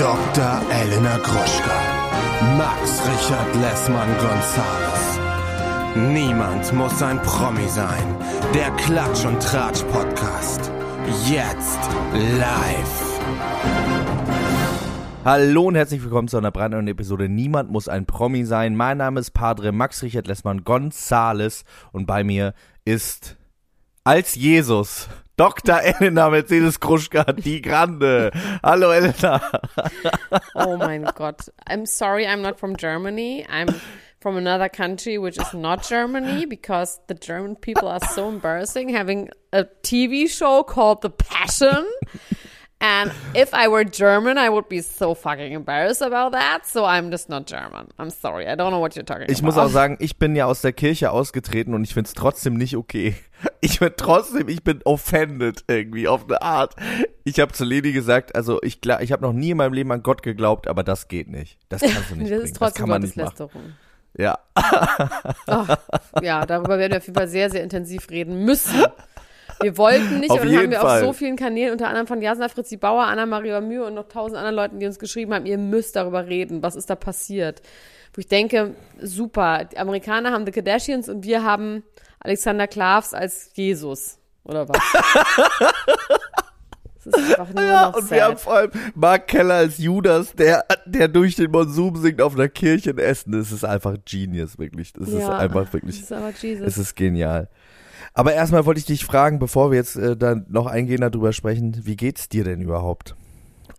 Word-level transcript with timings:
Dr. 0.00 0.62
Elena 0.70 1.18
Gruschka. 1.18 2.56
Max 2.56 3.02
Richard 3.06 3.54
Lessmann 3.56 4.08
Gonzales. 4.16 5.20
Niemand 5.94 6.72
muss 6.72 7.02
ein 7.02 7.20
Promi 7.20 7.68
sein. 7.68 8.16
Der 8.54 8.70
Klatsch 8.78 9.26
und 9.26 9.42
Tratsch 9.42 9.82
Podcast. 9.92 10.72
Jetzt 11.28 11.78
live. 12.14 13.20
Hallo 15.26 15.64
und 15.64 15.74
herzlich 15.74 16.02
willkommen 16.02 16.28
zu 16.28 16.38
einer 16.38 16.50
brandneuen 16.50 16.88
Episode 16.88 17.28
Niemand 17.28 17.70
muss 17.70 17.86
ein 17.86 18.06
Promi 18.06 18.46
sein. 18.46 18.76
Mein 18.76 18.96
Name 18.96 19.20
ist 19.20 19.32
Padre 19.32 19.70
Max 19.70 20.02
Richard 20.02 20.26
Lessmann 20.26 20.64
Gonzales 20.64 21.64
und 21.92 22.06
bei 22.06 22.24
mir 22.24 22.54
ist 22.86 23.36
als 24.04 24.34
Jesus 24.34 25.10
Dr. 25.40 25.80
Elena 25.80 26.28
Mercedes 26.28 26.78
Kruschka, 26.80 27.24
die 27.32 27.62
Grande. 27.62 28.30
Hallo 28.62 28.90
Elena. 28.90 29.40
oh 30.54 30.76
mein 30.76 31.10
Gott. 31.14 31.48
I'm 31.66 31.86
sorry, 31.86 32.26
I'm 32.26 32.42
not 32.42 32.58
from 32.58 32.76
Germany. 32.76 33.46
I'm 33.48 33.68
from 34.20 34.36
another 34.36 34.68
country 34.68 35.16
which 35.16 35.38
is 35.38 35.54
not 35.54 35.82
Germany 35.82 36.44
because 36.44 37.00
the 37.06 37.14
German 37.14 37.56
people 37.56 37.88
are 37.88 38.00
so 38.00 38.28
embarrassing 38.28 38.90
having 38.90 39.30
a 39.50 39.64
TV 39.82 40.28
show 40.28 40.62
called 40.62 41.00
The 41.00 41.08
Passion. 41.08 41.90
And 42.82 43.12
if 43.36 43.52
I 43.52 43.68
were 43.68 43.84
German, 43.84 44.38
I 44.38 44.48
would 44.48 44.68
be 44.70 44.80
so 44.80 45.14
fucking 45.14 45.52
embarrassed 45.52 46.00
about 46.00 46.32
that. 46.32 46.60
So 46.64 46.86
I'm 46.86 47.10
just 47.10 47.28
not 47.28 47.46
German. 47.46 47.88
I'm 47.98 48.08
sorry. 48.10 48.46
I 48.46 48.56
don't 48.56 48.70
know 48.70 48.80
what 48.80 48.94
you're 48.96 49.04
talking 49.04 49.26
Ich 49.28 49.40
about. 49.40 49.46
muss 49.46 49.58
auch 49.58 49.68
sagen, 49.68 49.98
ich 50.00 50.16
bin 50.18 50.34
ja 50.34 50.46
aus 50.46 50.62
der 50.62 50.72
Kirche 50.72 51.10
ausgetreten 51.10 51.74
und 51.74 51.84
ich 51.84 51.92
find's 51.92 52.14
trotzdem 52.14 52.54
nicht 52.54 52.76
okay. 52.76 53.14
Ich 53.62 53.80
bin 53.80 53.92
trotzdem, 53.96 54.48
ich 54.48 54.62
bin 54.64 54.80
offended 54.84 55.64
irgendwie 55.66 56.08
auf 56.08 56.24
eine 56.28 56.40
Art. 56.42 56.74
Ich 57.24 57.38
habe 57.40 57.52
zu 57.52 57.64
Leni 57.64 57.92
gesagt, 57.92 58.34
also 58.34 58.58
ich 58.62 58.80
klar, 58.80 59.00
ich 59.02 59.12
habe 59.12 59.22
noch 59.22 59.32
nie 59.34 59.50
in 59.50 59.56
meinem 59.58 59.72
Leben 59.74 59.92
an 59.92 60.02
Gott 60.02 60.22
geglaubt, 60.22 60.66
aber 60.68 60.82
das 60.82 61.08
geht 61.08 61.28
nicht. 61.28 61.58
Das 61.70 61.80
kannst 61.82 62.10
du 62.10 62.16
nicht 62.16 62.30
das 62.30 62.38
bringen. 62.38 62.42
ist 62.44 62.52
Das 62.52 62.58
trotzdem 62.58 62.80
kann 62.82 62.88
man 62.88 63.02
nicht 63.02 63.16
machen. 63.16 63.76
Ja. 64.16 64.38
Ja, 66.22 66.44
darüber 66.46 66.78
werden 66.78 66.92
wir 66.92 66.98
auf 66.98 67.06
jeden 67.06 67.16
Fall 67.18 67.28
sehr, 67.28 67.50
sehr 67.50 67.62
intensiv 67.62 68.10
reden 68.10 68.44
müssen. 68.44 68.84
Wir 69.62 69.76
wollten 69.76 70.20
nicht, 70.20 70.30
Auf 70.30 70.40
und 70.40 70.48
dann 70.50 70.58
haben 70.58 70.70
wir 70.70 70.80
Fall. 70.80 71.00
auf 71.00 71.06
so 71.06 71.12
vielen 71.12 71.36
Kanälen, 71.36 71.72
unter 71.72 71.88
anderem 71.88 72.06
von 72.06 72.22
Jasna 72.22 72.48
Fritzi 72.48 72.76
Bauer, 72.76 73.02
Anna 73.04 73.26
Maria 73.26 73.60
Mühe 73.60 73.84
und 73.84 73.94
noch 73.94 74.08
tausend 74.08 74.36
anderen 74.38 74.56
Leuten, 74.56 74.78
die 74.80 74.86
uns 74.86 74.98
geschrieben 74.98 75.34
haben, 75.34 75.46
ihr 75.46 75.58
müsst 75.58 75.96
darüber 75.96 76.26
reden, 76.26 76.62
was 76.62 76.76
ist 76.76 76.88
da 76.88 76.94
passiert. 76.96 77.60
Wo 78.14 78.20
ich 78.20 78.26
denke, 78.28 78.74
super, 79.00 79.64
die 79.70 79.78
Amerikaner 79.78 80.32
haben 80.32 80.44
The 80.46 80.52
Kardashians 80.52 81.08
und 81.08 81.24
wir 81.24 81.44
haben 81.44 81.82
Alexander 82.20 82.66
Klavs 82.66 83.12
als 83.14 83.50
Jesus. 83.54 84.18
Oder 84.44 84.68
was? 84.68 84.78
Das 87.04 87.14
ist 87.22 87.38
einfach 87.38 87.54
nur 87.54 87.62
Ja, 87.64 87.88
noch 87.90 87.96
und 87.96 88.10
wir 88.10 88.24
haben 88.24 88.32
sad. 88.36 88.40
vor 88.40 88.52
allem 88.54 88.70
Mark 88.94 89.26
Keller 89.28 89.54
als 89.54 89.78
Judas, 89.78 90.34
der, 90.34 90.64
der 90.86 91.08
durch 91.08 91.34
den 91.36 91.50
Monsum 91.50 91.96
singt 91.96 92.20
auf 92.20 92.34
einer 92.34 92.48
Kirchenessen. 92.48 93.32
Das 93.32 93.52
ist 93.52 93.64
einfach 93.64 93.96
Genius, 94.04 94.58
wirklich. 94.58 94.92
Das 94.92 95.08
ist 95.08 95.18
Ja, 95.18 95.38
einfach 95.38 95.72
wirklich, 95.72 96.06
Das 96.06 96.34
ist 96.34 96.42
Jesus. 96.42 96.66
es 96.66 96.78
ist 96.78 96.96
genial. 96.96 97.48
Aber 98.14 98.34
erstmal 98.34 98.66
wollte 98.66 98.80
ich 98.80 98.86
dich 98.86 99.04
fragen, 99.04 99.38
bevor 99.38 99.70
wir 99.70 99.78
jetzt 99.78 99.96
äh, 99.96 100.16
dann 100.16 100.46
noch 100.48 100.66
eingehender 100.66 101.10
drüber 101.10 101.32
sprechen, 101.32 101.80
wie 101.84 101.96
geht's 101.96 102.28
dir 102.28 102.44
denn 102.44 102.60
überhaupt? 102.60 103.14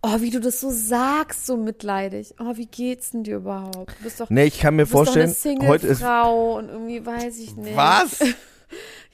Oh, 0.02 0.20
wie 0.20 0.30
du 0.30 0.40
das 0.40 0.60
so 0.60 0.70
sagst, 0.70 1.46
so 1.46 1.56
mitleidig. 1.56 2.34
Oh, 2.40 2.56
wie 2.56 2.66
geht's 2.66 3.10
denn 3.12 3.22
dir 3.22 3.36
überhaupt? 3.36 3.90
Du 3.98 4.02
bist 4.04 4.20
doch, 4.20 4.30
Nee, 4.30 4.44
ich 4.46 4.58
kann 4.58 4.74
mir 4.74 4.86
vorstellen, 4.86 5.32
heute 5.62 5.86
ist 5.86 6.02
Frau 6.02 6.56
und 6.58 6.68
irgendwie 6.70 7.04
weiß 7.06 7.38
ich 7.38 7.56
nicht. 7.56 7.76
Was? 7.76 8.18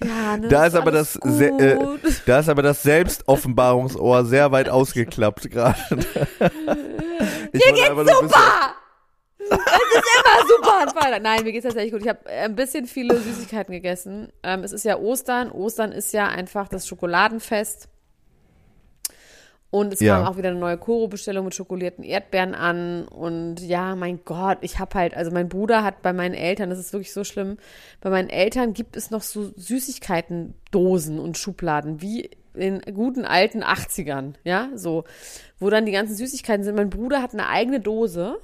Ja, 0.01 0.37
ne, 0.37 0.47
Da 0.47 0.67
ist 0.67 0.77
aber 0.77 0.93
das 0.93 1.15
se- 1.15 1.49
äh, 1.49 1.75
gut. 1.75 2.01
Da 2.27 2.39
ist 2.39 2.49
aber 2.49 2.63
das 2.63 2.85
Selbstoffenbarungsohr 2.85 4.25
sehr 4.25 4.53
weit 4.53 4.69
ausgeklappt 4.69 5.51
gerade. 5.51 5.77
Mir 5.91 7.51
geht's 7.53 7.89
super! 8.21 8.75
Es 9.39 9.47
ist 9.47 9.55
immer 9.55 10.49
super 10.49 10.81
an 10.83 10.89
Freitag. 10.91 11.23
Nein, 11.23 11.45
mir 11.45 11.53
geht's 11.53 11.65
tatsächlich 11.65 11.93
gut. 11.93 12.03
Ich 12.03 12.09
habe 12.09 12.27
ein 12.29 12.55
bisschen 12.57 12.87
viele 12.87 13.17
Süßigkeiten 13.19 13.73
gegessen. 13.73 14.33
Ähm, 14.43 14.65
es 14.65 14.73
ist 14.73 14.85
ja 14.85 14.99
Ostern. 14.99 15.51
Ostern 15.53 15.93
ist 15.93 16.13
ja 16.13 16.27
einfach 16.29 16.69
das 16.69 16.87
Schokoladenfest. 16.87 17.89
Und 19.71 19.93
es 19.93 20.01
Ja. 20.01 20.17
kam 20.17 20.27
auch 20.27 20.37
wieder 20.39 20.49
eine 20.49 20.59
neue 20.59 20.79
Koro-Bestellung 20.79 21.45
mit 21.45 21.55
schokolierten 21.55 22.03
Erdbeeren 22.03 22.55
an. 22.55 23.07
Und 23.07 23.61
ja, 23.61 23.95
mein 23.97 24.25
Gott, 24.25 24.59
ich 24.63 24.79
habe 24.79 24.99
halt, 24.99 25.15
also 25.15 25.31
mein 25.31 25.49
Bruder 25.51 25.85
hat 25.85 26.01
bei 26.03 26.13
meinen 26.15 26.35
Eltern, 26.35 26.71
das 26.71 26.79
ist 26.79 26.93
wirklich 26.93 27.13
so 27.13 27.23
schlimm, 27.23 27.59
bei 28.01 28.09
meinen 28.11 28.31
Eltern 28.31 28.73
gibt 28.73 28.97
es 28.97 29.11
noch 29.11 29.21
so 29.23 29.53
Süßigkeiten-Dosen 29.57 31.19
und 31.19 31.37
Schubladen, 31.37 32.01
wie 32.01 32.31
in 32.55 32.81
guten 32.95 33.25
alten 33.27 33.63
80ern, 33.63 34.35
ja, 34.43 34.71
so, 34.75 35.05
wo 35.61 35.69
dann 35.71 35.85
die 35.87 35.93
ganzen 35.93 36.17
Süßigkeiten 36.17 36.65
sind. 36.65 36.75
Mein 36.75 36.91
Bruder 36.91 37.23
hat 37.23 37.33
eine 37.35 37.49
eigene 37.49 37.79
Dose, 37.79 38.41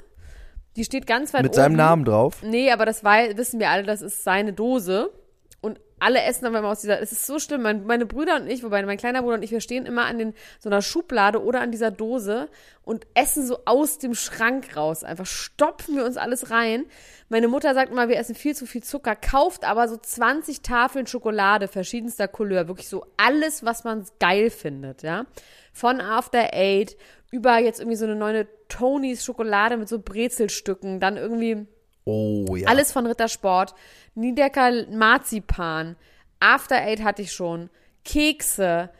die 0.77 0.85
steht 0.85 1.07
ganz 1.07 1.33
weit 1.35 1.43
Mit 1.43 1.53
oben. 1.53 1.57
seinem 1.57 1.77
Namen 1.77 2.05
drauf. 2.05 2.43
Nee, 2.43 2.71
aber 2.71 2.85
das 2.87 3.05
wei- 3.05 3.37
wissen 3.37 3.61
wir 3.61 3.71
alle, 3.71 3.85
das 3.85 4.03
ist 4.03 4.25
seine 4.25 4.53
Dose. 4.53 5.12
Und 5.61 5.81
alle 5.99 6.21
essen 6.23 6.45
aber 6.45 6.59
immer 6.59 6.69
aus 6.69 6.83
dieser. 6.83 7.01
Es 7.01 7.11
ist 7.12 7.25
so 7.27 7.39
schlimm. 7.39 7.62
Mein, 7.62 7.87
meine 7.87 8.05
Brüder 8.05 8.37
und 8.37 8.49
ich, 8.49 8.62
wobei 8.62 8.83
mein 8.83 8.99
kleiner 8.99 9.23
Bruder 9.23 9.37
und 9.37 9.43
ich, 9.43 9.51
wir 9.51 9.63
stehen 9.63 9.87
immer 9.87 10.05
an 10.05 10.19
den, 10.19 10.34
so 10.59 10.69
einer 10.69 10.83
Schublade 10.83 11.43
oder 11.43 11.63
an 11.63 11.71
dieser 11.71 11.91
Dose 11.91 12.49
und 12.83 13.07
essen 13.15 13.47
so 13.47 13.61
aus 13.65 13.99
dem 13.99 14.15
Schrank 14.15 14.77
raus. 14.77 15.05
Einfach 15.05 15.25
stopfen 15.25 15.97
wir 15.97 16.05
uns 16.05 16.19
alles 16.19 16.51
rein. 16.51 16.84
Meine 17.31 17.49
Mutter 17.49 17.73
sagt 17.73 17.91
immer, 17.91 18.11
wir 18.11 18.19
essen 18.19 18.34
viel 18.34 18.55
zu 18.55 18.67
viel 18.67 18.83
Zucker, 18.83 19.17
kauft 19.17 19.65
aber 19.65 19.89
so 19.89 19.97
20 19.97 20.61
Tafeln 20.61 21.07
Schokolade 21.07 21.67
verschiedenster 21.69 22.29
Couleur. 22.29 22.69
Wirklich 22.69 22.91
so 22.91 23.07
alles, 23.17 23.65
was 23.65 23.84
man 23.84 24.05
geil 24.21 24.51
findet, 24.51 25.03
ja. 25.03 25.25
Von 25.73 26.03
After 26.03 26.51
Eight 26.53 26.97
über 27.34 27.59
jetzt 27.59 27.81
irgendwie 27.81 27.97
so 27.97 28.05
eine 28.05 28.15
neue 28.15 28.47
Tonys 28.69 29.25
Schokolade 29.25 29.77
mit 29.77 29.89
so 29.89 29.99
Brezelstücken, 29.99 31.00
dann 31.00 31.17
irgendwie 31.17 31.67
Oh 32.05 32.55
ja. 32.55 32.69
alles 32.69 32.93
von 32.93 33.06
Rittersport. 33.06 33.75
Niedecker 34.15 34.87
Marzipan. 34.91 35.97
After 36.39 36.77
Eight 36.77 37.03
hatte 37.03 37.22
ich 37.22 37.33
schon. 37.33 37.71
Kekse. 38.05 38.91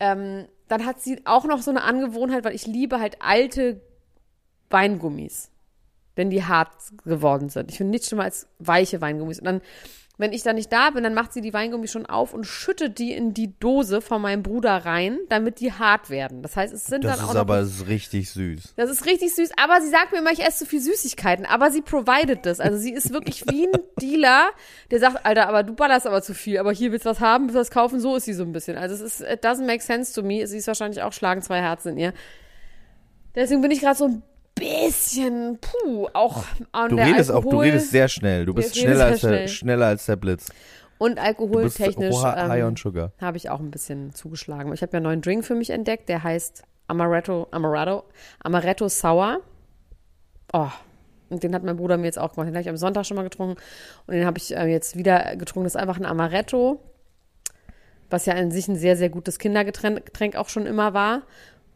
Ähm, 0.00 0.46
dann 0.68 0.84
hat 0.84 1.00
sie 1.00 1.20
auch 1.24 1.44
noch 1.44 1.62
so 1.62 1.70
eine 1.70 1.82
Angewohnheit, 1.82 2.44
weil 2.44 2.54
ich 2.54 2.66
liebe 2.66 2.98
halt 2.98 3.18
alte 3.20 3.80
Weingummis. 4.70 5.50
Wenn 6.16 6.30
die 6.30 6.44
hart 6.44 6.70
geworden 7.04 7.48
sind. 7.48 7.70
Ich 7.70 7.76
finde 7.76 7.90
nichts 7.90 8.08
schlimmer 8.08 8.24
als 8.24 8.48
weiche 8.58 9.00
Weingummis. 9.00 9.38
Und 9.38 9.44
dann, 9.44 9.60
wenn 10.16 10.32
ich 10.32 10.44
da 10.44 10.52
nicht 10.52 10.72
da 10.72 10.90
bin, 10.90 11.02
dann 11.02 11.14
macht 11.14 11.32
sie 11.32 11.40
die 11.40 11.52
Weingummis 11.52 11.90
schon 11.90 12.06
auf 12.06 12.34
und 12.34 12.44
schüttet 12.44 12.98
die 13.00 13.12
in 13.12 13.34
die 13.34 13.58
Dose 13.58 14.00
von 14.00 14.22
meinem 14.22 14.44
Bruder 14.44 14.76
rein, 14.84 15.18
damit 15.28 15.58
die 15.58 15.72
hart 15.72 16.08
werden. 16.08 16.40
Das 16.40 16.56
heißt, 16.56 16.72
es 16.72 16.84
sind 16.84 17.02
Das 17.02 17.16
dann 17.16 17.24
auch 17.24 17.30
ist 17.30 17.34
noch 17.34 17.40
aber 17.40 17.66
richtig 17.88 18.30
süß. 18.30 18.74
das 18.76 18.90
ist 18.90 19.06
richtig 19.06 19.34
süß, 19.34 19.50
aber 19.60 19.80
sie 19.80 19.88
sagt 19.88 20.12
mir 20.12 20.18
immer, 20.18 20.30
ich 20.30 20.44
esse 20.44 20.58
zu 20.58 20.66
viel 20.66 20.80
Süßigkeiten, 20.80 21.46
aber 21.46 21.72
sie 21.72 21.82
provided 21.82 22.46
das. 22.46 22.60
Also 22.60 22.78
sie 22.78 22.92
ist 22.92 23.12
wirklich 23.12 23.44
wie 23.50 23.66
ein 23.66 23.72
Dealer, 24.00 24.50
der 24.92 25.00
sagt, 25.00 25.26
Alter, 25.26 25.48
aber 25.48 25.64
du 25.64 25.74
ballerst 25.74 26.06
aber 26.06 26.22
zu 26.22 26.32
viel, 26.32 26.58
aber 26.58 26.72
hier 26.72 26.92
willst 26.92 27.06
du 27.06 27.10
was 27.10 27.18
haben, 27.18 27.44
willst 27.46 27.56
du 27.56 27.60
was 27.60 27.70
kaufen, 27.72 27.98
so 27.98 28.14
ist 28.14 28.24
sie 28.24 28.34
so 28.34 28.44
ein 28.44 28.52
bisschen. 28.52 28.76
Also 28.78 28.94
es 28.94 29.00
ist, 29.00 29.20
it 29.20 29.44
doesn't 29.44 29.66
make 29.66 29.82
sense 29.82 30.14
to 30.14 30.22
me. 30.24 30.46
Sie 30.46 30.58
ist 30.58 30.68
wahrscheinlich 30.68 31.02
auch 31.02 31.12
schlagen 31.12 31.42
zwei 31.42 31.60
Herzen 31.60 31.88
in 31.88 31.98
ihr. 31.98 32.12
Deswegen 33.34 33.62
bin 33.62 33.72
ich 33.72 33.80
gerade 33.80 33.96
so 33.98 34.04
ein 34.04 34.22
bisschen, 34.54 35.58
puh, 35.60 36.08
auch 36.12 36.44
an 36.72 36.90
Du 36.90 36.96
der 36.96 37.06
redest 37.06 37.30
Alkohol 37.30 37.46
auch, 37.46 37.50
du 37.50 37.60
redest 37.60 37.90
sehr 37.90 38.08
schnell. 38.08 38.46
Du 38.46 38.54
bist 38.54 38.76
schneller 38.76 39.06
als, 39.06 39.20
der, 39.20 39.28
schnell. 39.28 39.48
schneller 39.48 39.86
als 39.86 40.06
der 40.06 40.16
Blitz. 40.16 40.46
und 40.98 41.18
alkoholtechnisch 41.18 42.14
ähm, 42.14 43.12
habe 43.20 43.36
ich 43.36 43.50
auch 43.50 43.60
ein 43.60 43.70
bisschen 43.70 44.14
zugeschlagen. 44.14 44.72
Ich 44.72 44.82
habe 44.82 44.92
ja 44.92 44.98
einen 44.98 45.04
neuen 45.04 45.22
Drink 45.22 45.44
für 45.44 45.54
mich 45.54 45.70
entdeckt, 45.70 46.08
der 46.08 46.22
heißt 46.22 46.62
Amaretto, 46.86 47.48
Amaretto, 47.50 48.04
Amaretto 48.40 48.88
Sour. 48.88 49.40
Oh, 50.52 50.68
und 51.30 51.42
den 51.42 51.54
hat 51.54 51.64
mein 51.64 51.76
Bruder 51.76 51.96
mir 51.96 52.04
jetzt 52.04 52.18
auch 52.18 52.34
gemacht. 52.34 52.48
Den 52.48 52.54
habe 52.54 52.62
ich 52.62 52.68
am 52.68 52.76
Sonntag 52.76 53.06
schon 53.06 53.16
mal 53.16 53.22
getrunken 53.22 53.60
und 54.06 54.14
den 54.14 54.26
habe 54.26 54.38
ich 54.38 54.56
äh, 54.56 54.66
jetzt 54.66 54.96
wieder 54.96 55.36
getrunken. 55.36 55.64
Das 55.64 55.74
ist 55.74 55.80
einfach 55.80 55.98
ein 55.98 56.06
Amaretto, 56.06 56.80
was 58.10 58.26
ja 58.26 58.34
an 58.34 58.50
sich 58.50 58.68
ein 58.68 58.76
sehr, 58.76 58.96
sehr 58.96 59.08
gutes 59.08 59.38
Kindergetränk 59.38 60.06
Getränk 60.06 60.36
auch 60.36 60.48
schon 60.48 60.66
immer 60.66 60.94
war. 60.94 61.22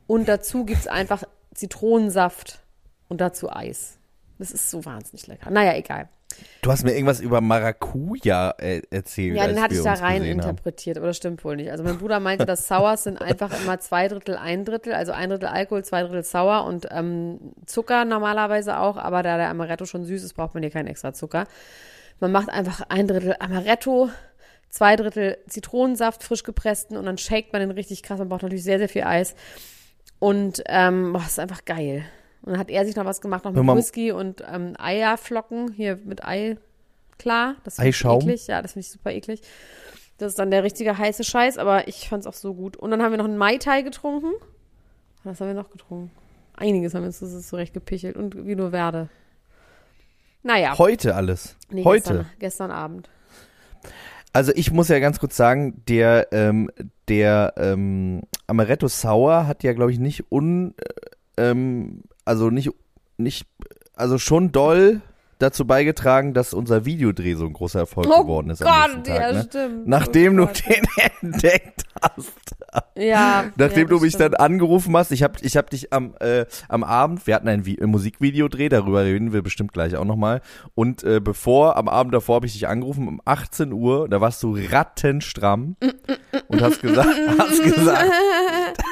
Und 0.06 0.28
dazu 0.28 0.64
gibt 0.64 0.80
es 0.80 0.86
einfach 0.86 1.24
Zitronensaft 1.54 2.60
und 3.08 3.20
dazu 3.20 3.50
Eis. 3.50 3.98
Das 4.38 4.52
ist 4.52 4.70
so 4.70 4.84
wahnsinnig 4.84 5.26
lecker. 5.26 5.50
Naja, 5.50 5.74
egal. 5.76 6.08
Du 6.60 6.70
hast 6.70 6.84
mir 6.84 6.92
irgendwas 6.92 7.20
über 7.20 7.40
Maracuja 7.40 8.54
äh, 8.58 8.82
erzählt. 8.90 9.36
Ja, 9.36 9.46
den 9.46 9.60
hatte 9.60 9.74
ich 9.74 9.82
da 9.82 9.94
rein 9.94 10.20
gesehen 10.20 10.40
haben. 10.40 10.50
interpretiert, 10.50 10.98
aber 10.98 11.06
das 11.06 11.16
stimmt 11.16 11.42
wohl 11.44 11.56
nicht. 11.56 11.70
Also 11.70 11.82
mein 11.82 11.98
Bruder 11.98 12.20
meinte, 12.20 12.44
dass 12.44 12.68
Sours 12.68 13.04
sind 13.04 13.20
einfach 13.20 13.50
immer 13.62 13.80
zwei 13.80 14.08
Drittel, 14.08 14.36
ein 14.36 14.64
Drittel, 14.64 14.92
also 14.92 15.12
ein 15.12 15.30
Drittel 15.30 15.48
Alkohol, 15.48 15.84
zwei 15.84 16.02
Drittel 16.02 16.22
Sauer 16.22 16.64
und 16.64 16.86
ähm, 16.90 17.38
Zucker 17.66 18.04
normalerweise 18.04 18.78
auch, 18.78 18.98
aber 18.98 19.22
da 19.22 19.36
der 19.36 19.48
Amaretto 19.48 19.86
schon 19.86 20.04
süß 20.04 20.22
ist, 20.22 20.34
braucht 20.34 20.54
man 20.54 20.62
hier 20.62 20.70
keinen 20.70 20.88
extra 20.88 21.12
Zucker. 21.12 21.46
Man 22.20 22.30
macht 22.30 22.50
einfach 22.50 22.82
ein 22.88 23.08
Drittel 23.08 23.34
Amaretto, 23.40 24.10
zwei 24.68 24.96
Drittel 24.96 25.38
Zitronensaft, 25.48 26.22
frisch 26.22 26.42
gepressten 26.42 26.96
und 26.96 27.06
dann 27.06 27.18
shakt 27.18 27.52
man 27.52 27.60
den 27.60 27.70
richtig 27.70 28.02
krass. 28.02 28.18
Man 28.18 28.28
braucht 28.28 28.42
natürlich 28.42 28.64
sehr, 28.64 28.78
sehr 28.78 28.88
viel 28.88 29.04
Eis. 29.04 29.34
Und 30.18 30.62
ähm, 30.66 31.12
boah, 31.12 31.22
ist 31.22 31.38
einfach 31.38 31.64
geil. 31.64 32.04
Und 32.42 32.52
dann 32.52 32.58
hat 32.58 32.70
er 32.70 32.84
sich 32.86 32.96
noch 32.96 33.04
was 33.04 33.20
gemacht, 33.20 33.44
noch 33.44 33.52
mit 33.52 33.76
Whisky 33.76 34.12
und 34.12 34.42
ähm, 34.50 34.74
Eierflocken, 34.78 35.72
hier 35.72 35.98
mit 36.04 36.24
Ei 36.24 36.56
klar. 37.18 37.56
Das 37.64 37.76
finde 37.76 37.90
ich 37.90 37.96
Eischaum? 37.96 38.20
eklig. 38.20 38.46
Ja, 38.46 38.62
das 38.62 38.72
finde 38.72 38.86
ich 38.86 38.92
super 38.92 39.10
eklig. 39.10 39.42
Das 40.18 40.30
ist 40.30 40.38
dann 40.38 40.50
der 40.50 40.64
richtige 40.64 40.98
heiße 40.98 41.24
Scheiß, 41.24 41.58
aber 41.58 41.88
ich 41.88 42.08
fand 42.08 42.22
es 42.22 42.26
auch 42.26 42.34
so 42.34 42.54
gut. 42.54 42.76
Und 42.76 42.90
dann 42.90 43.02
haben 43.02 43.12
wir 43.12 43.18
noch 43.18 43.24
einen 43.24 43.38
Mai 43.38 43.58
Tai 43.58 43.82
getrunken. 43.82 44.32
Was 45.24 45.40
haben 45.40 45.48
wir 45.48 45.54
noch 45.54 45.70
getrunken? 45.70 46.10
einiges 46.58 46.94
haben 46.94 47.02
wir 47.02 47.08
uns 47.08 47.20
das 47.20 47.48
zurechtgepichelt 47.48 48.16
und 48.16 48.46
wie 48.46 48.56
nur 48.56 48.72
werde. 48.72 49.08
Naja. 50.42 50.76
Heute 50.78 51.14
alles. 51.14 51.56
Nee, 51.70 51.84
Heute. 51.84 52.02
Gestern, 52.02 52.26
gestern 52.38 52.70
Abend. 52.70 53.10
Also 54.32 54.52
ich 54.54 54.70
muss 54.70 54.88
ja 54.88 54.98
ganz 54.98 55.18
kurz 55.18 55.36
sagen, 55.36 55.82
der, 55.88 56.28
ähm, 56.32 56.70
der 57.08 57.54
ähm, 57.56 58.22
Amaretto 58.46 58.88
Sour 58.88 59.46
hat 59.46 59.62
ja, 59.62 59.72
glaube 59.72 59.92
ich, 59.92 59.98
nicht 59.98 60.30
un, 60.30 60.74
äh, 61.36 61.50
ähm, 61.50 62.02
also 62.28 62.50
nicht, 62.50 62.70
nicht, 63.16 63.46
also 63.96 64.18
schon 64.18 64.52
doll 64.52 65.00
dazu 65.40 65.64
beigetragen, 65.66 66.34
dass 66.34 66.52
unser 66.52 66.84
Videodreh 66.84 67.34
so 67.34 67.46
ein 67.46 67.52
großer 67.52 67.78
Erfolg 67.78 68.08
Oh 68.10 68.22
geworden 68.22 68.50
ist. 68.50 68.60
Gott, 68.60 68.68
am 68.72 68.90
nächsten 68.90 69.04
Tag, 69.04 69.20
ja, 69.20 69.32
ne? 69.32 69.42
stimmt. 69.48 69.86
Nachdem 69.86 70.38
oh 70.40 70.46
du 70.46 70.52
den 70.52 70.84
entdeckt 71.32 71.84
hast. 72.02 72.32
Ja. 72.96 73.44
Nachdem 73.56 73.82
ja, 73.84 73.88
du 73.88 74.00
mich 74.00 74.14
stimmt. 74.14 74.34
dann 74.34 74.40
angerufen 74.44 74.96
hast, 74.96 75.12
ich 75.12 75.22
habe 75.22 75.34
ich 75.40 75.56
hab 75.56 75.70
dich 75.70 75.92
am, 75.92 76.14
äh, 76.18 76.44
am 76.68 76.82
Abend, 76.82 77.24
wir 77.28 77.36
hatten 77.36 77.46
ein, 77.46 77.62
Vi- 77.64 77.80
ein 77.80 77.88
Musikvideodreh, 77.88 78.68
darüber 78.68 79.04
reden 79.04 79.32
wir 79.32 79.42
bestimmt 79.42 79.72
gleich 79.72 79.94
auch 79.96 80.04
nochmal. 80.04 80.40
Und 80.74 81.04
äh, 81.04 81.20
bevor, 81.20 81.76
am 81.76 81.88
Abend 81.88 82.12
davor 82.14 82.34
habe 82.36 82.46
ich 82.46 82.52
dich 82.54 82.66
angerufen, 82.66 83.06
um 83.06 83.20
18 83.24 83.72
Uhr, 83.72 84.08
da 84.08 84.20
warst 84.20 84.42
du 84.42 84.56
rattenstramm 84.70 85.76
und 86.48 86.60
hast 86.60 86.80
gesagt, 86.82 87.16
hast 87.38 87.62
gesagt, 87.62 88.10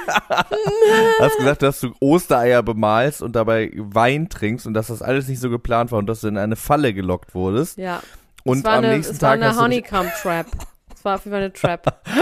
hast 1.20 1.38
gesagt, 1.38 1.62
dass 1.62 1.80
du 1.80 1.92
Ostereier 2.00 2.62
bemalst 2.62 3.22
und 3.22 3.36
dabei 3.36 3.72
Wein 3.76 4.28
trinkst 4.28 4.66
und 4.66 4.74
dass 4.74 4.88
das 4.88 5.02
alles 5.02 5.28
nicht 5.28 5.40
so 5.40 5.50
geplant 5.50 5.92
war 5.92 5.98
und 5.98 6.06
dass 6.06 6.20
du 6.20 6.28
in 6.28 6.38
eine 6.38 6.56
Falle 6.56 6.94
gelockt 6.94 7.34
wurdest. 7.34 7.78
Ja. 7.78 8.02
Und 8.44 8.58
es 8.58 8.64
war 8.64 8.74
am 8.74 8.84
eine, 8.84 8.94
nächsten 8.94 9.16
es 9.16 9.22
war 9.22 9.36
Tag 9.36 9.42
eine 9.42 9.56
Honeycomb 9.56 10.10
Trap. 10.22 10.46
Es 10.94 11.04
war 11.04 11.16
auf 11.16 11.24
jeden 11.24 11.32
Fall 11.34 11.42
eine 11.42 11.52
Trap. 11.52 12.00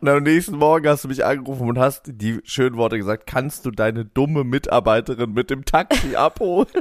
Und 0.00 0.08
am 0.08 0.22
nächsten 0.22 0.56
Morgen 0.56 0.88
hast 0.88 1.04
du 1.04 1.08
mich 1.08 1.24
angerufen 1.24 1.68
und 1.68 1.78
hast 1.78 2.02
die 2.06 2.40
schönen 2.42 2.76
Worte 2.76 2.98
gesagt, 2.98 3.26
kannst 3.26 3.64
du 3.64 3.70
deine 3.70 4.04
dumme 4.04 4.42
Mitarbeiterin 4.42 5.32
mit 5.32 5.50
dem 5.50 5.64
Taxi 5.64 6.16
abholen? 6.16 6.66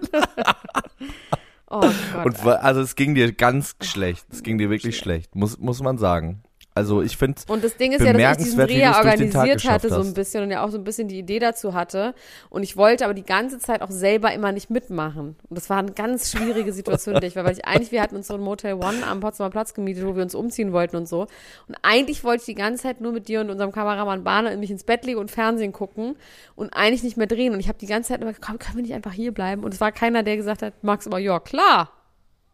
Oh 1.70 1.82
Gott. 2.14 2.26
Und 2.26 2.48
also 2.48 2.80
es 2.80 2.96
ging 2.96 3.14
dir 3.14 3.34
ganz 3.34 3.76
schlecht. 3.82 4.26
Es 4.32 4.42
ging 4.42 4.58
dir 4.58 4.70
wirklich 4.70 4.98
schlecht, 4.98 5.36
muss, 5.36 5.58
muss 5.58 5.82
man 5.82 5.98
sagen. 5.98 6.42
Also 6.78 7.02
ich 7.02 7.18
finde 7.18 7.42
Und 7.48 7.64
das 7.64 7.76
Ding 7.76 7.92
ist 7.92 8.06
ja, 8.06 8.14
dass 8.14 8.38
ich 8.38 8.44
diesen 8.46 8.60
Dreh 8.60 8.80
ja 8.80 8.98
organisiert 8.98 9.66
hatte, 9.66 9.90
so 9.90 10.02
ein 10.02 10.14
bisschen 10.14 10.44
und 10.44 10.52
ja 10.52 10.64
auch 10.64 10.70
so 10.70 10.78
ein 10.78 10.84
bisschen 10.84 11.08
die 11.08 11.18
Idee 11.18 11.40
dazu 11.40 11.74
hatte. 11.74 12.14
Und 12.52 12.62
ich 12.62 12.78
wollte 12.78 13.04
aber 13.06 13.16
die 13.16 13.26
ganze 13.26 13.58
Zeit 13.58 13.82
auch 13.82 13.90
selber 13.90 14.32
immer 14.32 14.52
nicht 14.52 14.70
mitmachen. 14.70 15.36
Und 15.50 15.58
das 15.58 15.72
war 15.72 15.80
eine 15.80 15.92
ganz 15.92 16.32
schwierige 16.32 16.72
Situation, 16.72 17.16
in 17.16 17.22
der 17.22 17.30
ich 17.30 17.36
war, 17.36 17.46
weil 17.46 17.54
ich 17.54 17.66
eigentlich, 17.66 17.92
wir 17.92 18.02
hatten 18.02 18.16
uns 18.16 18.28
so 18.28 18.36
ein 18.36 18.42
Motel 18.42 18.76
One 18.76 19.06
am 19.08 19.22
Potsdamer 19.22 19.50
Platz 19.50 19.74
gemietet, 19.74 20.06
wo 20.06 20.16
wir 20.16 20.22
uns 20.22 20.36
umziehen 20.36 20.72
wollten 20.72 20.98
und 20.98 21.10
so. 21.10 21.22
Und 21.68 21.76
eigentlich 21.82 22.24
wollte 22.24 22.42
ich 22.42 22.46
die 22.46 22.56
ganze 22.56 22.84
Zeit 22.84 23.02
nur 23.02 23.12
mit 23.12 23.28
dir 23.28 23.42
und 23.42 23.50
unserem 23.50 23.72
Kameramann 23.72 24.24
Bahne 24.24 24.56
mich 24.58 24.70
ins 24.70 24.84
Bett 24.84 25.04
legen 25.04 25.20
und 25.20 25.32
Fernsehen 25.32 25.74
gucken 25.74 26.16
und 26.56 26.76
eigentlich 26.76 27.02
nicht 27.02 27.18
mehr 27.18 27.28
drehen. 27.28 27.54
Und 27.54 27.60
ich 27.60 27.70
habe 27.70 27.80
die 27.80 27.88
ganze 27.88 28.10
Zeit 28.10 28.22
immer, 28.22 28.32
gesagt, 28.32 28.46
komm, 28.46 28.60
können 28.60 28.76
wir 28.76 28.84
nicht 28.84 28.94
einfach 28.94 29.14
hier 29.14 29.34
bleiben? 29.34 29.64
Und 29.64 29.74
es 29.74 29.82
war 29.82 29.92
keiner, 29.92 30.22
der 30.22 30.38
gesagt 30.38 30.62
hat, 30.62 30.84
Max, 30.84 31.08
aber 31.08 31.18
ja, 31.18 31.40
klar. 31.40 31.90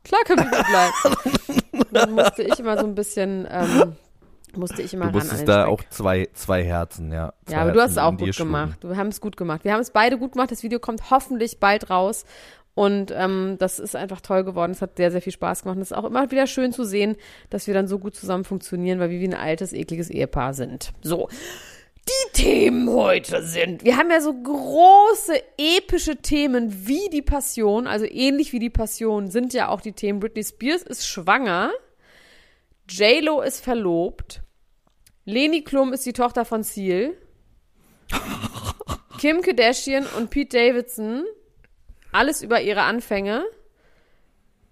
Klar 0.03 0.21
können 0.25 0.39
wir 0.39 0.49
hier 0.49 0.65
bleiben. 0.65 1.61
Und 1.71 1.87
dann 1.91 2.11
musste 2.11 2.43
ich 2.43 2.59
immer 2.59 2.77
so 2.77 2.85
ein 2.85 2.95
bisschen, 2.95 3.47
ähm, 3.49 3.95
musste 4.57 4.81
ich 4.81 4.93
immer 4.93 5.07
Du 5.07 5.17
musstest 5.17 5.47
da 5.47 5.65
auch 5.65 5.81
zwei, 5.89 6.29
zwei 6.33 6.63
Herzen, 6.63 7.11
ja. 7.11 7.33
Zwei 7.45 7.53
Ja, 7.53 7.61
aber 7.61 7.71
du 7.71 7.79
hast 7.81 7.95
Herzen 7.95 7.99
es 7.99 8.03
auch 8.03 8.17
gut 8.17 8.35
schlugen. 8.35 8.51
gemacht. 8.51 8.79
Wir 8.83 8.97
haben 8.97 9.07
es 9.07 9.21
gut 9.21 9.37
gemacht. 9.37 9.63
Wir 9.63 9.73
haben 9.73 9.81
es 9.81 9.91
beide 9.91 10.17
gut 10.17 10.33
gemacht. 10.33 10.51
Das 10.51 10.63
Video 10.63 10.79
kommt 10.79 11.09
hoffentlich 11.11 11.59
bald 11.59 11.89
raus. 11.89 12.25
Und 12.75 13.11
ähm, 13.15 13.57
das 13.59 13.77
ist 13.77 13.95
einfach 13.95 14.19
toll 14.21 14.43
geworden. 14.43 14.71
Es 14.71 14.81
hat 14.81 14.97
sehr, 14.97 15.11
sehr 15.11 15.21
viel 15.21 15.33
Spaß 15.33 15.61
gemacht. 15.61 15.75
Und 15.75 15.83
es 15.83 15.91
ist 15.91 15.97
auch 15.97 16.05
immer 16.05 16.29
wieder 16.31 16.47
schön 16.47 16.71
zu 16.73 16.83
sehen, 16.85 17.17
dass 17.51 17.67
wir 17.67 17.73
dann 17.73 17.87
so 17.87 17.99
gut 17.99 18.15
zusammen 18.15 18.45
funktionieren, 18.45 18.99
weil 18.99 19.11
wir 19.11 19.19
wie 19.19 19.27
ein 19.27 19.35
altes, 19.35 19.73
ekliges 19.73 20.09
Ehepaar 20.09 20.53
sind. 20.53 20.91
So. 21.03 21.29
Die 22.05 22.33
Themen 22.33 22.89
heute 22.89 23.43
sind, 23.43 23.85
wir 23.85 23.95
haben 23.95 24.11
ja 24.11 24.19
so 24.19 24.33
große, 24.33 25.41
epische 25.57 26.17
Themen 26.17 26.85
wie 26.85 27.09
die 27.09 27.21
Passion, 27.21 27.87
also 27.87 28.05
ähnlich 28.05 28.51
wie 28.51 28.59
die 28.59 28.69
Passion 28.69 29.29
sind 29.31 29.53
ja 29.53 29.69
auch 29.69 29.79
die 29.79 29.93
Themen. 29.93 30.19
Britney 30.19 30.43
Spears 30.43 30.81
ist 30.81 31.07
schwanger, 31.07 31.71
J-Lo 32.89 33.41
ist 33.41 33.63
verlobt, 33.63 34.41
Leni 35.25 35.63
Klum 35.63 35.93
ist 35.93 36.05
die 36.05 36.13
Tochter 36.13 36.45
von 36.45 36.63
Seal. 36.63 37.15
Kim 39.19 39.41
Kardashian 39.41 40.05
und 40.17 40.29
Pete 40.29 40.57
Davidson. 40.57 41.23
Alles 42.11 42.41
über 42.41 42.61
ihre 42.61 42.81
Anfänge. 42.81 43.43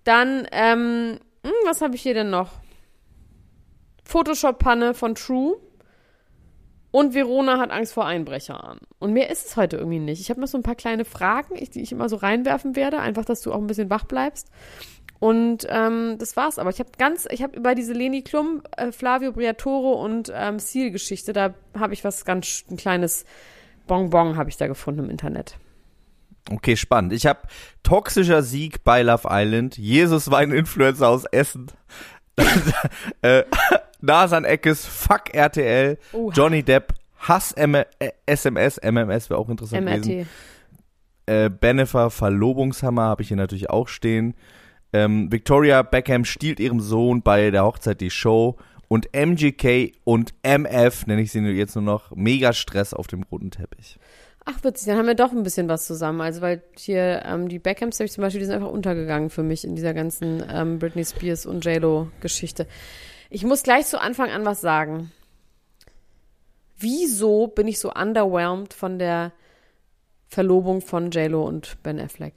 Dann, 0.04 0.48
ähm, 0.52 1.20
hm, 1.44 1.52
was 1.66 1.82
habe 1.82 1.96
ich 1.96 2.02
hier 2.02 2.14
denn 2.14 2.30
noch? 2.30 2.52
Photoshop-Panne 4.04 4.94
von 4.94 5.16
True. 5.16 5.58
Und 6.92 7.14
Verona 7.14 7.58
hat 7.58 7.72
Angst 7.72 7.94
vor 7.94 8.06
Einbrechern. 8.06 8.80
Und 9.00 9.14
mehr 9.14 9.30
ist 9.30 9.48
es 9.48 9.56
heute 9.56 9.78
irgendwie 9.78 10.00
nicht. 10.00 10.20
Ich 10.20 10.30
habe 10.30 10.42
noch 10.42 10.50
so 10.50 10.58
ein 10.58 10.64
paar 10.64 10.76
kleine 10.76 11.06
Fragen, 11.06 11.56
die 11.56 11.82
ich 11.82 11.94
immer 11.94 12.10
so 12.10 12.18
reinwerfen 12.18 12.76
werde. 12.76 13.00
Einfach, 13.00 13.24
dass 13.24 13.40
du 13.42 13.54
auch 13.54 13.60
ein 13.60 13.68
bisschen 13.68 13.90
wach 13.90 14.04
bleibst. 14.04 14.50
Und 15.22 15.68
ähm, 15.70 16.16
das 16.18 16.36
war's. 16.36 16.58
Aber 16.58 16.72
ich 16.72 16.80
habe 16.80 16.90
ganz, 16.98 17.28
ich 17.30 17.44
habe 17.44 17.56
über 17.56 17.76
diese 17.76 17.94
Leni 17.94 18.24
Klum, 18.24 18.64
äh, 18.76 18.92
Flavio 18.92 19.32
Briatore 19.32 19.98
und 19.98 20.34
ähm, 20.36 20.58
Seal-Geschichte, 20.58 21.32
da 21.32 21.54
habe 21.78 21.94
ich 21.94 22.04
was 22.04 22.26
ganz, 22.26 22.64
ein 22.72 22.76
kleines 22.76 23.26
Bonbon 23.86 24.36
habe 24.36 24.50
ich 24.50 24.58
da 24.58 24.66
gefunden 24.66 25.02
im 25.02 25.10
Internet. 25.12 25.58
Okay, 26.50 26.76
spannend. 26.76 27.14
Ich 27.14 27.28
habe 27.28 27.42
toxischer 27.84 28.42
Sieg 28.42 28.84
bei 28.84 29.04
Love 29.04 29.28
Island. 29.30 29.78
Jesus 29.78 30.32
war 30.32 30.40
ein 30.40 30.52
Influencer 30.52 31.08
aus 31.08 31.26
Essen. 31.26 31.68
äh, 33.22 33.44
Nasan 34.02 34.44
Eckes, 34.44 34.88
fuck 34.88 35.36
RTL. 35.36 36.00
Oha. 36.14 36.34
Johnny 36.34 36.64
Depp, 36.64 36.96
Hass 37.20 37.52
M 37.52 37.76
äh, 37.76 37.86
SMS, 38.26 38.80
MMS 38.82 39.30
wäre 39.30 39.40
auch 39.40 39.50
interessant 39.50 39.86
gewesen. 39.86 40.20
MRT. 40.22 40.28
Äh, 41.28 41.50
Bennifer, 41.52 42.10
Verlobungshammer 42.10 43.04
habe 43.04 43.22
ich 43.22 43.28
hier 43.28 43.38
natürlich 43.38 43.70
auch 43.70 43.88
stehen. 43.88 44.34
Ähm, 44.94 45.32
Victoria 45.32 45.82
Beckham 45.82 46.26
stiehlt 46.26 46.60
ihrem 46.60 46.80
Sohn 46.80 47.22
bei 47.22 47.52
der 47.52 47.64
Hochzeit 47.64 48.02
die 48.02 48.10
Show. 48.10 48.58
Und 48.88 49.08
MGK 49.14 49.94
und 50.04 50.34
MF, 50.44 51.08
nenne 51.08 51.22
ich 51.22 51.32
sie 51.32 51.40
jetzt 51.40 51.76
nur 51.76 51.84
noch, 51.84 52.12
mega 52.14 52.52
Stress 52.52 52.94
auf 52.94 53.08
dem 53.08 53.24
roten 53.24 53.50
Teppich. 53.50 53.98
Ach, 54.44 54.62
witzig, 54.64 54.88
dann 54.88 54.98
haben 54.98 55.08
wir 55.08 55.16
doch 55.16 55.32
ein 55.32 55.44
bisschen 55.44 55.70
was 55.70 55.86
zusammen. 55.86 56.20
Also, 56.20 56.42
weil 56.42 56.62
hier 56.76 57.24
ähm, 57.26 57.48
die 57.48 57.60
Beckhams, 57.60 57.98
zum 57.98 58.22
Beispiel, 58.22 58.40
die 58.40 58.46
sind 58.46 58.56
einfach 58.56 58.70
untergegangen 58.72 59.30
für 59.30 59.44
mich 59.44 59.64
in 59.64 59.76
dieser 59.76 59.94
ganzen 59.94 60.44
ähm, 60.52 60.80
Britney 60.80 61.06
Spears 61.06 61.46
und 61.46 61.64
J-Lo-Geschichte. 61.64 62.68
Ich 63.30 63.46
muss 63.46 63.64
gleich 63.64 63.86
zu 63.86 64.02
Anfang 64.02 64.30
an 64.30 64.44
was 64.44 64.60
sagen. 64.60 65.12
Wieso 66.78 67.48
bin 67.48 67.68
ich 67.68 67.80
so 67.80 67.94
underwhelmed 67.94 68.74
von 68.74 69.00
der 69.00 69.32
Verlobung 70.28 70.82
von 70.82 71.12
J-Lo 71.12 71.48
und 71.48 71.78
Ben 71.84 72.00
Affleck? 72.00 72.34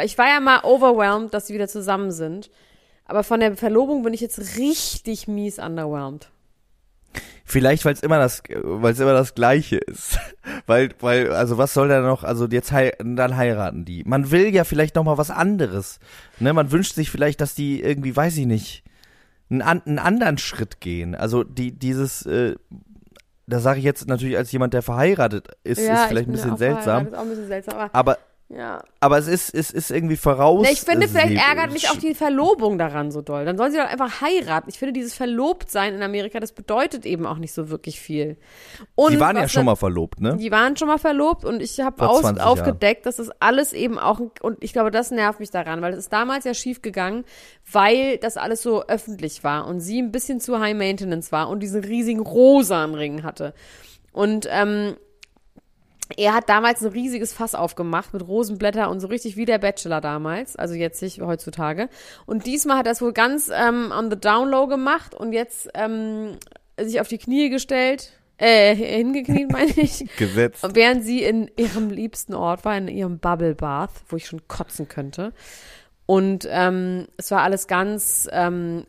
Weil 0.00 0.06
ich 0.06 0.16
war 0.16 0.28
ja 0.28 0.40
mal 0.40 0.60
overwhelmed, 0.62 1.34
dass 1.34 1.46
sie 1.46 1.52
wieder 1.52 1.68
zusammen 1.68 2.10
sind. 2.10 2.50
Aber 3.04 3.22
von 3.22 3.38
der 3.38 3.54
Verlobung 3.54 4.02
bin 4.02 4.14
ich 4.14 4.22
jetzt 4.22 4.56
richtig 4.56 5.28
mies 5.28 5.58
underwhelmed. 5.58 6.30
Vielleicht, 7.44 7.84
weil 7.84 7.92
es 7.92 8.02
immer 8.02 8.18
das, 8.18 8.42
weil 8.62 8.94
es 8.94 8.98
immer 8.98 9.12
das 9.12 9.34
Gleiche 9.34 9.76
ist. 9.76 10.18
weil, 10.66 10.88
weil, 11.00 11.30
also 11.32 11.58
was 11.58 11.74
soll 11.74 11.88
da 11.88 12.00
noch, 12.00 12.24
also 12.24 12.46
jetzt 12.46 12.72
hei 12.72 12.94
dann 12.98 13.36
heiraten 13.36 13.84
die. 13.84 14.04
Man 14.04 14.30
will 14.30 14.54
ja 14.54 14.64
vielleicht 14.64 14.94
noch 14.94 15.04
mal 15.04 15.18
was 15.18 15.30
anderes. 15.30 15.98
Ne, 16.38 16.54
man 16.54 16.72
wünscht 16.72 16.94
sich 16.94 17.10
vielleicht, 17.10 17.42
dass 17.42 17.54
die 17.54 17.82
irgendwie, 17.82 18.16
weiß 18.16 18.38
ich 18.38 18.46
nicht, 18.46 18.82
einen, 19.50 19.60
einen 19.60 19.98
anderen 19.98 20.38
Schritt 20.38 20.80
gehen. 20.80 21.14
Also 21.14 21.44
die, 21.44 21.78
dieses, 21.78 22.24
äh, 22.24 22.54
da 23.46 23.58
sage 23.58 23.80
ich 23.80 23.84
jetzt 23.84 24.08
natürlich 24.08 24.38
als 24.38 24.50
jemand, 24.50 24.72
der 24.72 24.80
verheiratet 24.80 25.48
ist, 25.62 25.78
ist 25.78 25.90
ich 25.90 25.98
vielleicht 26.08 26.28
ein 26.28 26.32
bisschen 26.32 26.56
seltsam. 26.56 27.08
Ist 27.08 27.14
auch 27.14 27.20
ein 27.20 27.28
bisschen 27.28 27.48
seltsam, 27.48 27.74
aber 27.74 27.90
Aber, 27.92 28.18
ja. 28.52 28.82
aber 28.98 29.18
es 29.18 29.28
ist, 29.28 29.54
es 29.54 29.70
ist 29.70 29.90
irgendwie 29.90 30.16
voraus. 30.16 30.62
Na, 30.64 30.72
ich 30.72 30.80
finde, 30.80 31.06
vielleicht 31.06 31.36
ärgert 31.36 31.72
mich 31.72 31.88
auch 31.88 31.96
die 31.96 32.14
Verlobung 32.14 32.78
daran 32.78 33.12
so 33.12 33.22
doll. 33.22 33.44
Dann 33.44 33.56
soll 33.56 33.70
sie 33.70 33.76
doch 33.76 33.86
einfach 33.86 34.20
heiraten. 34.20 34.68
Ich 34.68 34.78
finde, 34.78 34.92
dieses 34.92 35.14
Verlobtsein 35.14 35.94
in 35.94 36.02
Amerika, 36.02 36.40
das 36.40 36.52
bedeutet 36.52 37.06
eben 37.06 37.26
auch 37.26 37.38
nicht 37.38 37.52
so 37.52 37.70
wirklich 37.70 38.00
viel. 38.00 38.36
Und 38.96 39.12
Die 39.12 39.20
waren 39.20 39.36
ja 39.36 39.48
schon 39.48 39.64
mal 39.66 39.76
verlobt, 39.76 40.20
ne? 40.20 40.36
Die 40.36 40.50
waren 40.50 40.76
schon 40.76 40.88
mal 40.88 40.98
verlobt 40.98 41.44
und 41.44 41.62
ich 41.62 41.78
habe 41.80 41.98
Vor 41.98 42.10
aus, 42.10 42.20
20 42.22 42.38
Jahren. 42.38 42.48
aufgedeckt, 42.50 43.06
dass 43.06 43.16
das 43.16 43.30
alles 43.38 43.72
eben 43.72 43.98
auch, 43.98 44.20
und 44.40 44.62
ich 44.64 44.72
glaube, 44.72 44.90
das 44.90 45.12
nervt 45.12 45.38
mich 45.38 45.50
daran, 45.50 45.80
weil 45.80 45.92
es 45.92 46.00
ist 46.00 46.12
damals 46.12 46.44
ja 46.44 46.52
schief 46.54 46.82
gegangen, 46.82 47.24
weil 47.70 48.18
das 48.18 48.36
alles 48.36 48.62
so 48.62 48.84
öffentlich 48.84 49.44
war 49.44 49.66
und 49.68 49.78
sie 49.80 50.02
ein 50.02 50.10
bisschen 50.10 50.40
zu 50.40 50.58
high 50.58 50.74
maintenance 50.74 51.30
war 51.30 51.48
und 51.48 51.60
diesen 51.60 51.84
riesigen 51.84 52.20
rosanen 52.20 52.96
Ring 52.96 53.22
hatte. 53.22 53.54
Und 54.12 54.48
ähm, 54.50 54.96
er 56.16 56.34
hat 56.34 56.48
damals 56.48 56.82
ein 56.82 56.92
riesiges 56.92 57.32
Fass 57.32 57.54
aufgemacht 57.54 58.12
mit 58.12 58.26
Rosenblätter 58.26 58.90
und 58.90 59.00
so 59.00 59.08
richtig 59.08 59.36
wie 59.36 59.44
der 59.44 59.58
Bachelor 59.58 60.00
damals, 60.00 60.56
also 60.56 60.74
jetzt 60.74 61.02
nicht 61.02 61.20
heutzutage. 61.20 61.88
Und 62.26 62.46
diesmal 62.46 62.78
hat 62.78 62.86
er 62.86 62.92
es 62.92 63.02
wohl 63.02 63.12
ganz 63.12 63.50
ähm, 63.54 63.92
on 63.96 64.10
the 64.10 64.18
down 64.18 64.48
low 64.48 64.66
gemacht 64.66 65.14
und 65.14 65.32
jetzt 65.32 65.68
ähm, 65.74 66.36
sich 66.78 67.00
auf 67.00 67.08
die 67.08 67.18
Knie 67.18 67.50
gestellt, 67.50 68.12
äh, 68.38 68.74
hingekniet 68.74 69.52
meine 69.52 69.72
ich. 69.76 70.04
Gesetzt. 70.16 70.66
Während 70.74 71.04
sie 71.04 71.22
in 71.22 71.50
ihrem 71.56 71.90
liebsten 71.90 72.34
Ort 72.34 72.64
war, 72.64 72.76
in 72.76 72.88
ihrem 72.88 73.18
Bubble 73.18 73.54
Bath, 73.54 73.90
wo 74.08 74.16
ich 74.16 74.26
schon 74.26 74.46
kotzen 74.48 74.88
könnte. 74.88 75.32
Und 76.06 76.48
ähm, 76.50 77.06
es 77.18 77.30
war 77.30 77.42
alles 77.42 77.68
ganz 77.68 78.28
ähm, 78.32 78.84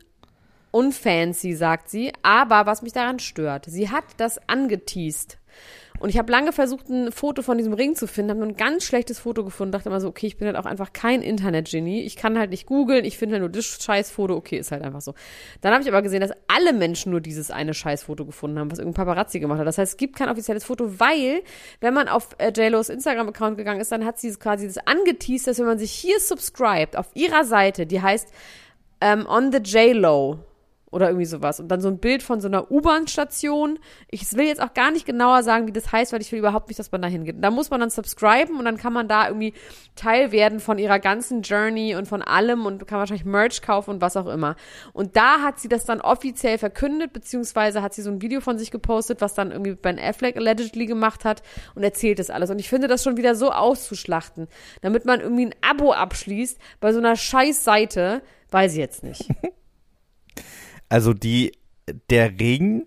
unfancy, 0.72 1.54
sagt 1.54 1.88
sie. 1.88 2.12
Aber 2.22 2.66
was 2.66 2.82
mich 2.82 2.92
daran 2.92 3.18
stört, 3.18 3.66
sie 3.66 3.90
hat 3.90 4.04
das 4.16 4.40
angeteased. 4.48 5.38
Und 6.02 6.08
ich 6.08 6.18
habe 6.18 6.32
lange 6.32 6.50
versucht, 6.50 6.88
ein 6.88 7.12
Foto 7.12 7.42
von 7.42 7.58
diesem 7.58 7.74
Ring 7.74 7.94
zu 7.94 8.08
finden, 8.08 8.30
habe 8.30 8.40
nur 8.40 8.48
ein 8.48 8.56
ganz 8.56 8.82
schlechtes 8.82 9.20
Foto 9.20 9.44
gefunden, 9.44 9.70
dachte 9.70 9.88
immer 9.88 10.00
so, 10.00 10.08
okay, 10.08 10.26
ich 10.26 10.36
bin 10.36 10.48
halt 10.48 10.56
auch 10.56 10.66
einfach 10.66 10.92
kein 10.92 11.22
Internet-Genie. 11.22 12.02
Ich 12.02 12.16
kann 12.16 12.36
halt 12.36 12.50
nicht 12.50 12.66
googeln, 12.66 13.04
ich 13.04 13.16
finde 13.16 13.34
halt 13.34 13.42
nur 13.42 13.48
das 13.50 13.64
Scheißfoto, 13.64 14.34
okay, 14.34 14.58
ist 14.58 14.72
halt 14.72 14.82
einfach 14.82 15.00
so. 15.00 15.14
Dann 15.60 15.72
habe 15.72 15.84
ich 15.84 15.88
aber 15.88 16.02
gesehen, 16.02 16.20
dass 16.20 16.32
alle 16.48 16.72
Menschen 16.72 17.12
nur 17.12 17.20
dieses 17.20 17.52
eine 17.52 17.72
Scheißfoto 17.72 18.26
gefunden 18.26 18.58
haben, 18.58 18.68
was 18.72 18.80
irgendein 18.80 19.06
Paparazzi 19.06 19.38
gemacht 19.38 19.60
hat. 19.60 19.66
Das 19.68 19.78
heißt, 19.78 19.92
es 19.92 19.96
gibt 19.96 20.16
kein 20.16 20.28
offizielles 20.28 20.64
Foto, 20.64 20.98
weil, 20.98 21.42
wenn 21.80 21.94
man 21.94 22.08
auf 22.08 22.30
äh, 22.38 22.50
JLo's 22.50 22.88
Instagram-Account 22.88 23.56
gegangen 23.56 23.80
ist, 23.80 23.92
dann 23.92 24.04
hat 24.04 24.18
sie 24.18 24.34
quasi 24.34 24.66
das 24.66 24.78
angeteased, 24.78 25.46
dass 25.46 25.60
wenn 25.60 25.66
man 25.66 25.78
sich 25.78 25.92
hier 25.92 26.18
subscribt, 26.18 26.96
auf 26.96 27.10
ihrer 27.14 27.44
Seite, 27.44 27.86
die 27.86 28.02
heißt 28.02 28.26
ähm, 29.00 29.24
On 29.28 29.52
the 29.52 29.58
JLo, 29.58 30.40
oder 30.92 31.08
irgendwie 31.08 31.24
sowas. 31.24 31.58
Und 31.58 31.68
dann 31.68 31.80
so 31.80 31.88
ein 31.88 31.98
Bild 31.98 32.22
von 32.22 32.40
so 32.40 32.48
einer 32.48 32.70
U-Bahn-Station. 32.70 33.78
Ich 34.10 34.30
will 34.34 34.46
jetzt 34.46 34.62
auch 34.62 34.74
gar 34.74 34.90
nicht 34.90 35.06
genauer 35.06 35.42
sagen, 35.42 35.66
wie 35.66 35.72
das 35.72 35.90
heißt, 35.90 36.12
weil 36.12 36.20
ich 36.20 36.30
will 36.30 36.38
überhaupt 36.38 36.68
nicht, 36.68 36.78
dass 36.78 36.92
man 36.92 37.00
da 37.00 37.08
hingeht. 37.08 37.36
Da 37.40 37.50
muss 37.50 37.70
man 37.70 37.80
dann 37.80 37.88
subscriben 37.88 38.58
und 38.58 38.66
dann 38.66 38.76
kann 38.76 38.92
man 38.92 39.08
da 39.08 39.26
irgendwie 39.26 39.54
Teil 39.96 40.32
werden 40.32 40.60
von 40.60 40.78
ihrer 40.78 40.98
ganzen 40.98 41.40
Journey 41.40 41.96
und 41.96 42.06
von 42.06 42.20
allem 42.20 42.66
und 42.66 42.86
kann 42.86 42.98
wahrscheinlich 42.98 43.24
Merch 43.24 43.62
kaufen 43.62 43.90
und 43.90 44.00
was 44.02 44.18
auch 44.18 44.26
immer. 44.26 44.54
Und 44.92 45.16
da 45.16 45.40
hat 45.40 45.58
sie 45.58 45.68
das 45.68 45.86
dann 45.86 46.02
offiziell 46.02 46.58
verkündet, 46.58 47.14
beziehungsweise 47.14 47.80
hat 47.80 47.94
sie 47.94 48.02
so 48.02 48.10
ein 48.10 48.20
Video 48.20 48.42
von 48.42 48.58
sich 48.58 48.70
gepostet, 48.70 49.22
was 49.22 49.32
dann 49.32 49.50
irgendwie 49.50 49.74
Ben 49.74 49.98
Affleck 49.98 50.36
allegedly 50.36 50.84
gemacht 50.84 51.24
hat 51.24 51.42
und 51.74 51.82
erzählt 51.82 52.18
das 52.18 52.28
alles. 52.28 52.50
Und 52.50 52.58
ich 52.58 52.68
finde 52.68 52.86
das 52.86 53.02
schon 53.02 53.16
wieder 53.16 53.34
so 53.34 53.50
auszuschlachten, 53.50 54.46
damit 54.82 55.06
man 55.06 55.20
irgendwie 55.20 55.46
ein 55.46 55.54
Abo 55.62 55.92
abschließt 55.92 56.58
bei 56.80 56.92
so 56.92 56.98
einer 56.98 57.16
scheiß 57.16 57.64
Seite, 57.64 58.20
weiß 58.50 58.72
ich 58.72 58.78
jetzt 58.78 59.02
nicht. 59.02 59.30
Also 60.92 61.14
die, 61.14 61.52
der 62.10 62.38
Ring, 62.38 62.86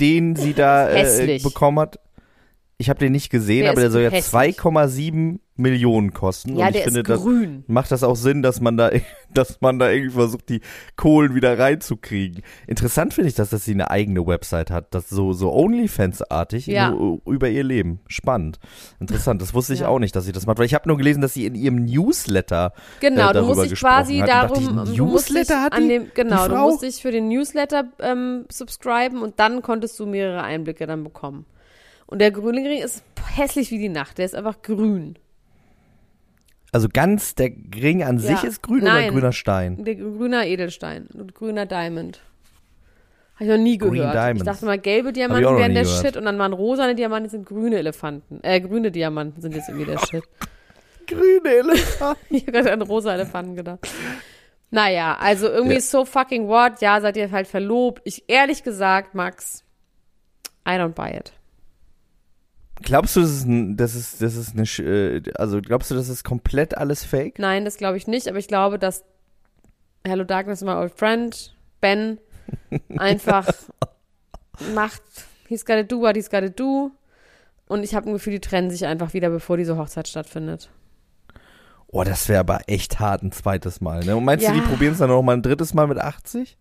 den 0.00 0.34
sie 0.34 0.54
da 0.54 0.88
äh, 0.88 1.38
bekommen 1.42 1.78
hat, 1.78 1.98
ich 2.82 2.90
habe 2.90 2.98
den 2.98 3.12
nicht 3.12 3.30
gesehen, 3.30 3.62
Der 3.62 3.70
aber 3.72 3.80
der 3.80 3.90
soll 3.90 4.02
ja 4.02 4.10
hässlich. 4.10 4.58
2,7 4.58 5.38
Millionen 5.54 6.12
kosten. 6.14 6.56
Ja, 6.56 6.66
und 6.66 6.70
ich 6.70 6.76
der 6.76 6.84
finde, 6.84 7.00
ist 7.00 7.08
das 7.10 7.20
grün. 7.22 7.62
macht 7.66 7.92
das 7.92 8.02
auch 8.02 8.16
Sinn, 8.16 8.42
dass 8.42 8.60
man 8.60 8.76
da, 8.76 8.90
dass 9.34 9.60
man 9.60 9.78
da 9.78 9.90
irgendwie 9.90 10.14
versucht, 10.14 10.48
die 10.48 10.60
Kohlen 10.96 11.34
wieder 11.34 11.58
reinzukriegen. 11.58 12.42
Interessant 12.66 13.14
finde 13.14 13.28
ich 13.28 13.34
das, 13.34 13.50
dass 13.50 13.64
sie 13.64 13.72
eine 13.72 13.90
eigene 13.90 14.26
Website 14.26 14.70
hat, 14.70 14.94
das 14.94 15.08
so 15.10 15.32
so 15.32 15.52
Onlyfans-artig 15.52 16.66
Ja. 16.66 16.90
nur 16.90 17.20
über 17.26 17.48
ihr 17.48 17.64
Leben. 17.64 18.00
Spannend, 18.08 18.58
interessant. 18.98 19.42
Das 19.42 19.52
wusste 19.54 19.74
ich 19.74 19.80
Ja. 19.80 19.88
auch 19.88 19.98
nicht, 19.98 20.16
dass 20.16 20.24
sie 20.24 20.32
das 20.32 20.46
macht, 20.46 20.58
weil 20.58 20.66
ich 20.66 20.74
habe 20.74 20.88
nur 20.88 20.96
gelesen, 20.96 21.20
dass 21.20 21.34
sie 21.34 21.46
in 21.46 21.54
ihrem 21.54 21.84
Newsletter 21.84 22.72
Genau, 23.00 23.24
äh, 23.24 23.26
du 23.28 23.32
darüber 23.34 23.54
musst 23.56 23.70
dich 23.70 23.78
quasi 23.80 24.18
dachte 24.18 24.54
darum, 24.54 24.62
ich, 24.64 24.68
du 24.70 24.84
dich 24.90 24.98
Newsletter 24.98 25.62
hat 25.62 25.78
die, 25.78 25.88
dem, 25.88 26.06
genau, 26.14 26.48
du 26.48 26.56
musst 26.56 26.82
dich 26.82 26.96
für 27.02 27.10
den 27.12 27.28
Newsletter 27.28 27.84
ähm, 28.00 28.46
subscriben 28.50 29.22
und 29.22 29.38
dann 29.38 29.62
konntest 29.62 30.00
du 30.00 30.06
mehrere 30.06 30.42
Einblicke 30.42 30.86
dann 30.86 31.04
bekommen. 31.04 31.44
Und 32.12 32.18
der 32.18 32.30
grüne 32.30 32.60
Ring 32.68 32.82
ist 32.82 33.02
hässlich 33.34 33.70
wie 33.70 33.78
die 33.78 33.88
Nacht, 33.88 34.18
der 34.18 34.26
ist 34.26 34.34
einfach 34.34 34.60
grün. 34.60 35.18
Also 36.70 36.88
ganz 36.92 37.34
der 37.34 37.50
Ring 37.74 38.02
an 38.02 38.18
sich 38.18 38.42
Ja. 38.42 38.48
ist 38.48 38.62
grün 38.62 38.84
Nein. 38.84 39.04
oder 39.04 39.12
grüner 39.12 39.32
Stein? 39.32 39.82
Der 39.84 39.94
grüner 39.94 40.46
Edelstein 40.46 41.06
und 41.14 41.34
grüner 41.34 41.64
Diamond. 41.66 42.20
Habe 43.36 43.44
ich 43.44 43.50
noch 43.50 43.56
nie 43.62 43.78
Green 43.78 43.94
gehört. 43.94 44.14
Diamonds. 44.14 44.42
Ich 44.42 44.46
dachte 44.46 44.64
mal, 44.66 44.78
gelbe 44.78 45.12
Diamanten 45.14 45.56
wären 45.56 45.72
der 45.74 45.84
gehört. 45.84 46.04
Shit 46.06 46.16
und 46.18 46.26
dann 46.26 46.38
waren 46.38 46.52
rosane 46.52 46.94
Diamanten 46.94 47.30
sind 47.30 47.46
grüne 47.46 47.76
Elefanten. 47.78 48.40
Äh, 48.42 48.60
grüne 48.60 48.90
Diamanten 48.90 49.40
sind 49.40 49.54
jetzt 49.54 49.68
irgendwie 49.70 49.86
der 49.90 49.98
Shit. 50.06 50.22
Grüne 51.06 51.48
Elefant. 51.48 52.18
Ich 52.30 52.42
habe 52.42 52.52
gerade 52.52 52.72
an 52.74 52.82
rosa 52.82 53.14
Elefanten 53.14 53.56
gedacht. 53.56 53.80
Naja, 54.70 55.16
also 55.18 55.48
irgendwie 55.48 55.74
Ja. 55.76 55.80
so 55.80 56.04
fucking 56.04 56.46
what? 56.46 56.80
Ja, 56.82 57.00
seid 57.00 57.16
ihr 57.16 57.30
halt 57.30 57.46
verlobt. 57.46 58.02
Ich 58.04 58.24
ehrlich 58.28 58.62
gesagt, 58.62 59.14
Max, 59.14 59.64
I 60.68 60.72
don't 60.72 60.92
buy 60.94 61.10
it. 61.16 61.32
Glaubst 62.82 63.16
du, 63.16 63.20
das 63.20 63.30
ist, 63.30 63.46
ein, 63.46 63.76
das 63.76 63.94
ist, 63.94 64.20
das 64.22 64.34
ist 64.36 64.54
eine, 64.54 64.62
äh, 64.88 65.22
also 65.36 65.60
glaubst 65.60 65.90
du, 65.90 65.94
das 65.94 66.08
ist 66.08 66.24
komplett 66.24 66.76
alles 66.76 67.04
fake? 67.04 67.38
Nein, 67.38 67.64
das 67.64 67.76
glaube 67.76 67.96
ich 67.96 68.06
nicht, 68.06 68.28
aber 68.28 68.38
ich 68.38 68.48
glaube, 68.48 68.78
dass 68.78 69.04
Hello 70.04 70.24
Darkness, 70.24 70.62
my 70.62 70.72
old 70.72 70.92
friend, 70.94 71.54
Ben, 71.80 72.18
einfach 72.98 73.48
macht, 74.74 75.02
he's 75.48 75.64
gotta 75.64 75.82
do 75.82 76.00
what 76.00 76.16
he's 76.16 76.30
gotta 76.30 76.48
do. 76.48 76.90
Und 77.68 77.84
ich 77.84 77.94
habe 77.94 78.10
ein 78.10 78.12
Gefühl, 78.12 78.34
die 78.34 78.40
trennen 78.40 78.70
sich 78.70 78.84
einfach 78.86 79.14
wieder, 79.14 79.30
bevor 79.30 79.56
diese 79.56 79.76
Hochzeit 79.78 80.06
stattfindet. 80.08 80.68
Oh, 81.86 82.04
das 82.04 82.28
wäre 82.28 82.40
aber 82.40 82.60
echt 82.66 83.00
hart 83.00 83.22
ein 83.22 83.32
zweites 83.32 83.80
Mal. 83.80 84.04
Ne? 84.04 84.16
Und 84.16 84.24
meinst 84.24 84.44
du, 84.46 84.48
Ja. 84.50 84.54
die 84.54 84.60
probieren 84.62 84.92
es 84.92 84.98
dann 84.98 85.08
noch 85.10 85.22
mal 85.22 85.34
ein 85.34 85.42
drittes 85.42 85.74
Mal 85.74 85.86
mit 85.86 85.98
80? 85.98 86.58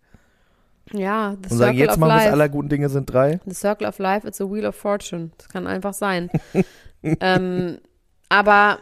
Ja, 0.93 1.36
the 1.43 1.51
Und 1.51 1.57
sagen, 1.57 1.77
circle 1.77 1.79
jetzt 1.79 1.98
es, 1.98 2.00
life. 2.00 2.31
aller 2.31 2.50
guten 2.50 2.69
Dinge 2.69 2.89
sind 2.89 3.12
drei? 3.12 3.39
The 3.45 3.53
Circle 3.53 3.88
of 3.88 4.00
Life, 4.00 4.27
it's 4.27 4.41
a 4.41 4.45
Wheel 4.45 4.65
of 4.65 4.75
Fortune. 4.75 5.31
Das 5.38 5.50
kann 5.50 5.67
einfach 5.67 5.93
sein. 5.93 6.29
ähm, 7.03 7.79
aber 8.29 8.79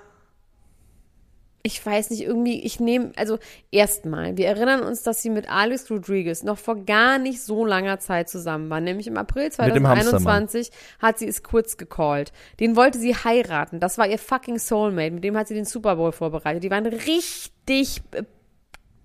ich 1.62 1.86
weiß 1.86 2.10
nicht, 2.12 2.22
irgendwie, 2.22 2.62
ich 2.62 2.80
nehme, 2.80 3.12
also 3.18 3.38
erstmal, 3.70 4.38
wir 4.38 4.48
erinnern 4.48 4.82
uns, 4.82 5.04
dass 5.04 5.22
sie 5.22 5.30
mit 5.30 5.52
Alex 5.52 5.92
Rodriguez 5.92 6.44
noch 6.44 6.58
vor 6.58 6.86
gar 6.86 7.18
nicht 7.18 7.42
so 7.42 7.66
langer 7.66 8.00
Zeit 8.00 8.30
zusammen 8.30 8.70
war. 8.70 8.80
Nämlich 8.80 9.08
im 9.08 9.18
April 9.18 9.44
Mit 9.44 9.76
dem 9.76 9.88
Hamstermann. 9.88 10.48
2021 10.48 10.72
hat 11.00 11.20
sie 11.20 11.28
es 11.28 11.44
kurz 11.44 11.78
gecallt. 11.78 12.32
Den 12.60 12.76
wollte 12.76 12.98
sie 12.98 13.14
heiraten. 13.14 13.80
Das 13.80 13.98
war 13.98 14.08
ihr 14.08 14.18
fucking 14.18 14.58
Soulmate. 14.58 15.12
Mit 15.12 15.24
dem 15.24 15.36
hat 15.36 15.48
sie 15.48 15.54
den 15.54 15.66
Super 15.66 15.98
Bowl 15.98 16.14
vorbereitet. 16.14 16.64
Die 16.64 16.72
waren 16.72 16.86
richtig 16.86 18.02
äh, 18.12 18.24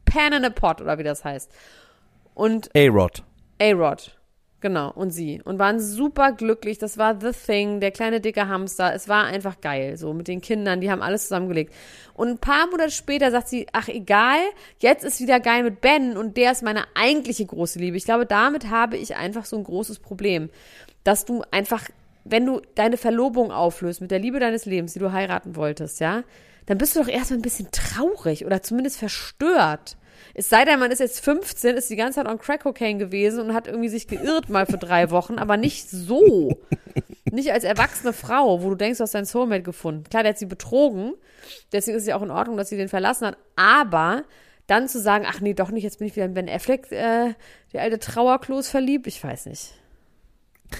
Pan 0.05 0.33
in 0.33 0.45
a 0.45 0.51
Pot, 0.51 0.81
oder 0.81 0.99
wie 0.99 1.03
das 1.03 1.25
heißt. 1.25 1.51
Und 2.35 2.71
A-Rod. 2.75 3.23
A-Rod. 3.61 4.19
Genau, 4.65 4.91
und 4.93 5.11
sie. 5.11 5.43
Und 5.45 5.59
waren 5.59 5.79
super 5.79 6.33
glücklich. 6.33 6.79
Das 6.79 6.97
war 6.97 7.21
The 7.21 7.33
Thing, 7.33 7.81
der 7.81 7.91
kleine 7.91 8.23
dicke 8.23 8.49
Hamster. 8.49 8.95
Es 8.95 9.11
war 9.11 9.25
einfach 9.25 9.61
geil, 9.61 9.99
so 9.99 10.15
mit 10.15 10.27
den 10.27 10.41
Kindern. 10.41 10.81
Die 10.81 10.91
haben 10.91 11.03
alles 11.03 11.25
zusammengelegt. 11.25 11.75
Und 12.15 12.29
ein 12.29 12.39
paar 12.39 12.67
Monate 12.69 12.91
später 12.91 13.31
sagt 13.31 13.49
sie, 13.49 13.67
ach 13.73 13.89
egal, 13.89 14.39
jetzt 14.79 15.05
ist 15.05 15.21
wieder 15.21 15.39
geil 15.39 15.65
mit 15.65 15.83
Ben 15.83 16.17
und 16.17 16.39
der 16.39 16.53
ist 16.53 16.63
meine 16.63 16.85
eigentliche 16.95 17.45
große 17.45 17.79
Liebe. 17.79 17.99
Ich 17.99 18.07
glaube, 18.07 18.25
damit 18.25 18.71
habe 18.71 18.97
ich 18.97 19.17
einfach 19.17 19.45
so 19.45 19.59
ein 19.59 19.65
großes 19.65 19.99
Problem. 19.99 20.49
Dass 21.05 21.27
du 21.27 21.43
einfach, 21.51 21.83
wenn 22.25 22.47
du 22.47 22.63
deine 22.75 22.97
Verlobung 22.97 23.53
auflöst 23.53 24.01
mit 24.01 24.11
der 24.11 24.19
Liebe 24.19 24.41
deines 24.41 24.65
Lebens, 24.65 24.95
die 24.95 24.99
du 24.99 25.13
heiraten 25.13 25.57
wolltest, 25.57 26.01
ja, 26.01 26.25
dann 26.65 26.79
bist 26.79 26.97
du 26.97 27.01
doch 27.01 27.09
erstmal 27.09 27.41
ein 27.41 27.43
bisschen 27.43 27.69
traurig 27.71 28.47
oder 28.47 28.63
zumindest 28.63 28.99
verstört. 28.99 29.99
Es 30.37 30.49
sei 30.49 30.65
denn, 30.65 30.81
man 30.81 30.91
ist 30.91 30.99
jetzt 30.99 31.25
15, 31.25 31.77
ist 31.77 31.89
die 31.91 31.97
ganze 31.97 32.17
Zeit 32.17 32.29
on 32.29 32.39
Crack 32.39 32.65
Cocaine 32.65 32.99
gewesen 32.99 33.41
und 33.41 33.55
hat 33.55 33.69
irgendwie 33.69 33.89
sich 33.89 34.09
geirrt 34.09 34.49
mal 34.49 34.67
für 34.67 34.79
drei 34.79 35.11
Wochen, 35.11 35.39
aber 35.39 35.57
nicht 35.57 35.89
so. 35.89 36.59
Nicht 37.31 37.53
als 37.53 37.65
erwachsene 37.65 38.13
Frau, 38.13 38.63
wo 38.63 38.71
du 38.71 38.77
denkst, 38.77 38.99
du 38.99 39.03
hast 39.03 39.15
deinen 39.15 39.25
Soulmate 39.25 39.63
gefunden. 39.63 40.05
Klar, 40.05 40.23
der 40.23 40.31
hat 40.31 40.39
sie 40.39 40.47
betrogen, 40.47 41.15
deswegen 41.73 41.97
ist 41.97 42.03
es 42.03 42.09
ja 42.09 42.17
auch 42.17 42.23
in 42.23 42.31
Ordnung, 42.31 42.57
dass 42.57 42.69
sie 42.69 42.77
den 42.77 42.89
verlassen 42.89 43.27
hat, 43.27 43.39
aber 43.57 44.23
dann 44.67 44.89
zu 44.89 45.01
sagen, 45.01 45.25
ach 45.29 45.41
nee, 45.41 45.55
doch 45.55 45.71
nicht, 45.71 45.83
jetzt 45.83 45.99
bin 45.99 46.07
ich 46.07 46.15
wieder 46.15 46.27
in 46.27 46.35
Ben 46.35 46.49
Affleck, 46.49 46.93
äh, 46.93 47.35
die 47.73 47.79
alte 47.79 47.99
Trauerklos 47.99 48.69
verliebt, 48.69 49.07
ich 49.07 49.23
weiß 49.23 49.47
nicht. 49.47 49.75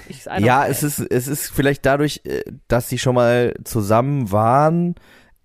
Ich, 0.07 0.25
Ja, 0.25 0.65
es 0.65 0.83
ist, 0.83 0.99
es 0.99 1.27
ist 1.27 1.49
vielleicht 1.49 1.85
dadurch, 1.85 2.21
äh, 2.23 2.43
dass 2.67 2.89
sie 2.89 2.97
schon 2.97 3.15
mal 3.15 3.53
zusammen 3.63 4.31
waren, 4.31 4.95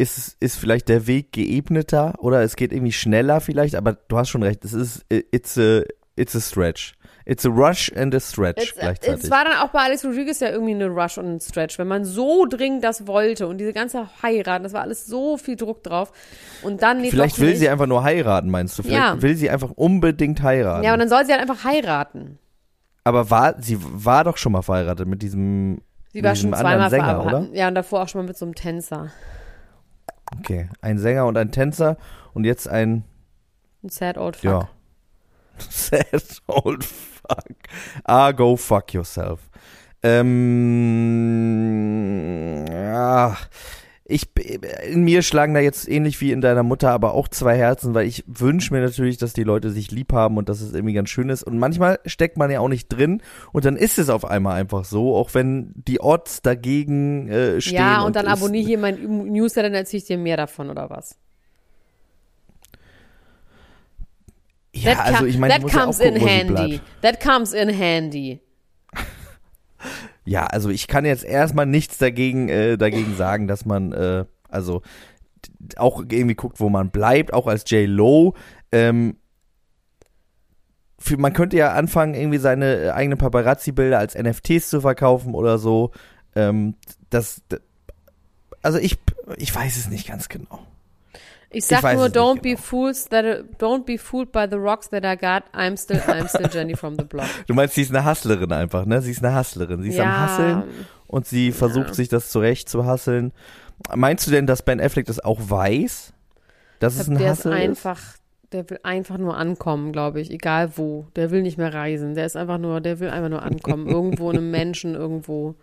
ist, 0.01 0.37
ist 0.41 0.57
vielleicht 0.57 0.89
der 0.89 1.07
Weg 1.07 1.33
geebneter 1.33 2.15
oder 2.19 2.43
es 2.43 2.57
geht 2.57 2.73
irgendwie 2.73 2.93
schneller 2.93 3.41
vielleicht, 3.41 3.75
aber 3.75 3.93
du 3.93 4.17
hast 4.19 4.31
schon 4.31 4.43
recht, 4.43 4.65
es 4.65 4.73
ist, 4.73 5.05
it's 5.11 5.59
a, 5.59 5.83
it's 6.17 6.35
a 6.35 6.41
stretch. 6.41 6.95
It's 7.27 7.45
a 7.47 7.51
rush 7.51 7.93
and 7.95 8.13
a 8.15 8.19
stretch 8.19 8.73
Es, 8.73 8.75
gleichzeitig. 8.79 9.25
es 9.25 9.31
war 9.31 9.45
dann 9.45 9.59
auch 9.59 9.69
bei 9.69 9.81
Alex 9.81 10.05
Rodriguez 10.05 10.41
ja 10.41 10.49
irgendwie 10.49 10.75
eine 10.75 10.89
Rush 10.89 11.19
und 11.19 11.27
ein 11.37 11.39
Stretch, 11.41 11.79
wenn 11.79 11.87
man 11.87 12.05
so 12.05 12.47
dringend 12.47 12.83
das 12.83 13.07
wollte 13.07 13.47
und 13.47 13.59
diese 13.59 13.73
ganze 13.73 14.09
Heirat, 14.23 14.65
das 14.65 14.73
war 14.73 14.81
alles 14.81 15.07
so 15.07 15.37
viel 15.37 15.55
Druck 15.55 15.85
drauf 15.85 16.11
und 16.63 16.83
dann 16.83 17.03
nee, 17.03 17.11
Vielleicht 17.11 17.39
will 17.39 17.51
nicht. 17.51 17.59
sie 17.59 17.69
einfach 17.69 17.87
nur 17.87 18.03
heiraten, 18.03 18.51
meinst 18.51 18.79
du? 18.79 18.83
Vielleicht 18.83 18.99
Ja. 18.99 19.23
will 19.23 19.37
sie 19.37 19.51
einfach 19.51 19.71
unbedingt 19.71 20.43
heiraten. 20.43 20.83
Ja, 20.83 20.91
aber 20.91 20.99
dann 20.99 21.09
soll 21.11 21.25
sie 21.27 21.33
halt 21.33 21.43
einfach 21.43 21.63
heiraten. 21.65 22.39
aber 23.05 23.31
war, 23.31 23.55
sie 23.63 23.79
war 23.81 24.25
doch 24.25 24.39
schon 24.39 24.53
mal 24.53 24.63
verheiratet 24.63 25.07
mit 25.07 25.21
diesem, 25.23 25.83
Sie 26.13 26.25
war 26.25 26.33
diesem 26.33 26.51
schon 26.53 26.59
zweimal 26.59 26.91
Sänger, 26.91 27.05
verheiratet. 27.23 27.49
oder? 27.51 27.57
Ja, 27.57 27.69
und 27.69 27.75
davor 27.77 28.03
auch 28.03 28.09
schon 28.09 28.23
mal 28.23 28.27
mit 28.29 28.37
so 28.39 28.47
einem 28.47 28.55
Tänzer. 28.57 29.13
Okay, 30.39 30.69
ein 30.81 30.99
Sänger 30.99 31.27
und 31.27 31.37
ein 31.37 31.51
Tänzer 31.53 31.97
und 32.35 32.45
jetzt 32.45 32.69
ein, 32.69 33.05
Ein 33.83 33.89
sad 33.91 34.17
old 34.19 34.37
fuck. 34.37 34.45
ja, 34.45 34.69
sad 35.59 36.41
old 36.47 36.85
fuck. 36.85 37.47
Ah, 38.05 38.33
go 38.33 38.57
fuck 38.57 38.93
yourself. 38.95 39.41
Ähm, 41.31 42.67
ja, 42.71 43.37
ich, 44.11 44.29
in 44.91 45.05
mir 45.05 45.23
schlagen 45.23 45.55
da 45.55 45.61
jetzt 45.61 45.89
ähnlich 45.89 46.21
wie 46.21 46.33
in 46.33 46.41
deiner 46.41 46.63
Mutter 46.63 46.91
aber 46.91 47.15
auch 47.15 47.29
zwei 47.29 47.57
Herzen, 47.57 47.95
weil 47.95 48.07
ich 48.07 48.25
wünsche 48.27 48.75
mir 48.75 48.81
natürlich, 48.81 49.17
dass 49.19 49.33
die 49.33 49.45
Leute 49.45 49.71
sich 49.71 49.91
lieb 49.91 50.13
haben 50.13 50.37
und 50.37 50.49
dass 50.49 50.61
es 50.61 50.73
irgendwie 50.75 50.95
ganz 50.95 51.09
schön 51.11 51.29
ist. 51.29 51.43
Und 51.45 51.59
manchmal 51.59 52.01
steckt 52.05 52.37
man 52.37 52.51
ja 52.51 52.61
auch 52.61 52.69
nicht 52.69 52.89
drin 52.89 53.23
und 53.53 53.65
dann 53.65 53.77
ist 53.77 53.99
es 53.99 54.11
auf 54.11 54.25
einmal 54.25 54.61
einfach 54.61 54.85
so, 54.85 55.15
auch 55.17 55.33
wenn 55.35 55.73
die 55.75 56.01
Odds 56.01 56.43
dagegen 56.43 57.29
äh, 57.29 57.61
stehen. 57.61 57.77
Ja, 57.77 58.03
und 58.03 58.17
dann 58.17 58.27
es- 58.27 58.33
abonniere 58.33 58.67
hier 58.67 58.79
mein 58.79 58.97
Newsletter, 59.33 59.69
dann 59.69 59.75
erzähle 59.75 59.99
ich 59.99 60.07
dir 60.07 60.19
mehr 60.19 60.37
davon, 60.37 60.71
oder 60.71 60.91
was? 60.91 61.17
Ja, 64.73 64.99
also 65.01 65.27
ich 65.27 65.37
meine, 65.37 65.55
ich 65.55 65.61
that 65.63 65.73
ja 65.73 65.81
auch 65.81 65.85
comes 65.87 66.01
in 66.01 66.17
handy. 66.17 66.81
That 67.03 67.21
comes 67.21 67.53
in 67.53 67.69
handy. 67.69 68.41
Ja, 70.31 70.47
also 70.47 70.71
ich 70.71 70.87
kann 70.87 71.05
jetzt 71.05 71.25
erstmal 71.25 71.67
nichts 71.67 71.99
dagegen, 71.99 72.49
äh, 72.49 72.79
dagegen 72.79 73.17
sagen, 73.17 73.49
dass 73.49 73.65
man, 73.65 73.91
äh, 73.91 74.27
also 74.49 74.83
auch 75.77 76.05
irgendwie 76.09 76.37
guckt, 76.37 76.61
wo 76.61 76.69
man 76.69 76.91
bleibt, 76.91 77.35
auch 77.35 77.49
als 77.49 77.69
J. 77.69 77.89
Lo. 77.89 78.35
Ähm, 78.71 79.17
für, 81.01 81.17
man 81.17 81.33
könnte 81.33 81.57
ja 81.57 81.73
anfangen, 81.73 82.15
irgendwie 82.15 82.39
seine 82.39 82.77
äh, 82.77 82.91
eigenen 82.91 83.19
Paparazzi-Bilder 83.19 83.99
als 83.99 84.15
NFTs 84.15 84.69
zu 84.69 84.81
verkaufen 84.83 85.35
oder 85.35 85.59
so. 85.59 85.91
Ähm, 86.37 86.77
das, 87.09 87.43
also 88.63 88.79
ich, 88.79 89.01
ich 89.37 89.53
weiß 89.53 89.79
es 89.79 89.89
nicht 89.89 90.07
ganz 90.07 90.29
genau. 90.29 90.61
Ich 91.53 91.67
sag 91.67 91.83
weiß 91.83 91.97
nur, 91.97 92.07
don't 92.07 92.43
be 92.43 92.51
genau. 92.51 92.61
fools 92.61 93.09
that 93.09 93.25
don't 93.59 93.85
be 93.85 93.99
fooled 93.99 94.31
by 94.31 94.47
the 94.49 94.57
rocks 94.57 94.89
that 94.91 95.05
I 95.05 95.17
got. 95.17 95.45
I'm 95.53 95.77
still, 95.77 96.01
I'm 96.07 96.29
still 96.29 96.49
Jenny 96.53 96.77
from 96.77 96.97
the 96.97 97.05
block. 97.05 97.27
Du 97.49 97.55
meinst, 97.55 97.75
sie 97.75 97.83
ist 97.83 97.95
eine 97.95 98.09
Hustlerin 98.09 98.53
einfach, 98.53 98.87
ne? 98.87 99.03
Sie 99.03 99.11
ist 99.11 99.25
eine 99.25 99.37
Hustlerin. 99.37 99.83
Sie 99.83 99.89
ist 99.89 99.99
am 99.99 100.23
Hustlen 100.23 100.65
und 101.09 101.27
sie 101.27 101.51
versucht 101.51 101.95
sich 101.97 102.09
das 102.09 102.31
zurecht 102.31 102.69
zu 102.69 102.87
hasseln. 102.87 103.33
Meinst 103.95 104.27
du 104.27 104.31
denn, 104.31 104.47
dass 104.47 104.63
Ben 104.63 104.81
Affleck 104.81 105.07
das 105.07 105.19
auch 105.19 105.39
weiß? 105.41 106.13
Dass 106.79 106.95
es 106.97 107.09
ein 107.09 107.19
der 107.19 107.33
ist? 107.33 107.47
einfach, 107.47 108.01
der 108.53 108.69
will 108.71 108.79
einfach 108.85 109.19
nur 109.19 109.37
ankommen, 109.37 109.93
glaube 109.93 110.21
ich, 110.21 110.31
egal 110.31 110.77
wo. 110.77 111.07
Der 111.17 111.33
will 111.33 111.43
nicht 111.43 111.59
mehr 111.59 111.75
reisen. 111.75 112.15
Der 112.15 112.27
ist 112.27 112.37
einfach 112.37 112.59
nur, 112.59 112.81
der 112.81 113.01
will 113.01 113.11
einfach 113.11 113.29
nur 113.29 113.43
ankommen. 113.43 113.87
irgendwo 113.89 114.31
in 114.31 114.39
einem 114.39 114.51
Menschen, 114.53 114.95
irgendwo. 114.95 115.57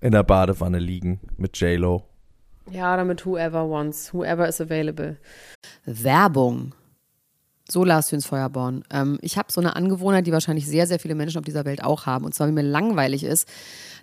In 0.00 0.12
der 0.12 0.22
Badewanne 0.22 0.78
liegen 0.78 1.20
mit 1.36 1.56
J-Lo. 1.58 2.04
Ja, 2.70 2.94
oder 2.94 3.04
mit 3.04 3.26
whoever 3.26 3.68
wants, 3.68 4.12
whoever 4.14 4.48
is 4.48 4.60
available. 4.60 5.16
Werbung. 5.84 6.72
So 7.68 7.84
Lars 7.84 8.10
Hüns 8.10 8.26
Feuerborn. 8.26 8.82
Ähm, 8.90 9.18
ich 9.22 9.38
habe 9.38 9.52
so 9.52 9.60
eine 9.60 9.76
Angewohnheit, 9.76 10.26
die 10.26 10.32
wahrscheinlich 10.32 10.66
sehr, 10.66 10.88
sehr 10.88 10.98
viele 10.98 11.14
Menschen 11.14 11.38
auf 11.38 11.44
dieser 11.44 11.64
Welt 11.64 11.84
auch 11.84 12.06
haben. 12.06 12.24
Und 12.24 12.34
zwar, 12.34 12.48
wenn 12.48 12.54
mir 12.54 12.62
langweilig 12.62 13.22
ist, 13.22 13.48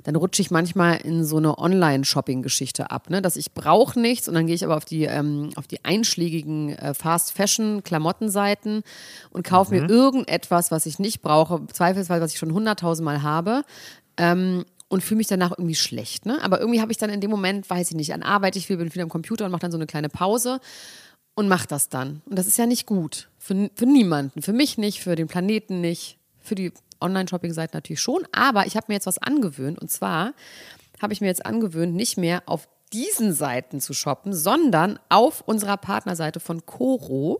dann 0.03 0.15
rutsche 0.15 0.41
ich 0.41 0.51
manchmal 0.51 0.97
in 0.97 1.25
so 1.25 1.37
eine 1.37 1.57
Online-Shopping-Geschichte 1.57 2.91
ab. 2.91 3.09
Ne? 3.09 3.21
Dass 3.21 3.35
ich 3.35 3.53
brauche 3.53 3.99
nichts 3.99 4.29
und 4.29 4.35
dann 4.35 4.47
gehe 4.47 4.55
ich 4.55 4.63
aber 4.63 4.77
auf 4.77 4.85
die, 4.85 5.03
ähm, 5.03 5.49
auf 5.55 5.67
die 5.67 5.83
einschlägigen 5.83 6.69
äh, 6.77 6.93
Fast-Fashion-Klamottenseiten 6.93 8.83
und 9.31 9.43
kaufe 9.45 9.73
mir 9.73 9.89
irgendetwas, 9.89 10.71
was 10.71 10.85
ich 10.85 10.97
nicht 10.97 11.21
brauche, 11.21 11.67
zweifelsfall, 11.67 12.21
was 12.21 12.31
ich 12.31 12.39
schon 12.39 12.53
hunderttausendmal 12.53 13.21
habe. 13.21 13.63
Ähm, 14.15 14.63
und 14.89 15.03
fühle 15.03 15.17
mich 15.17 15.27
danach 15.27 15.51
irgendwie 15.51 15.75
schlecht. 15.75 16.25
Ne? 16.25 16.41
Aber 16.41 16.59
irgendwie 16.59 16.81
habe 16.81 16.91
ich 16.91 16.97
dann 16.97 17.09
in 17.09 17.21
dem 17.21 17.31
Moment, 17.31 17.69
weiß 17.69 17.91
ich 17.91 17.95
nicht, 17.95 18.13
an 18.13 18.23
Arbeit 18.23 18.55
ich 18.55 18.67
bin 18.67 18.89
viel 18.89 19.01
am 19.01 19.09
Computer 19.09 19.45
und 19.45 19.51
mache 19.51 19.61
dann 19.61 19.71
so 19.71 19.77
eine 19.77 19.87
kleine 19.87 20.09
Pause 20.09 20.59
und 21.35 21.47
mache 21.47 21.67
das 21.67 21.89
dann. 21.89 22.21
Und 22.25 22.37
das 22.37 22.47
ist 22.47 22.57
ja 22.57 22.65
nicht 22.65 22.85
gut. 22.85 23.29
Für, 23.37 23.69
für 23.75 23.85
niemanden. 23.85 24.41
Für 24.41 24.53
mich 24.53 24.77
nicht, 24.77 25.01
für 25.01 25.15
den 25.15 25.27
Planeten 25.27 25.81
nicht, 25.81 26.17
für 26.39 26.55
die 26.55 26.71
Online-Shopping-Seiten 27.01 27.75
natürlich 27.75 28.01
schon. 28.01 28.25
Aber 28.31 28.65
ich 28.65 28.75
habe 28.75 28.85
mir 28.89 28.95
jetzt 28.95 29.05
was 29.05 29.17
angewöhnt. 29.17 29.79
Und 29.79 29.91
zwar 29.91 30.33
habe 31.01 31.13
ich 31.13 31.21
mir 31.21 31.27
jetzt 31.27 31.45
angewöhnt, 31.45 31.93
nicht 31.93 32.17
mehr 32.17 32.43
auf 32.45 32.67
diesen 32.93 33.33
Seiten 33.33 33.81
zu 33.81 33.93
shoppen, 33.93 34.33
sondern 34.33 34.97
auf 35.09 35.41
unserer 35.41 35.77
Partnerseite 35.77 36.39
von 36.39 36.65
Coro. 36.65 37.39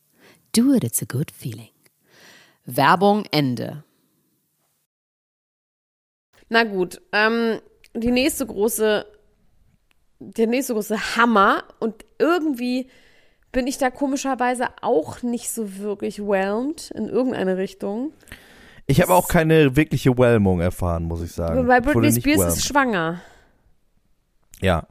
Do 0.53 0.73
it, 0.73 0.83
it's 0.83 1.01
a 1.01 1.05
good 1.05 1.31
feeling. 1.31 1.69
Werbung 2.65 3.25
Ende. 3.31 3.83
Na 6.49 6.63
gut, 6.63 7.01
ähm, 7.13 7.59
die 7.93 8.11
nächste 8.11 8.45
große, 8.45 9.05
der 10.19 10.47
nächste 10.47 10.73
große 10.73 11.15
Hammer 11.15 11.63
und 11.79 12.05
irgendwie 12.19 12.89
bin 13.51 13.67
ich 13.67 13.77
da 13.77 13.89
komischerweise 13.89 14.67
auch 14.81 15.21
nicht 15.23 15.49
so 15.49 15.77
wirklich 15.77 16.19
whelmed 16.19 16.91
in 16.91 17.07
irgendeine 17.07 17.57
Richtung. 17.57 18.13
Ich 18.87 19.01
habe 19.01 19.13
auch 19.13 19.27
keine 19.27 19.75
wirkliche 19.75 20.17
Whelmung 20.17 20.59
erfahren, 20.59 21.03
muss 21.03 21.21
ich 21.21 21.31
sagen. 21.31 21.67
Weil 21.67 21.81
Britney 21.81 22.11
Spears 22.11 22.57
ist 22.57 22.67
schwanger. 22.67 23.21
Ja. 24.59 24.87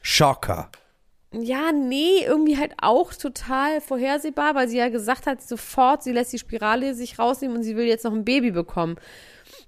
Schocker. 0.00 0.70
Ja, 1.42 1.72
nee, 1.72 2.24
irgendwie 2.24 2.56
halt 2.56 2.72
auch 2.80 3.12
total 3.12 3.80
vorhersehbar, 3.80 4.54
weil 4.54 4.68
sie 4.68 4.78
ja 4.78 4.88
gesagt 4.88 5.26
hat, 5.26 5.42
sofort, 5.42 6.02
sie 6.02 6.12
lässt 6.12 6.32
die 6.32 6.38
Spirale 6.38 6.94
sich 6.94 7.18
rausnehmen 7.18 7.56
und 7.56 7.62
sie 7.62 7.76
will 7.76 7.86
jetzt 7.86 8.04
noch 8.04 8.12
ein 8.12 8.24
Baby 8.24 8.52
bekommen. 8.52 8.96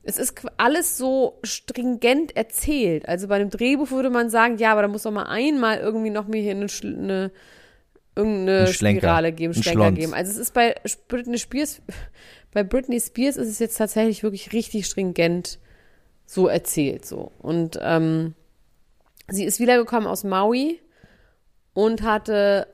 Es 0.02 0.18
ist 0.18 0.42
alles 0.56 0.96
so 0.96 1.38
stringent 1.42 2.36
erzählt. 2.36 3.08
Also 3.08 3.28
bei 3.28 3.36
einem 3.36 3.50
Drehbuch 3.50 3.90
würde 3.90 4.10
man 4.10 4.30
sagen, 4.30 4.56
ja, 4.58 4.72
aber 4.72 4.82
da 4.82 4.88
muss 4.88 5.02
doch 5.02 5.10
mal 5.10 5.26
einmal 5.26 5.78
irgendwie 5.78 6.10
noch 6.10 6.26
mir 6.26 6.40
hier 6.40 6.52
eine, 6.52 6.66
eine 6.82 7.30
irgendeine. 8.16 8.66
Spirale 8.68 9.32
geben, 9.32 9.54
Schlenker 9.54 9.92
geben. 9.92 10.14
Also 10.14 10.32
es 10.32 10.38
ist 10.38 10.54
bei 10.54 10.74
Britney 11.08 11.38
Spears, 11.38 11.82
bei 12.52 12.62
Britney 12.62 13.00
Spears 13.00 13.36
ist 13.36 13.48
es 13.48 13.58
jetzt 13.58 13.76
tatsächlich 13.76 14.22
wirklich 14.22 14.52
richtig 14.52 14.86
stringent 14.86 15.58
so 16.26 16.46
erzählt 16.46 17.04
so. 17.06 17.32
Und 17.38 17.78
ähm, 17.82 18.34
sie 19.28 19.44
ist 19.44 19.60
wiedergekommen 19.60 20.08
aus 20.08 20.24
Maui 20.24 20.80
und 21.78 22.02
hatte 22.02 22.66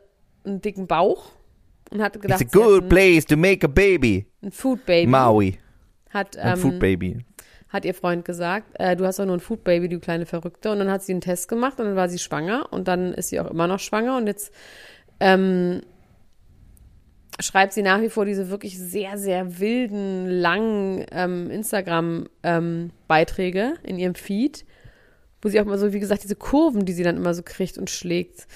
einen 0.45 0.63
dicken 0.63 0.87
Bauch 0.87 1.33
und 1.91 2.03
hatte 2.03 2.19
gedacht, 2.19 2.41
It's 2.41 2.55
a 2.55 2.59
good 2.59 2.85
ein, 2.85 2.89
place 2.89 3.27
to 3.27 3.37
make 3.37 3.63
a 3.63 3.69
baby. 3.69 4.25
ein 4.43 4.51
Food 4.51 4.87
Baby. 4.87 5.11
Maui. 5.11 5.59
Hat, 6.09 6.39
Ein 6.39 6.55
ähm, 6.55 6.59
Food 6.59 6.79
Baby. 6.79 7.19
hat 7.69 7.85
ihr 7.85 7.93
Freund 7.93 8.25
gesagt, 8.25 8.69
äh, 8.81 8.97
du 8.97 9.05
hast 9.05 9.19
doch 9.19 9.27
nur 9.27 9.37
ein 9.37 9.41
Food 9.41 9.63
Baby, 9.63 9.91
du 9.91 10.01
kleine 10.01 10.25
Verrückte. 10.25 10.71
Und 10.71 10.79
dann 10.79 10.91
hat 10.91 11.03
sie 11.03 11.13
einen 11.13 11.21
Test 11.21 11.49
gemacht 11.49 11.79
und 11.81 11.85
dann 11.85 11.97
war 11.97 12.09
sie 12.09 12.19
schwanger 12.19 12.73
und 12.73 12.89
dann 12.89 13.13
ist 13.13 13.29
sie 13.29 13.39
auch 13.41 13.51
immer 13.51 13.67
noch 13.67 13.79
schwanger 13.79 14.17
und 14.17 14.27
jetzt 14.27 14.55
ähm, 15.21 15.83
schreibt 17.41 17.75
sie 17.75 17.83
nach 17.83 18.01
wie 18.01 18.09
vor 18.09 18.25
diese 18.25 18.49
wirklich 18.49 18.79
sehr, 18.79 19.19
sehr 19.19 19.61
wilden, 19.61 20.31
langen 20.31 21.05
ähm, 21.13 21.51
Instagram-Beiträge 21.51 23.75
in 23.83 23.99
ihrem 23.99 24.15
Feed, 24.15 24.65
wo 25.43 25.51
sie 25.51 25.61
auch 25.61 25.67
mal 25.67 25.77
so, 25.77 25.93
wie 25.93 26.01
gesagt, 26.01 26.25
diese 26.25 26.37
Kurven, 26.37 26.87
die 26.87 26.95
sie 26.95 27.03
dann 27.03 27.19
immer 27.19 27.35
so 27.35 27.43
kriegt 27.43 27.77
und 27.77 27.91
schlägt. 27.91 28.47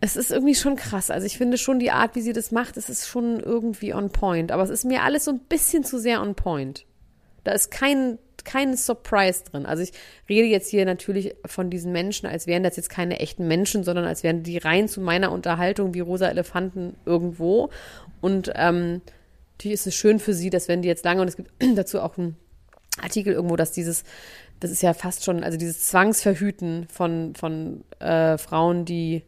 Es 0.00 0.16
ist 0.16 0.30
irgendwie 0.30 0.54
schon 0.54 0.76
krass. 0.76 1.10
Also 1.10 1.26
ich 1.26 1.38
finde 1.38 1.58
schon 1.58 1.80
die 1.80 1.90
Art, 1.90 2.14
wie 2.14 2.20
sie 2.20 2.32
das 2.32 2.52
macht, 2.52 2.76
es 2.76 2.88
ist 2.88 3.08
schon 3.08 3.40
irgendwie 3.40 3.94
on 3.94 4.10
point. 4.10 4.52
Aber 4.52 4.62
es 4.62 4.70
ist 4.70 4.84
mir 4.84 5.02
alles 5.02 5.24
so 5.24 5.32
ein 5.32 5.40
bisschen 5.40 5.82
zu 5.84 5.98
sehr 5.98 6.22
on 6.22 6.34
point. 6.34 6.86
Da 7.42 7.52
ist 7.52 7.70
kein, 7.70 8.18
kein 8.44 8.76
Surprise 8.76 9.42
drin. 9.44 9.66
Also 9.66 9.82
ich 9.82 9.92
rede 10.28 10.46
jetzt 10.46 10.68
hier 10.68 10.84
natürlich 10.84 11.34
von 11.46 11.70
diesen 11.70 11.90
Menschen, 11.90 12.26
als 12.26 12.46
wären 12.46 12.62
das 12.62 12.76
jetzt 12.76 12.90
keine 12.90 13.18
echten 13.18 13.48
Menschen, 13.48 13.82
sondern 13.82 14.04
als 14.04 14.22
wären 14.22 14.44
die 14.44 14.58
rein 14.58 14.86
zu 14.86 15.00
meiner 15.00 15.32
Unterhaltung 15.32 15.94
wie 15.94 16.00
rosa 16.00 16.28
Elefanten 16.28 16.94
irgendwo. 17.04 17.70
Und 18.20 18.52
ähm, 18.54 19.00
natürlich 19.54 19.74
ist 19.74 19.86
es 19.88 19.94
schön 19.96 20.20
für 20.20 20.34
sie, 20.34 20.50
dass 20.50 20.68
wenn 20.68 20.82
die 20.82 20.88
jetzt 20.88 21.04
lange, 21.04 21.22
und 21.22 21.28
es 21.28 21.36
gibt 21.36 21.50
dazu 21.74 22.00
auch 22.00 22.16
einen 22.16 22.36
Artikel 23.02 23.32
irgendwo, 23.32 23.56
dass 23.56 23.72
dieses, 23.72 24.04
das 24.60 24.70
ist 24.70 24.82
ja 24.82 24.94
fast 24.94 25.24
schon, 25.24 25.42
also 25.42 25.58
dieses 25.58 25.86
Zwangsverhüten 25.86 26.86
von, 26.88 27.34
von 27.34 27.84
äh, 27.98 28.38
Frauen, 28.38 28.84
die 28.84 29.22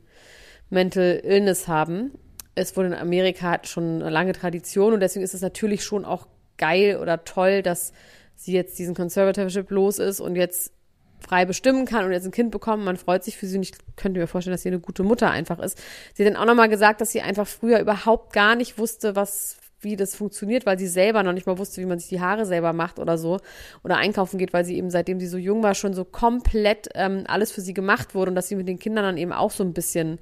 Mental 0.70 1.20
Illness 1.22 1.68
haben. 1.68 2.12
Es 2.54 2.76
wurde 2.76 2.88
in 2.88 2.94
Amerika 2.94 3.50
hat 3.50 3.68
schon 3.68 4.02
eine 4.02 4.10
lange 4.10 4.32
Tradition 4.32 4.92
und 4.92 5.00
deswegen 5.00 5.24
ist 5.24 5.34
es 5.34 5.40
natürlich 5.40 5.84
schon 5.84 6.04
auch 6.04 6.26
geil 6.56 6.98
oder 7.00 7.24
toll, 7.24 7.62
dass 7.62 7.92
sie 8.36 8.52
jetzt 8.52 8.78
diesen 8.78 8.94
Conservatorship 8.94 9.70
los 9.70 9.98
ist 9.98 10.20
und 10.20 10.36
jetzt 10.36 10.72
frei 11.20 11.44
bestimmen 11.44 11.84
kann 11.84 12.04
und 12.06 12.12
jetzt 12.12 12.24
ein 12.24 12.32
Kind 12.32 12.50
bekommen. 12.50 12.84
Man 12.84 12.96
freut 12.96 13.24
sich 13.24 13.36
für 13.36 13.46
sie 13.46 13.56
und 13.56 13.62
ich 13.62 13.72
könnte 13.96 14.18
mir 14.18 14.26
vorstellen, 14.26 14.54
dass 14.54 14.62
sie 14.62 14.70
eine 14.70 14.80
gute 14.80 15.02
Mutter 15.02 15.30
einfach 15.30 15.58
ist. 15.58 15.78
Sie 16.14 16.24
hat 16.24 16.32
dann 16.32 16.40
auch 16.40 16.46
nochmal 16.46 16.68
gesagt, 16.68 17.00
dass 17.00 17.12
sie 17.12 17.20
einfach 17.20 17.46
früher 17.46 17.78
überhaupt 17.78 18.32
gar 18.32 18.56
nicht 18.56 18.78
wusste, 18.78 19.16
was 19.16 19.58
wie 19.82 19.96
das 19.96 20.14
funktioniert, 20.14 20.66
weil 20.66 20.78
sie 20.78 20.86
selber 20.86 21.22
noch 21.22 21.32
nicht 21.32 21.46
mal 21.46 21.56
wusste, 21.56 21.80
wie 21.80 21.86
man 21.86 21.98
sich 21.98 22.08
die 22.08 22.20
Haare 22.20 22.44
selber 22.44 22.72
macht 22.72 22.98
oder 22.98 23.16
so 23.16 23.38
oder 23.82 23.96
einkaufen 23.96 24.38
geht, 24.38 24.52
weil 24.52 24.64
sie 24.64 24.76
eben 24.76 24.90
seitdem 24.90 25.20
sie 25.20 25.26
so 25.26 25.38
jung 25.38 25.62
war 25.62 25.74
schon 25.74 25.94
so 25.94 26.04
komplett 26.04 26.88
ähm, 26.94 27.24
alles 27.26 27.50
für 27.50 27.62
sie 27.62 27.72
gemacht 27.72 28.14
wurde 28.14 28.30
und 28.30 28.34
dass 28.34 28.48
sie 28.48 28.56
mit 28.56 28.68
den 28.68 28.78
Kindern 28.78 29.04
dann 29.04 29.16
eben 29.16 29.32
auch 29.32 29.50
so 29.50 29.64
ein 29.64 29.72
bisschen 29.72 30.18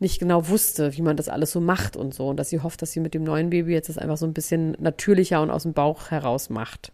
nicht 0.00 0.18
genau 0.18 0.48
wusste, 0.48 0.96
wie 0.96 1.02
man 1.02 1.16
das 1.16 1.28
alles 1.28 1.52
so 1.52 1.60
macht 1.60 1.96
und 1.96 2.12
so. 2.14 2.28
Und 2.28 2.36
dass 2.38 2.48
sie 2.50 2.60
hofft, 2.60 2.82
dass 2.82 2.90
sie 2.92 3.00
mit 3.00 3.14
dem 3.14 3.22
neuen 3.22 3.50
Baby 3.50 3.72
jetzt 3.72 3.88
das 3.88 3.98
einfach 3.98 4.16
so 4.16 4.26
ein 4.26 4.32
bisschen 4.32 4.76
natürlicher 4.80 5.40
und 5.42 5.50
aus 5.50 5.62
dem 5.64 5.72
Bauch 5.74 6.10
heraus 6.10 6.50
macht. 6.50 6.92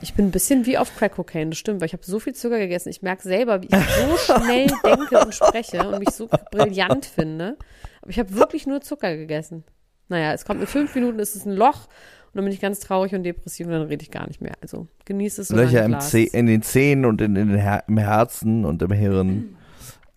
Ich 0.00 0.14
bin 0.14 0.26
ein 0.26 0.30
bisschen 0.32 0.66
wie 0.66 0.78
auf 0.78 0.96
Crack 0.96 1.12
Cocaine, 1.14 1.50
das 1.50 1.58
stimmt, 1.58 1.80
weil 1.80 1.86
ich 1.86 1.92
habe 1.92 2.04
so 2.04 2.18
viel 2.18 2.34
Zucker 2.34 2.58
gegessen. 2.58 2.88
Ich 2.88 3.02
merke 3.02 3.22
selber, 3.22 3.62
wie 3.62 3.68
ich 3.68 3.72
so 3.76 4.16
schnell 4.34 4.66
denke 4.84 5.20
und 5.20 5.32
spreche 5.32 5.86
und 5.88 6.00
mich 6.00 6.10
so 6.10 6.28
brillant 6.50 7.06
finde. 7.06 7.56
Aber 8.00 8.10
ich 8.10 8.18
habe 8.18 8.34
wirklich 8.34 8.66
nur 8.66 8.80
Zucker 8.80 9.16
gegessen. 9.16 9.62
Naja, 10.08 10.32
es 10.32 10.44
kommt 10.44 10.60
in 10.60 10.66
fünf 10.66 10.92
Minuten, 10.96 11.20
ist 11.20 11.36
es 11.36 11.46
ein 11.46 11.52
Loch 11.52 11.86
und 11.86 12.34
dann 12.36 12.44
bin 12.44 12.52
ich 12.52 12.60
ganz 12.60 12.80
traurig 12.80 13.14
und 13.14 13.22
depressiv 13.22 13.66
und 13.66 13.72
dann 13.72 13.82
rede 13.82 14.02
ich 14.02 14.10
gar 14.10 14.26
nicht 14.26 14.40
mehr. 14.40 14.54
Also 14.60 14.88
genieße 15.04 15.40
es 15.42 15.50
Löcher 15.50 15.84
im. 15.84 15.92
Zeh- 16.00 16.34
in 16.34 16.46
den 16.46 16.62
Zähnen 16.62 17.04
und 17.04 17.20
in, 17.20 17.36
in 17.36 17.50
den 17.50 17.58
Her 17.60 17.84
im 17.86 17.98
Herzen 17.98 18.64
und 18.64 18.82
im 18.82 18.90
Hirn. 18.90 19.56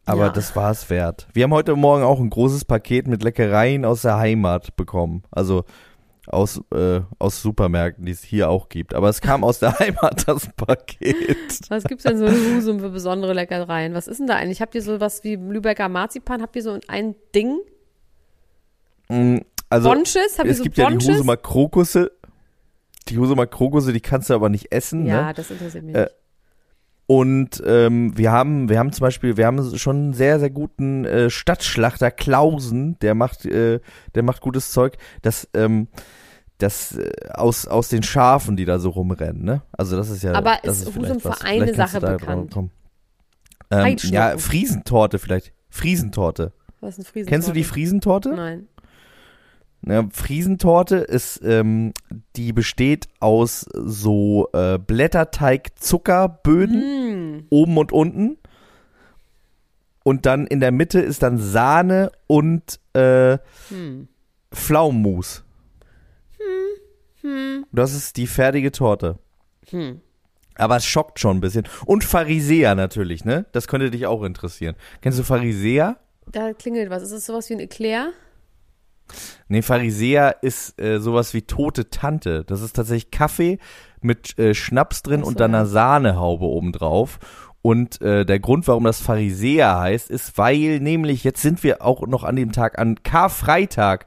Aber 0.06 0.26
Ja. 0.26 0.30
das 0.30 0.56
war 0.56 0.72
es 0.72 0.89
wert. 0.89 1.28
Wir 1.34 1.44
haben 1.46 1.54
heute 1.54 1.76
Morgen 1.76 2.04
auch 2.04 2.20
ein 2.20 2.30
großes 2.30 2.65
Paket 2.65 3.08
mit 3.08 3.24
Leckereien 3.24 3.86
aus 3.86 4.04
der 4.04 4.18
Heimat 4.18 4.76
bekommen. 4.76 5.24
Also 5.32 5.63
aus, 6.28 6.60
äh, 6.74 7.02
aus 7.20 7.41
Supermärkten, 7.41 8.06
die 8.06 8.12
es 8.12 8.24
hier 8.24 8.50
auch 8.50 8.70
gibt. 8.70 8.94
Aber 8.96 9.10
es 9.10 9.22
kam 9.22 9.44
aus 9.44 9.60
der 9.60 9.78
Heimat, 9.80 10.28
das 10.28 10.50
Paket. 10.58 11.38
Was 11.70 11.84
gibt's 11.84 12.04
denn 12.04 12.18
so 12.18 12.26
in 12.26 12.56
Husum 12.56 12.80
für 12.80 12.89
besondere 12.89 13.34
Leckereien? 13.34 13.94
Was 13.94 14.08
ist 14.08 14.20
denn 14.20 14.28
da 14.28 14.36
eigentlich? 14.36 14.62
Habt 14.62 14.74
ihr 14.76 14.82
so 14.82 15.00
was 15.00 15.24
wie 15.24 15.36
Lübecker 15.36 15.89
Marzipan? 15.89 16.41
Habt 16.41 16.56
ihr 16.56 16.63
so 16.63 16.80
ein 16.88 17.15
Ding? 17.34 17.60
Mm, 19.10 19.38
Also, 19.70 19.89
Bonches? 19.89 20.38
Habt 20.38 20.46
ihr 20.48 20.52
es 20.52 20.58
so 20.58 20.63
gibt 20.63 20.78
ja 20.78 20.88
die 20.88 20.94
Bonches? 20.96 21.10
Husumer 21.15 21.38
Krokusse. 21.38 22.12
Die 23.08 23.18
Husumer 23.20 23.46
Krokusse, 23.46 23.94
die 23.94 24.02
kannst 24.02 24.30
du 24.30 24.34
aber 24.34 24.50
nicht 24.50 24.72
essen. 24.72 25.06
ja, 25.06 25.28
Ne? 25.28 25.34
das 25.36 25.52
interessiert 25.52 25.84
mich 25.84 25.96
Äh, 25.96 26.02
nicht. 26.02 26.12
Und 27.08 27.62
ähm, 27.65 28.18
wir 28.18 28.32
haben, 28.32 28.68
wir 28.68 28.80
haben 28.80 28.91
zum 28.91 29.04
Beispiel, 29.04 29.38
wir 29.38 29.46
haben 29.46 29.78
schon 29.78 29.96
einen 29.96 30.13
sehr, 30.13 30.39
sehr 30.39 30.50
guten 30.50 31.06
äh, 31.06 31.30
Stadtschlachter 31.30 32.10
Klausen, 32.10 32.98
der 33.00 33.13
macht, 33.13 33.46
äh, 33.46 33.80
der 34.15 34.24
macht 34.24 34.41
gutes 34.41 34.72
Zeug. 34.72 34.98
Das, 35.22 35.48
ähm, 35.54 35.88
das 36.58 36.98
äh, 36.98 37.12
aus 37.34 37.68
aus 37.68 37.89
den 37.89 38.02
Schafen, 38.02 38.56
die 38.56 38.65
da 38.65 38.80
so 38.80 38.89
rumrennen, 38.89 39.44
ne? 39.44 39.62
Also 39.74 39.98
das 39.98 40.10
ist 40.10 40.24
ja. 40.24 40.34
Aber 40.34 40.58
das 40.63 40.82
ist 40.82 40.89
ist 40.89 40.96
Husum 40.96 41.20
für 41.20 41.41
eine 41.41 41.74
Sache 41.74 42.00
bekannt? 42.00 42.56
Ähm, 43.72 43.98
ja, 44.04 44.38
Friesentorte 44.38 45.20
vielleicht. 45.20 45.54
Friesentorte. 45.70 46.54
Was 46.80 46.98
ist 46.98 47.00
ein 47.00 47.06
Friesentorte? 47.06 47.30
Kennst 47.30 47.48
du 47.48 47.52
die 47.52 47.63
Friesentorte? 47.63 48.30
Nein. 48.30 48.68
Ja, 49.88 50.08
Friesentorte 50.12 50.96
ist, 50.98 51.42
ähm, 51.44 51.94
die 52.36 52.54
besteht 52.54 53.08
aus 53.20 53.68
so 53.74 54.50
äh, 54.54 54.80
Blätterteig-Zuckerböden 54.80 56.82
Hm. 56.82 57.46
oben 57.50 57.78
und 57.78 57.92
unten. 57.92 58.38
Und 60.04 60.26
dann 60.26 60.48
in 60.48 60.60
der 60.60 60.72
Mitte 60.72 61.00
ist 61.00 61.22
dann 61.24 61.38
Sahne 61.38 62.12
und 62.28 62.80
äh, 62.94 63.38
Hm. 63.70 64.08
Pflaumenmus. 64.52 65.44
Das 67.72 67.94
ist 67.94 68.18
die 68.18 68.28
fertige 68.28 68.72
Torte. 68.72 69.18
Hm. 69.70 70.02
Aber 70.56 70.78
es 70.78 70.86
schockt 70.86 71.20
schon 71.20 71.38
ein 71.38 71.42
bisschen. 71.42 71.68
Und 71.86 72.04
Pharisäer 72.04 72.76
natürlich, 72.76 73.26
ne? 73.26 73.46
Das 73.52 73.68
könnte 73.68 73.92
dich 73.92 74.06
auch 74.06 74.24
interessieren. 74.24 74.76
Kennst 75.02 75.20
du 75.20 75.24
Pharisäer? 75.24 75.98
Da 76.32 76.54
klingelt 76.54 76.90
was. 76.90 77.04
Ist 77.04 77.12
das 77.14 77.26
sowas 77.26 77.50
wie 77.50 77.56
ein 77.56 77.60
Eclair? 77.60 78.12
Nee, 79.48 79.62
Pharisäer 79.62 80.38
ist 80.41 80.80
äh, 80.82 81.00
sowas 81.00 81.34
wie 81.34 81.44
tote 81.44 81.89
Tante. 81.89 82.44
Das 82.46 82.62
ist 82.62 82.76
tatsächlich 82.76 83.12
Kaffee 83.12 83.60
mit 84.02 84.38
äh, 84.39 84.54
Schnaps 84.54 85.04
drin 85.04 85.22
so, 85.22 85.28
und 85.28 85.39
dann 85.39 85.52
ja. 85.52 85.60
einer 85.60 85.68
Sahnehaube 85.68 86.46
obendrauf. 86.46 87.20
Und 87.62 88.00
äh, 88.02 88.26
der 88.28 88.39
Grund, 88.39 88.68
warum 88.68 88.84
das 88.84 89.02
Pharisäer 89.02 89.80
heißt, 89.80 90.12
ist, 90.12 90.38
weil 90.38 90.80
nämlich, 90.80 91.24
jetzt 91.24 91.41
sind 91.41 91.63
wir 91.63 91.82
auch 91.82 92.06
noch 92.06 92.24
an 92.24 92.36
dem 92.36 92.52
Tag, 92.52 92.78
an 92.78 93.02
Karfreitag, 93.02 94.06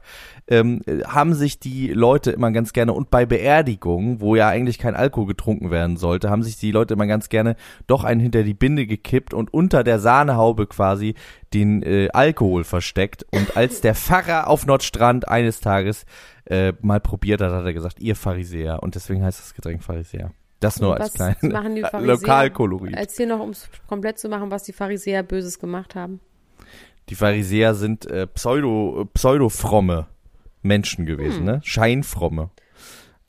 ähm, 0.49 0.81
äh, 0.85 1.03
haben 1.03 1.33
sich 1.33 1.59
die 1.59 1.89
Leute 1.89 2.31
immer 2.31 2.51
ganz 2.51 2.73
gerne 2.73 2.93
und 2.93 3.09
bei 3.11 3.25
Beerdigungen, 3.25 4.19
wo 4.19 4.35
ja 4.35 4.49
eigentlich 4.49 4.79
kein 4.79 4.95
Alkohol 4.95 5.27
getrunken 5.27 5.71
werden 5.71 5.95
sollte, 5.95 6.29
haben 6.29 6.43
sich 6.43 6.57
die 6.57 6.71
Leute 6.71 6.95
immer 6.95 7.07
ganz 7.07 7.29
gerne 7.29 7.55
doch 7.87 8.03
einen 8.03 8.19
hinter 8.19 8.43
die 8.43 8.55
Binde 8.55 8.87
gekippt 8.87 9.33
und 9.33 9.53
unter 9.53 9.83
der 9.83 9.99
Sahnehaube 9.99 10.67
quasi 10.67 11.13
den 11.53 11.83
äh, 11.83 12.09
Alkohol 12.13 12.63
versteckt. 12.63 13.25
Und 13.31 13.55
als 13.55 13.81
der 13.81 13.95
Pfarrer 13.95 14.47
auf 14.47 14.65
Nordstrand 14.65 15.27
eines 15.27 15.61
Tages 15.61 16.05
äh, 16.45 16.73
mal 16.81 16.99
probiert 16.99 17.41
hat, 17.41 17.51
hat 17.51 17.65
er 17.65 17.73
gesagt, 17.73 17.99
ihr 17.99 18.15
Pharisäer. 18.15 18.81
Und 18.81 18.95
deswegen 18.95 19.23
heißt 19.23 19.39
das 19.39 19.53
Getränk 19.53 19.83
Pharisäer. 19.83 20.31
Das 20.59 20.81
nur 20.81 20.95
als 20.95 21.05
was 21.05 21.13
kleine 21.13 21.53
machen 21.53 21.75
die 21.75 21.81
Pharisäer? 21.89 22.15
Lokalkolorit. 22.15 22.95
Erzähl 22.95 23.27
noch, 23.27 23.39
um 23.39 23.51
es 23.51 23.69
komplett 23.87 24.17
zu 24.17 24.29
machen, 24.29 24.51
was 24.51 24.63
die 24.63 24.73
Pharisäer 24.73 25.23
Böses 25.23 25.59
gemacht 25.59 25.95
haben. 25.95 26.19
Die 27.09 27.15
Pharisäer 27.15 27.75
sind 27.75 28.05
äh, 28.07 28.27
pseudo, 28.27 29.01
äh, 29.01 29.05
pseudo-fromme 29.05 30.07
Menschen 30.61 31.05
gewesen, 31.05 31.39
Hm. 31.39 31.45
ne? 31.45 31.61
Scheinfromme. 31.63 32.49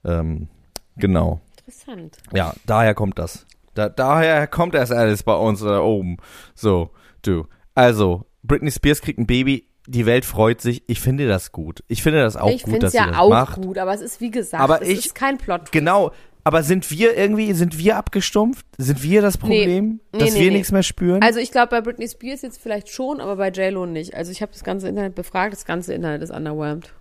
Ähm, 0.05 0.49
genau. 0.97 1.41
Interessant. 1.59 2.17
Ja, 2.33 2.55
daher 2.67 2.95
kommt 2.95 3.19
das. 3.19 3.47
Da, 3.75 3.89
daher 3.89 4.47
kommt 4.47 4.75
das 4.75 4.91
alles 4.91 5.23
bei 5.23 5.35
uns 5.35 5.61
da 5.61 5.81
oben. 5.81 6.17
So, 6.55 6.91
du. 7.23 7.47
Also, 7.75 8.27
Britney 8.43 8.71
Spears 8.71 9.01
kriegt 9.01 9.19
ein 9.19 9.27
Baby, 9.27 9.69
die 9.87 10.07
Welt 10.07 10.25
freut 10.25 10.61
sich. 10.61 10.83
Ich 10.89 11.01
finde 11.01 11.29
das 11.29 11.53
gut. 11.53 11.85
Ich 11.89 12.03
finde 12.03 12.21
das 12.23 12.37
auch 12.37 12.49
ich 12.51 12.63
gut, 12.63 12.73
finde 12.73 12.87
dass 12.87 12.95
es 12.95 13.01
sie 13.01 13.05
ja 13.05 13.11
das 13.13 13.19
auch 13.19 13.31
macht. 13.31 13.63
gut, 13.63 13.79
aber 13.79 13.95
es 13.95 14.01
ist 14.01 14.21
wie 14.21 14.31
gesagt, 14.31 14.63
Aber 14.63 14.83
es 14.83 14.89
ich- 14.89 15.07
ist 15.07 15.15
kein 15.15 15.39
Plot. 15.39 15.71
Genau. 15.73 16.11
Aber 16.43 16.63
sind 16.63 16.91
wir 16.91 17.17
irgendwie, 17.19 17.53
sind 17.53 17.77
wir 17.79 17.97
abgestumpft? 17.99 18.65
Sind 18.79 19.03
wir 19.03 19.21
das 19.21 19.37
Problem? 19.37 20.01
Nee, 20.13 20.19
dass 20.21 20.33
nee, 20.33 20.41
wir 20.41 20.51
nee. 20.51 20.57
nichts 20.57 20.73
mehr 20.73 20.83
spüren? 20.83 21.23
Also 21.23 21.39
ich 21.39 21.51
glaube 21.53 21.69
bei 21.69 21.81
Britney 21.83 22.09
Spears 22.09 22.41
jetzt 22.41 22.61
vielleicht 22.63 22.89
schon, 22.89 23.21
aber 23.21 23.37
bei 23.37 23.51
J-Lo 23.51 23.85
nicht. 23.85 24.15
Also 24.15 24.33
ich 24.33 24.41
habe 24.41 24.51
das 24.51 24.65
ganze 24.65 24.89
Internet 24.89 25.15
befragt, 25.15 25.53
das 25.53 25.67
ganze 25.67 25.93
Internet 25.93 26.23
ist 26.23 26.31
underwhelmed. 26.31 26.95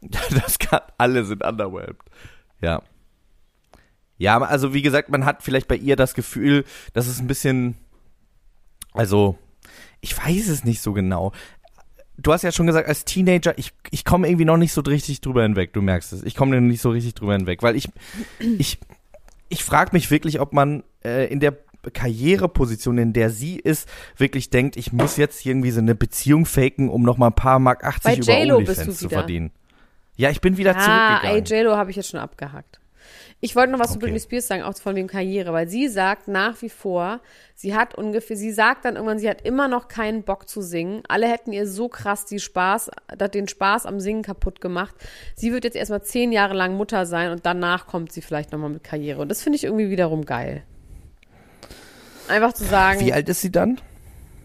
Das 0.30 0.58
kann, 0.58 0.80
alle 0.96 1.24
sind 1.24 1.44
underwhelmed. 1.44 1.98
Ja. 2.60 2.82
Ja, 4.16 4.40
also 4.40 4.74
wie 4.74 4.82
gesagt, 4.82 5.10
man 5.10 5.24
hat 5.24 5.42
vielleicht 5.42 5.68
bei 5.68 5.76
ihr 5.76 5.96
das 5.96 6.14
Gefühl, 6.14 6.64
dass 6.92 7.06
es 7.06 7.20
ein 7.20 7.28
bisschen, 7.28 7.76
also, 8.92 9.38
ich 10.00 10.16
weiß 10.16 10.48
es 10.48 10.64
nicht 10.64 10.80
so 10.80 10.92
genau. 10.92 11.32
Du 12.16 12.32
hast 12.32 12.42
ja 12.42 12.50
schon 12.50 12.66
gesagt, 12.66 12.88
als 12.88 13.04
Teenager, 13.04 13.56
ich, 13.58 13.72
ich 13.92 14.04
komme 14.04 14.28
irgendwie 14.28 14.44
noch 14.44 14.56
nicht 14.56 14.72
so 14.72 14.80
richtig 14.80 15.20
drüber 15.20 15.42
hinweg, 15.42 15.72
du 15.72 15.82
merkst 15.82 16.12
es. 16.12 16.24
Ich 16.24 16.34
komme 16.34 16.60
nicht 16.60 16.82
so 16.82 16.90
richtig 16.90 17.14
drüber 17.14 17.34
hinweg, 17.34 17.62
weil 17.62 17.76
ich, 17.76 17.88
ich, 18.40 18.78
ich 19.48 19.62
frage 19.62 19.90
mich 19.92 20.10
wirklich, 20.10 20.40
ob 20.40 20.52
man 20.52 20.82
äh, 21.04 21.30
in 21.32 21.38
der 21.38 21.56
Karriereposition, 21.92 22.98
in 22.98 23.12
der 23.12 23.30
sie 23.30 23.56
ist, 23.56 23.88
wirklich 24.16 24.50
denkt, 24.50 24.76
ich 24.76 24.92
muss 24.92 25.16
jetzt 25.16 25.46
irgendwie 25.46 25.70
so 25.70 25.80
eine 25.80 25.94
Beziehung 25.94 26.44
faken, 26.44 26.88
um 26.88 27.02
noch 27.02 27.18
mal 27.18 27.28
ein 27.28 27.34
paar 27.34 27.60
Mark 27.60 27.84
80 27.84 28.02
Bei 28.02 28.16
über 28.16 28.56
OnlyFans 28.56 28.98
zu 28.98 29.08
verdienen. 29.08 29.52
Ja, 30.18 30.30
ich 30.30 30.40
bin 30.40 30.56
wieder 30.56 30.76
Ah, 30.76 31.20
ey, 31.22 31.30
zurückgegangen. 31.30 31.44
J-Lo 31.66 31.76
habe 31.76 31.90
ich 31.90 31.96
jetzt 31.96 32.10
schon 32.10 32.20
abgehackt. 32.20 32.80
Ich 33.40 33.54
wollte 33.54 33.70
noch 33.70 33.78
was 33.78 33.90
zu 33.92 33.98
Okay. 33.98 34.06
Britney 34.06 34.18
Spears 34.20 34.48
sagen, 34.48 34.62
auch 34.64 34.76
von 34.76 34.96
wegen 34.96 35.06
Karriere, 35.06 35.52
weil 35.52 35.68
sie 35.68 35.86
sagt 35.86 36.26
nach 36.26 36.60
wie 36.60 36.68
vor, 36.68 37.20
sie 37.54 37.72
hat 37.72 37.94
ungefähr, 37.94 38.36
sie 38.36 38.50
sagt 38.50 38.84
dann 38.84 38.96
irgendwann, 38.96 39.20
sie 39.20 39.30
hat 39.30 39.42
immer 39.42 39.68
noch 39.68 39.86
keinen 39.86 40.24
Bock 40.24 40.48
zu 40.48 40.60
singen. 40.60 41.02
Alle 41.08 41.28
hätten 41.28 41.52
ihr 41.52 41.68
so 41.68 41.88
krass 41.88 42.24
die 42.26 42.40
Spaß, 42.40 42.90
den 43.32 43.46
Spaß 43.46 43.86
am 43.86 44.00
Singen 44.00 44.22
kaputt 44.22 44.60
gemacht. 44.60 44.96
Sie 45.36 45.52
wird 45.52 45.62
jetzt 45.62 45.76
erstmal 45.76 46.02
zehn 46.02 46.32
Jahre 46.32 46.54
lang 46.54 46.76
Mutter 46.76 47.06
sein 47.06 47.30
und 47.30 47.46
danach 47.46 47.86
kommt 47.86 48.10
sie 48.10 48.22
vielleicht 48.22 48.50
nochmal 48.50 48.70
mit 48.70 48.82
Karriere. 48.82 49.22
Und 49.22 49.28
das 49.28 49.40
finde 49.40 49.56
ich 49.56 49.64
irgendwie 49.64 49.88
wiederum 49.88 50.24
geil. 50.24 50.64
Einfach 52.26 52.52
zu 52.52 52.64
sagen, 52.64 52.98
Wie 53.00 53.12
alt 53.12 53.28
ist 53.28 53.40
sie 53.40 53.52
dann? 53.52 53.80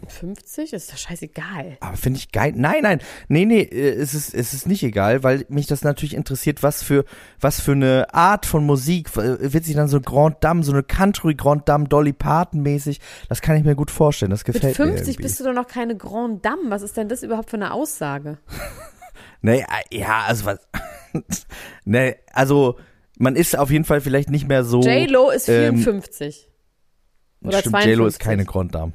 50 0.07 0.73
ist 0.73 0.91
doch 0.91 0.97
scheißegal. 0.97 1.77
Aber 1.79 1.97
finde 1.97 2.19
ich 2.19 2.31
geil. 2.31 2.53
Nein, 2.55 2.81
nein, 2.81 2.99
nee, 3.27 3.45
nee, 3.45 3.61
äh, 3.61 3.93
es 3.93 4.13
ist, 4.13 4.33
es 4.33 4.53
ist 4.53 4.67
nicht 4.67 4.83
egal, 4.83 5.23
weil 5.23 5.45
mich 5.49 5.67
das 5.67 5.83
natürlich 5.83 6.15
interessiert, 6.15 6.63
was 6.63 6.83
für, 6.83 7.05
was 7.39 7.59
für 7.59 7.73
eine 7.73 8.13
Art 8.13 8.45
von 8.45 8.65
Musik, 8.65 9.15
äh, 9.17 9.53
wird 9.53 9.65
sie 9.65 9.73
dann 9.73 9.87
so 9.87 10.01
Grand 10.01 10.43
Dame, 10.43 10.63
so 10.63 10.71
eine 10.71 10.83
Country 10.83 11.35
Grand 11.35 11.67
Dame, 11.67 11.87
Dolly 11.87 12.13
Parton 12.13 12.61
mäßig, 12.61 12.99
das 13.29 13.41
kann 13.41 13.55
ich 13.55 13.63
mir 13.63 13.75
gut 13.75 13.91
vorstellen, 13.91 14.31
das 14.31 14.45
Mit 14.45 14.55
gefällt 14.55 14.79
mir 14.79 14.85
50 14.85 15.07
irgendwie. 15.07 15.23
bist 15.23 15.39
du 15.39 15.43
doch 15.43 15.53
noch 15.53 15.67
keine 15.67 15.95
Grand 15.95 16.45
Dame. 16.45 16.69
Was 16.69 16.81
ist 16.81 16.97
denn 16.97 17.09
das 17.09 17.23
überhaupt 17.23 17.49
für 17.49 17.57
eine 17.57 17.73
Aussage? 17.73 18.37
Nee, 19.45 19.59
äh, 19.59 19.97
ja, 19.97 20.23
also 20.25 20.45
was, 20.45 20.59
nee, 21.85 22.15
also, 22.31 22.77
man 23.19 23.35
ist 23.35 23.57
auf 23.57 23.69
jeden 23.69 23.83
Fall 23.85 24.01
vielleicht 24.01 24.29
nicht 24.29 24.47
mehr 24.47 24.63
so. 24.63 24.81
J-Lo 24.81 25.29
ist 25.29 25.49
ähm, 25.49 25.77
54. 25.77 26.49
Oder 27.43 27.59
stimmt, 27.59 27.73
52. 27.73 27.91
J-Lo 27.91 28.07
ist 28.07 28.19
keine 28.19 28.45
Grand 28.45 28.73
Dame. 28.73 28.93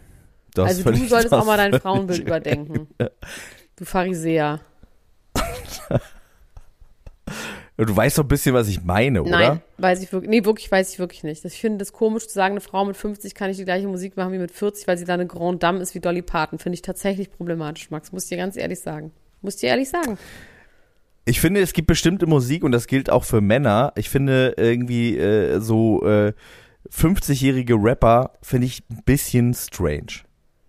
Du 0.55 0.63
hast 0.63 0.71
Also 0.71 0.91
du 0.91 1.07
solltest 1.07 1.33
auch 1.33 1.45
mal 1.45 1.57
dein 1.57 1.81
Frauenbild 1.81 2.21
überdenken. 2.21 2.89
Du 3.77 3.85
Pharisäer. 3.85 4.59
Du 7.77 7.97
weißt 7.97 8.19
doch 8.19 8.25
ein 8.25 8.29
bisschen, 8.29 8.55
was 8.55 8.67
ich 8.67 8.83
meine, 8.83 9.23
oder? 9.23 9.31
Nein, 9.31 9.63
weiß 9.77 10.03
ich 10.03 10.13
wirklich, 10.13 10.29
nee, 10.29 10.45
wirklich 10.45 10.69
weiß 10.69 10.93
ich 10.93 10.99
wirklich 10.99 11.23
nicht. 11.23 11.45
Ich 11.45 11.61
finde 11.61 11.79
das 11.79 11.93
komisch 11.93 12.27
zu 12.27 12.35
sagen, 12.35 12.55
eine 12.55 12.61
Frau 12.61 12.85
mit 12.85 12.97
50 12.97 13.37
kann 13.37 13.49
nicht 13.49 13.61
die 13.61 13.65
gleiche 13.65 13.87
Musik 13.87 14.17
machen 14.17 14.33
wie 14.33 14.39
mit 14.39 14.51
40, 14.51 14.89
weil 14.89 14.99
sie 14.99 15.05
da 15.05 15.15
eine 15.15 15.29
Grand 15.29 15.63
Dame 15.63 15.79
ist 15.79 15.95
wie 15.95 16.01
Dolly 16.01 16.23
Parton. 16.23 16.59
Finde 16.59 16.75
ich 16.75 16.83
tatsächlich 16.83 17.31
problematisch, 17.31 17.89
Max. 17.93 18.11
Muss 18.11 18.25
ich 18.25 18.31
dir 18.31 18.37
ganz 18.39 18.57
ehrlich 18.57 18.81
sagen. 18.81 19.13
Muss 19.43 19.55
ich 19.55 19.61
dir 19.61 19.69
ehrlich 19.69 19.89
sagen. 19.89 20.19
Ich 21.25 21.41
finde, 21.41 21.61
es 21.61 21.73
gibt 21.73 21.87
bestimmte 21.87 22.27
Musik 22.27 22.65
und 22.65 22.73
das 22.73 22.89
gilt 22.89 23.11
auch 23.11 23.23
für 23.23 23.41
Männer. 23.41 23.93
Ich 23.95 24.11
finde 24.11 24.55
irgendwie 24.57 25.17
äh, 25.17 25.61
so 25.61 26.05
äh, 26.05 26.33
50-jährige 26.91 27.75
Rapper 27.75 28.33
finde 28.43 28.67
ich 28.67 28.83
ein 28.91 29.03
bisschen 29.05 29.55
strange. 29.55 30.25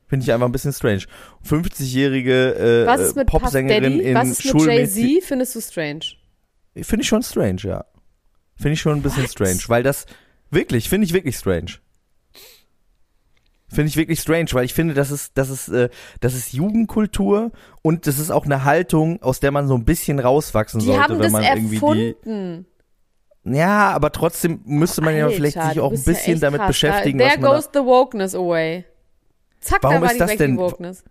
Finde 0.10 0.24
ich 0.24 0.34
einfach 0.34 0.48
ein 0.48 0.52
bisschen 0.52 0.74
strange. 0.74 1.04
50-jährige 1.48 2.88
äh, 2.88 3.26
Popsängerin 3.26 4.00
in 4.00 4.16
Was 4.16 4.30
ist 4.30 4.44
mit. 4.44 4.66
Jay-Z? 4.96 5.24
Findest 5.24 5.56
du 5.56 5.62
strange? 5.62 6.00
Finde 6.76 7.04
ich 7.04 7.08
schon 7.08 7.22
strange, 7.22 7.62
ja. 7.64 7.86
Finde 8.56 8.74
ich 8.74 8.82
schon 8.82 8.98
ein 8.98 9.02
bisschen 9.04 9.24
What? 9.24 9.32
strange, 9.32 9.60
weil 9.68 9.84
das 9.84 10.08
wirklich, 10.50 10.90
finde 10.90 11.06
ich 11.06 11.14
wirklich 11.14 11.36
strange. 11.38 11.74
Finde 13.72 13.90
ich 13.90 13.98
wirklich 13.98 14.20
strange, 14.20 14.48
weil 14.54 14.66
ich 14.66 14.74
finde, 14.74 14.96
das 14.96 15.12
ist, 15.12 15.38
das 15.38 15.52
ist, 15.52 15.68
äh, 15.70 15.90
das 16.22 16.34
ist 16.34 16.54
Jugendkultur 16.54 17.52
und 17.84 18.08
das 18.08 18.18
ist 18.18 18.32
auch 18.32 18.46
eine 18.46 18.64
Haltung, 18.64 19.22
aus 19.22 19.40
der 19.40 19.52
man 19.52 19.68
so 19.68 19.76
ein 19.76 19.86
bisschen 19.86 20.18
rauswachsen 20.18 20.80
Die 20.80 20.88
sollte, 20.88 21.02
haben 21.04 21.14
wenn 21.16 21.22
das 21.22 21.32
man 21.32 21.44
irgendwie 21.44 21.80
die. 21.80 22.16
erfunden. 22.18 22.66
Ja, 23.44 23.92
aber 23.92 24.12
trotzdem 24.12 24.62
müsste 24.66 25.02
man 25.02 25.16
ja 25.16 25.26
Alter, 25.26 25.36
vielleicht 25.36 25.62
sich 25.62 25.80
auch 25.80 25.92
ein 25.92 25.98
ja 25.98 26.04
bisschen 26.04 26.34
echt 26.34 26.44
damit 26.44 26.60
krass. 26.62 26.68
beschäftigen, 26.68 27.20
da, 27.20 27.26
was 27.26 27.34
There 27.34 27.42
man 27.42 27.52
goes 27.52 27.70
the 27.74 27.80
wokeness 27.80 28.36
away. 28.36 28.86
Zack, 29.62 29.84
Warum 29.84 29.96
da 29.98 30.02
war 30.02 30.08
ist 30.12 30.16
die 30.16 30.20
das 30.20 30.38
denn- 30.38 30.58
Wokeness. 30.58 31.04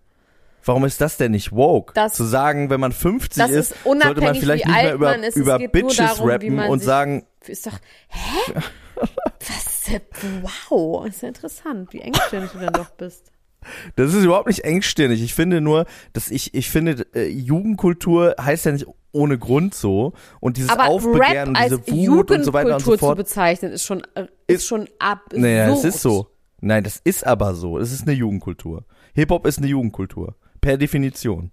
warum 0.65 0.85
ist 0.85 0.99
das 1.01 1.17
denn 1.17 1.31
nicht 1.31 1.51
woke? 1.51 1.93
Das- 1.93 2.13
Zu 2.13 2.23
sagen, 2.25 2.69
wenn 2.69 2.79
man 2.79 2.91
50 2.91 3.41
Das 3.41 3.51
ist, 3.51 3.75
sollte 3.83 4.21
man 4.21 4.35
vielleicht 4.35 4.65
nicht 4.65 4.75
mehr 4.75 4.93
über, 4.93 5.17
ist. 5.19 5.35
Über 5.37 5.59
Bitches 5.59 5.97
darum, 5.97 6.29
rappen 6.29 6.59
und 6.59 6.79
sagen, 6.83 7.25
Ist 7.45 7.65
doch, 7.67 7.77
hä? 8.09 8.53
Was, 9.39 10.01
wow, 10.69 11.05
ist 11.07 11.21
ja 11.21 11.29
interessant, 11.29 11.91
wie 11.93 12.01
engstirnig 12.01 12.51
du 12.51 12.59
dann 12.59 12.73
doch 12.73 12.89
bist. 12.91 13.31
Das 13.95 14.13
ist 14.13 14.23
überhaupt 14.23 14.47
nicht 14.47 14.63
engstirnig. 14.63 15.21
Ich 15.23 15.33
finde 15.33 15.61
nur, 15.61 15.85
dass 16.13 16.29
ich, 16.29 16.53
ich 16.53 16.69
finde, 16.69 17.05
äh, 17.13 17.27
Jugendkultur 17.27 18.35
heißt 18.39 18.65
ja 18.65 18.71
nicht 18.71 18.85
ohne 19.11 19.37
Grund 19.39 19.73
so. 19.73 20.13
Und 20.39 20.57
dieses 20.57 20.69
Aber 20.69 20.85
Aufbegehren, 20.87 21.55
Rap 21.55 21.71
und 21.71 21.87
diese 21.87 22.07
Wut 22.11 22.31
und 22.31 22.43
so 22.43 22.53
weiter 22.53 22.75
und 22.75 22.81
so 22.83 22.91
zu 22.93 22.97
fort. 22.99 23.17
bezeichnen, 23.17 23.71
ist 23.71 23.83
schon, 23.83 24.01
äh, 24.15 24.23
ist, 24.47 24.57
Ist- 24.57 24.67
schon 24.67 24.87
absurd. 24.99 25.41
Naja, 25.41 25.73
es 25.73 25.83
ist 25.83 26.01
so. 26.01 26.27
Nein, 26.61 26.83
das 26.83 26.97
ist 27.03 27.25
aber 27.25 27.53
so. 27.53 27.77
Es 27.77 27.91
ist 27.91 28.03
eine 28.03 28.13
Jugendkultur. 28.13 28.85
Hip-Hop 29.13 29.45
ist 29.45 29.59
eine 29.59 29.67
Jugendkultur. 29.67 30.35
Per 30.61 30.77
Definition. 30.77 31.51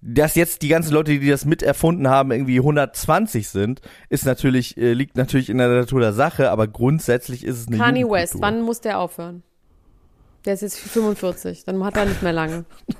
Dass 0.00 0.34
jetzt 0.34 0.62
die 0.62 0.68
ganzen 0.68 0.92
Leute, 0.92 1.18
die 1.18 1.28
das 1.28 1.44
miterfunden 1.44 2.08
haben, 2.08 2.30
irgendwie 2.30 2.58
120 2.58 3.48
sind, 3.48 3.80
ist 4.08 4.24
natürlich, 4.24 4.76
äh, 4.76 4.92
liegt 4.92 5.16
natürlich 5.16 5.48
in 5.48 5.58
der 5.58 5.68
Natur 5.68 6.00
der 6.00 6.12
Sache, 6.12 6.50
aber 6.50 6.68
grundsätzlich 6.68 7.44
ist 7.44 7.58
es 7.58 7.66
eine 7.66 7.78
Kanye 7.78 8.00
Jugendkultur. 8.00 8.22
West, 8.22 8.36
wann 8.40 8.62
muss 8.62 8.80
der 8.80 9.00
aufhören? 9.00 9.42
Der 10.44 10.54
ist 10.54 10.60
jetzt 10.60 10.78
45, 10.78 11.64
dann 11.64 11.82
hat 11.82 11.96
er 11.96 12.06
nicht 12.06 12.22
mehr 12.22 12.32
lange. 12.32 12.64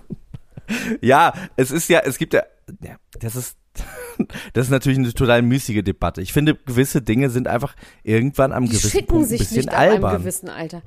Ja, 1.00 1.32
es 1.56 1.70
ist 1.70 1.88
ja, 1.88 2.00
es 2.00 2.18
gibt 2.18 2.34
ja, 2.34 2.42
ja 2.82 2.96
das 3.20 3.36
ist, 3.36 3.56
das 4.52 4.66
ist 4.66 4.70
natürlich 4.70 4.98
eine 4.98 5.12
total 5.12 5.42
müßige 5.42 5.82
Debatte. 5.82 6.22
Ich 6.22 6.32
finde, 6.32 6.54
gewisse 6.54 7.02
Dinge 7.02 7.30
sind 7.30 7.48
einfach 7.48 7.74
irgendwann 8.02 8.52
am 8.52 8.64
Die 8.64 8.70
gewissen 8.70 8.90
schicken 8.90 9.06
Punkt 9.06 9.26
ein 9.26 9.28
sich 9.28 9.38
bisschen 9.40 9.56
nicht 9.58 9.68
ab 9.70 9.78
einem 9.78 9.92
albern. 10.04 10.18
gewissen 10.22 10.48
Alter. 10.48 10.82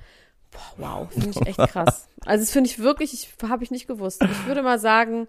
Boah, 0.51 0.59
wow, 0.77 1.07
finde 1.13 1.29
ich 1.29 1.47
echt 1.47 1.57
krass. 1.71 2.07
Also 2.25 2.43
das 2.43 2.51
finde 2.51 2.69
ich 2.69 2.79
wirklich, 2.79 3.13
ich 3.13 3.29
habe 3.47 3.63
ich 3.63 3.69
nicht 3.71 3.87
gewusst. 3.87 4.23
Ich 4.23 4.47
würde 4.47 4.63
mal 4.63 4.79
sagen, 4.79 5.27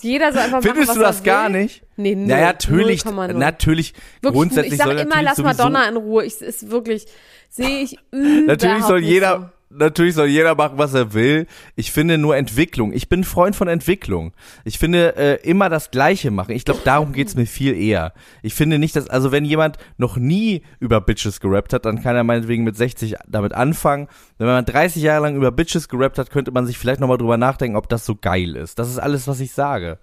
jeder 0.00 0.32
soll 0.32 0.42
einfach 0.42 0.62
machen, 0.62 0.70
Findest 0.70 0.88
was 0.90 0.94
du 0.96 1.00
das 1.02 1.20
er 1.20 1.24
gar 1.24 1.52
will. 1.52 1.62
nicht? 1.62 1.82
Nee, 1.96 2.14
null, 2.14 2.26
naja, 2.28 2.46
natürlich, 2.46 3.02
0,0. 3.02 3.32
natürlich, 3.34 3.94
Wirklich, 4.20 4.32
grundsätzlich 4.32 4.72
ich 4.74 4.78
sag 4.78 4.86
soll 4.86 4.98
immer, 4.98 5.22
lass 5.22 5.38
Madonna 5.38 5.88
in 5.88 5.96
Ruhe. 5.96 6.24
Ich 6.24 6.40
ist 6.40 6.70
wirklich, 6.70 7.06
sehe 7.50 7.82
ich 7.82 7.98
überhaupt 8.12 8.46
Natürlich 8.46 8.84
soll 8.84 9.00
jeder, 9.02 9.52
natürlich 9.74 10.14
soll 10.14 10.26
jeder 10.26 10.54
machen, 10.54 10.78
was 10.78 10.94
er 10.94 11.12
will. 11.12 11.46
Ich 11.76 11.92
finde 11.92 12.18
nur 12.18 12.36
Entwicklung. 12.36 12.92
Ich 12.92 13.08
bin 13.08 13.24
Freund 13.24 13.56
von 13.56 13.68
Entwicklung. 13.68 14.32
Ich 14.64 14.78
finde 14.78 15.16
äh, 15.16 15.48
immer 15.48 15.68
das 15.68 15.90
Gleiche 15.90 16.30
machen. 16.30 16.52
Ich 16.52 16.64
glaube, 16.64 16.80
darum 16.84 17.12
geht's 17.12 17.34
mir 17.34 17.46
viel 17.46 17.74
eher. 17.74 18.12
Ich 18.42 18.54
finde 18.54 18.78
nicht, 18.78 18.96
dass, 18.96 19.08
also 19.08 19.32
wenn 19.32 19.44
jemand 19.44 19.78
noch 19.96 20.16
nie 20.16 20.62
über 20.80 21.00
Bitches 21.00 21.40
gerappt 21.40 21.72
hat, 21.72 21.84
dann 21.84 22.02
kann 22.02 22.16
er 22.16 22.24
meinetwegen 22.24 22.64
mit 22.64 22.76
60 22.76 23.16
damit 23.28 23.52
anfangen. 23.52 24.08
Wenn 24.38 24.46
man 24.46 24.64
30 24.64 25.02
Jahre 25.02 25.22
lang 25.22 25.36
über 25.36 25.50
Bitches 25.50 25.88
gerappt 25.88 26.18
hat, 26.18 26.30
könnte 26.30 26.52
man 26.52 26.66
sich 26.66 26.78
vielleicht 26.78 27.00
nochmal 27.00 27.18
drüber 27.18 27.36
nachdenken, 27.36 27.76
ob 27.76 27.88
das 27.88 28.06
so 28.06 28.14
geil 28.14 28.56
ist. 28.56 28.78
Das 28.78 28.88
ist 28.88 28.98
alles, 28.98 29.26
was 29.28 29.40
ich 29.40 29.52
sage. 29.52 29.98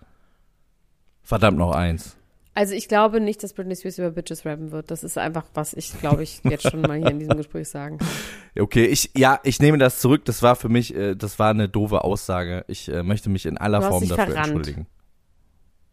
Verdammt 1.24 1.58
noch 1.58 1.72
eins. 1.72 2.19
Also 2.56 2.74
ich 2.74 2.88
glaube 2.88 3.22
nicht, 3.22 3.42
dass 3.44 3.54
Britney 3.54 3.76
Spears 3.76 4.00
über 4.00 4.12
Bitches 4.12 4.46
rappen 4.46 4.72
wird. 4.72 4.92
Das 4.92 5.04
ist 5.04 5.18
einfach, 5.18 5.46
was 5.54 5.74
ich, 5.74 5.98
glaube 6.00 6.24
ich, 6.24 6.42
jetzt 6.44 6.70
schon 6.70 6.82
mal 6.82 6.98
hier 6.98 7.10
in 7.10 7.20
diesem 7.20 7.38
Gespräch 7.38 7.70
sagen 7.70 7.98
kann. 7.98 8.08
Okay, 8.60 8.86
ich 8.86 9.12
ja, 9.16 9.40
ich 9.44 9.62
nehme 9.62 9.78
das 9.78 10.00
zurück. 10.00 10.26
Das 10.26 10.42
war 10.42 10.56
für 10.56 10.68
mich, 10.68 10.94
äh, 10.94 11.16
das 11.16 11.40
war 11.40 11.52
eine 11.52 11.70
doofe 11.70 12.04
Aussage. 12.04 12.66
Ich 12.68 12.92
äh, 12.92 13.04
möchte 13.04 13.30
mich 13.30 13.46
in 13.46 13.58
aller 13.58 13.82
Form 13.82 14.06
dafür 14.06 14.26
verrannt. 14.26 14.48
entschuldigen. 14.48 14.88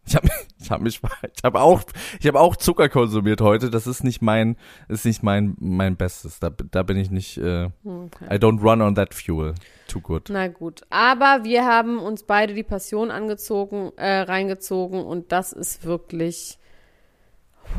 Ich 0.07 0.15
habe 0.15 0.29
ich 0.59 0.71
hab 0.71 0.81
mich 0.81 1.01
ich 1.35 1.43
habe 1.43 1.61
auch 1.61 1.81
ich 2.19 2.27
habe 2.27 2.39
auch 2.39 2.55
Zucker 2.55 2.89
konsumiert 2.89 3.41
heute. 3.41 3.69
Das 3.69 3.85
ist 3.87 4.03
nicht 4.03 4.21
mein 4.21 4.57
ist 4.87 5.05
nicht 5.05 5.21
mein 5.23 5.55
mein 5.59 5.97
Bestes. 5.97 6.39
Da 6.39 6.49
da 6.49 6.83
bin 6.83 6.97
ich 6.97 7.11
nicht 7.11 7.37
äh, 7.37 7.69
Okay. 7.83 8.25
I 8.35 8.37
don't 8.37 8.61
run 8.61 8.81
on 8.81 8.95
that 8.95 9.13
fuel. 9.13 9.53
Too 9.87 10.01
good. 10.01 10.29
Na 10.29 10.47
gut, 10.47 10.81
aber 10.89 11.43
wir 11.43 11.65
haben 11.65 11.99
uns 11.99 12.23
beide 12.23 12.53
die 12.53 12.63
Passion 12.63 13.11
angezogen, 13.11 13.91
äh, 13.95 14.19
reingezogen 14.19 15.03
und 15.03 15.31
das 15.31 15.53
ist 15.53 15.85
wirklich, 15.85 16.57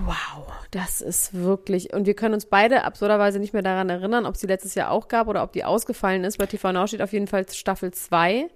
wow, 0.07 0.47
das 0.71 1.01
ist 1.01 1.35
wirklich, 1.35 1.93
und 1.93 2.07
wir 2.07 2.15
können 2.15 2.35
uns 2.35 2.47
beide 2.47 2.85
absurderweise 2.85 3.39
nicht 3.39 3.53
mehr 3.53 3.63
daran 3.63 3.91
erinnern, 3.91 4.27
ob 4.27 4.37
sie 4.37 4.47
letztes 4.47 4.75
Jahr 4.75 4.91
auch 4.91 5.09
gab 5.09 5.29
oder 5.29 5.43
ob 5.43 5.53
die 5.53 5.65
ausgefallen 5.65 6.25
ist. 6.25 6.39
Bei 6.39 6.47
TV 6.47 6.73
Now 6.73 6.87
steht 6.87 7.03
auf 7.03 7.13
jeden 7.13 7.27
Fall 7.27 7.47
Staffel 7.51 7.93
2. 7.93 8.49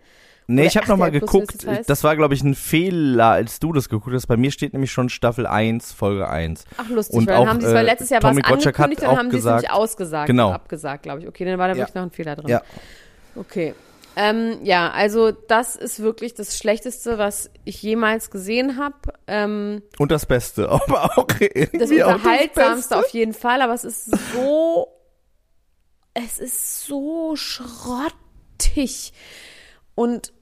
Nee, 0.49 0.63
Oder 0.63 0.69
ich 0.69 0.77
habe 0.77 0.89
noch 0.89 0.97
mal 0.97 1.07
RTL 1.07 1.21
Plus, 1.21 1.31
geguckt. 1.33 1.67
heißt. 1.67 1.89
Das 1.89 2.03
war 2.05 2.17
glaube 2.17 2.35
ich 2.35 2.43
ein 2.43 2.55
Fehler, 2.55 3.27
als 3.31 3.61
du 3.61 3.73
das 3.73 3.89
geguckt 3.89 4.15
hast. 4.15 4.27
Bei 4.27 4.37
mir 4.37 4.51
steht 4.51 4.73
nämlich 4.73 4.91
schon 4.93 5.09
Staffel 5.09 5.47
1, 5.47 5.93
Folge 5.93 6.29
1. 6.29 6.65
Ach, 6.77 6.89
lustig, 6.89 7.17
Und 7.17 7.27
weil 7.29 7.37
auch, 7.37 7.47
haben 7.47 7.61
sie 7.61 7.67
es, 7.67 7.73
weil 7.75 7.85
äh, 7.87 7.91
letztes 7.91 8.11
Jahr 8.11 8.23
war 8.23 8.33
es 8.33 8.37
angekündigt, 8.45 9.03
dann 9.03 9.11
auch 9.11 9.17
haben 9.17 9.31
sie 9.31 9.39
es 9.39 9.45
nämlich 9.45 9.71
ausgesagt, 9.71 10.27
Genau. 10.27 10.51
abgesagt, 10.51 11.05
glaube 11.05 11.21
ich. 11.21 11.29
Okay, 11.29 11.45
dann 11.45 11.59
war 11.59 11.69
da 11.69 11.75
Ja. 11.75 11.79
wirklich 11.81 11.95
noch 11.95 12.03
ein 12.03 12.11
Fehler 12.11 12.37
drin. 12.37 12.49
Ja. 12.49 12.63
Okay. 13.37 13.75
Ähm, 14.15 14.59
ja, 14.63 14.91
also 14.91 15.31
das 15.31 15.75
ist 15.75 16.01
wirklich 16.01 16.35
das 16.35 16.59
Schlechteste, 16.59 17.17
was 17.17 17.49
ich 17.65 17.81
jemals 17.83 18.31
gesehen 18.31 18.77
habe. 18.77 18.97
Ähm, 19.27 19.81
Und 19.99 20.13
das 20.13 20.27
Beste, 20.27 20.69
aber 20.71 21.17
auch 21.19 21.27
das 21.73 21.91
Unterhaltsamste 21.91 22.99
auf 22.99 23.09
jeden 23.11 23.33
Fall, 23.33 23.63
aber 23.63 23.73
es 23.73 23.85
ist 23.85 24.11
so, 24.35 24.89
es 26.13 26.39
ist 26.39 26.85
so 26.85 27.37
schrottig. 27.37 29.15
Und 29.95 30.33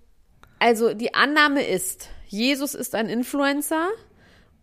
also 0.59 0.95
die 0.95 1.15
Annahme 1.15 1.63
ist, 1.63 2.09
Jesus 2.27 2.75
ist 2.75 2.95
ein 2.95 3.09
Influencer 3.09 3.89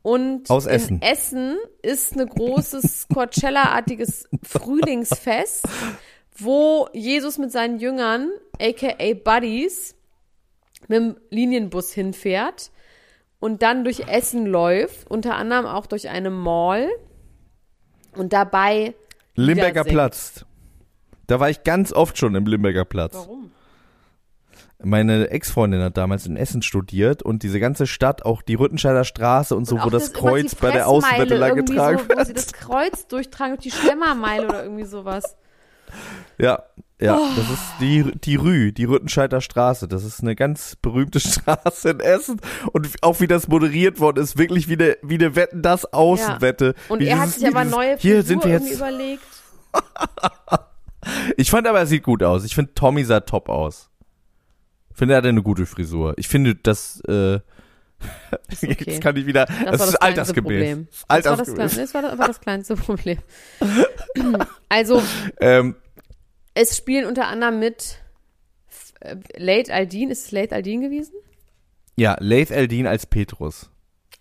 Und 0.02 0.50
Aus 0.50 0.66
Essen. 0.66 0.98
in 0.98 1.02
Essen 1.02 1.58
ist 1.82 2.18
ein 2.18 2.28
großes 2.28 3.08
Coachella-artiges 3.14 4.30
Frühlingsfest, 4.44 5.66
wo 6.38 6.88
Jesus 6.94 7.38
mit 7.38 7.52
seinen 7.52 7.80
Jüngern, 7.80 8.30
aka 8.62 9.14
Buddies, 9.14 9.96
mit 10.88 10.98
dem 11.00 11.18
Linienbus 11.30 11.92
hinfährt 11.92 12.72
und 13.40 13.62
dann 13.62 13.84
durch 13.84 14.08
Essen 14.08 14.46
läuft, 14.46 15.10
unter 15.10 15.36
anderem 15.36 15.66
auch 15.66 15.88
durch 15.88 16.10
eine 16.10 16.30
Mall 16.30 16.90
und 18.16 18.34
dabei 18.34 18.96
Limberger. 19.36 19.84
Platz. 19.84 20.46
Da 21.28 21.40
war 21.40 21.50
ich 21.50 21.64
ganz 21.64 21.92
oft 21.92 22.18
schon 22.18 22.36
im 22.36 22.46
Limberger 22.46 22.86
Platz. 22.86 23.14
Warum? 23.16 23.37
Meine 24.84 25.30
Ex-Freundin 25.32 25.82
hat 25.82 25.98
damals 25.98 26.28
in 26.28 26.38
Essen 26.38 26.62
studiert 26.62 27.24
und 27.24 27.42
diese 27.42 27.60
ganze 27.60 27.88
Stadt, 27.88 28.24
auch 28.26 28.42
die 28.44 28.54
Rüttenscheider 28.56 29.04
Straße 29.06 29.56
und 29.56 29.66
so, 29.66 29.76
Und 29.76 29.86
wo 29.86 29.90
das 29.90 30.10
immer 30.10 30.20
Kreuz 30.20 30.54
bei 30.56 30.70
der 30.72 30.88
Außenwette 30.88 31.36
lang 31.36 31.56
getragen 31.56 31.98
so, 31.98 32.04
Wo 32.10 32.22
sie 32.22 32.28
wird. 32.28 32.38
das 32.38 32.54
Kreuz 32.54 33.08
durchtragen, 33.08 33.56
durch 33.56 33.64
die 33.64 33.72
Schlemmermeile 33.72 34.48
oder 34.48 34.64
irgendwie 34.64 34.86
sowas. 34.86 35.36
Ja, 36.38 36.64
ja, 37.00 37.18
Oh. 37.18 37.26
das 37.36 37.50
ist 37.50 37.64
die, 37.80 38.04
die 38.24 38.36
Rü, 38.36 38.72
die 38.72 38.84
Rüttenscheider 38.86 39.42
Straße. 39.42 39.88
Das 39.88 40.04
ist 40.04 40.22
eine 40.22 40.36
ganz 40.36 40.76
berühmte 40.76 41.20
Straße 41.22 41.90
in 41.90 42.00
Essen. 42.00 42.40
Und 42.72 42.88
auch 43.02 43.20
wie 43.20 43.28
das 43.28 43.48
moderiert 43.48 44.00
worden 44.00 44.22
ist, 44.24 44.38
wirklich 44.38 44.68
wie 44.68 44.74
eine, 44.74 44.98
wie 45.02 45.16
eine 45.16 45.36
Wetten, 45.36 45.64
das 45.64 45.92
Außenwette. 45.92 46.76
Und 46.90 47.00
wie 47.00 47.08
er 47.08 47.18
hat 47.20 47.26
dieses- 47.28 47.40
sich 47.40 47.48
aber 47.48 47.62
dieses- 47.62 47.76
neue 47.76 47.98
Hier 47.98 48.16
Frisur 48.18 48.28
sind 48.28 48.44
wir 48.46 48.52
jetzt. 48.52 48.72
überlegt. 48.72 49.24
Ich 51.38 51.50
fand 51.52 51.66
aber, 51.68 51.80
er 51.80 51.86
sieht 51.86 52.04
gut 52.04 52.22
aus. 52.22 52.44
Ich 52.44 52.54
finde, 52.54 52.74
Tommy 52.74 53.04
sah 53.06 53.22
top 53.22 53.48
aus. 53.50 53.90
Finde, 54.98 55.14
er 55.14 55.18
hatte 55.18 55.30
eine 55.30 55.44
gute 55.44 55.68
Frisur. 55.68 56.16
Ich 56.18 56.28
finde, 56.28 56.56
das, 56.56 57.00
äh, 57.08 57.36
okay. 58.52 58.78
jetzt 58.86 59.02
kann 59.02 59.16
ich 59.16 59.28
wieder, 59.28 59.46
das, 59.46 59.56
Das, 59.58 59.66
war 59.66 59.74
ist 59.74 59.80
das 59.80 60.00
kleinste 60.00 60.02
altersgemäß. 60.02 60.44
Problem. 60.44 60.88
Das 61.08 61.20
ist 61.20 61.26
war 61.26 61.38
das, 61.38 61.76
das 61.76 61.94
war 61.94 62.02
das, 62.02 62.18
war 62.18 62.28
das 62.28 62.42
kleinste 62.42 62.76
Problem. 62.76 63.18
also, 64.70 65.04
Ähm, 65.40 65.76
es 66.56 66.76
spielen 66.76 67.06
unter 67.06 67.28
anderem 67.28 67.60
mit 67.60 68.00
äh, 69.02 69.18
Late 69.38 69.72
Aldin. 69.72 70.10
Ist 70.10 70.26
es 70.26 70.32
Late 70.32 70.56
Aldin 70.56 70.82
gewesen? 70.82 71.14
ja, 71.98 72.16
Laith 72.20 72.52
Eldin 72.52 72.88
als 72.88 73.06
Petrus. 73.06 73.70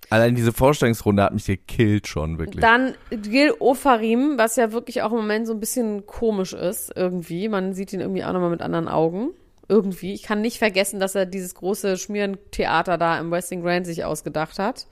Allein 0.09 0.35
diese 0.35 0.53
Vorstellungsrunde 0.53 1.23
hat 1.23 1.35
mich 1.35 1.47
gekillt 1.47 2.07
schon, 2.07 2.39
wirklich. 2.39 2.61
Dann 2.61 2.95
Gil 3.11 3.53
Ofarim, 3.59 4.39
was 4.39 4.57
ja 4.57 4.73
wirklich 4.73 5.03
auch 5.03 5.11
im 5.11 5.19
Moment 5.19 5.47
so 5.47 5.53
ein 5.53 5.61
bisschen 5.61 6.07
komisch 6.07 6.53
ist, 6.53 6.93
irgendwie. 6.95 7.49
Man 7.49 7.75
sieht 7.75 7.93
ihn 7.93 8.01
irgendwie 8.01 8.25
auch 8.25 8.33
nochmal 8.33 8.51
mit 8.51 8.63
anderen 8.63 8.89
Augen. 8.89 9.31
Irgendwie. 9.69 10.13
Ich 10.15 10.23
kann 10.23 10.41
nicht 10.41 10.59
vergessen, 10.59 11.01
dass 11.01 11.15
er 11.15 11.27
dieses 11.27 11.55
große 11.55 11.99
Schmierentheater 11.99 12.99
da 12.99 13.19
im 13.19 13.31
Westing 13.31 13.63
Grand 13.63 13.87
sich 13.87 14.05
ausgedacht 14.05 14.59
hat. 14.59 14.87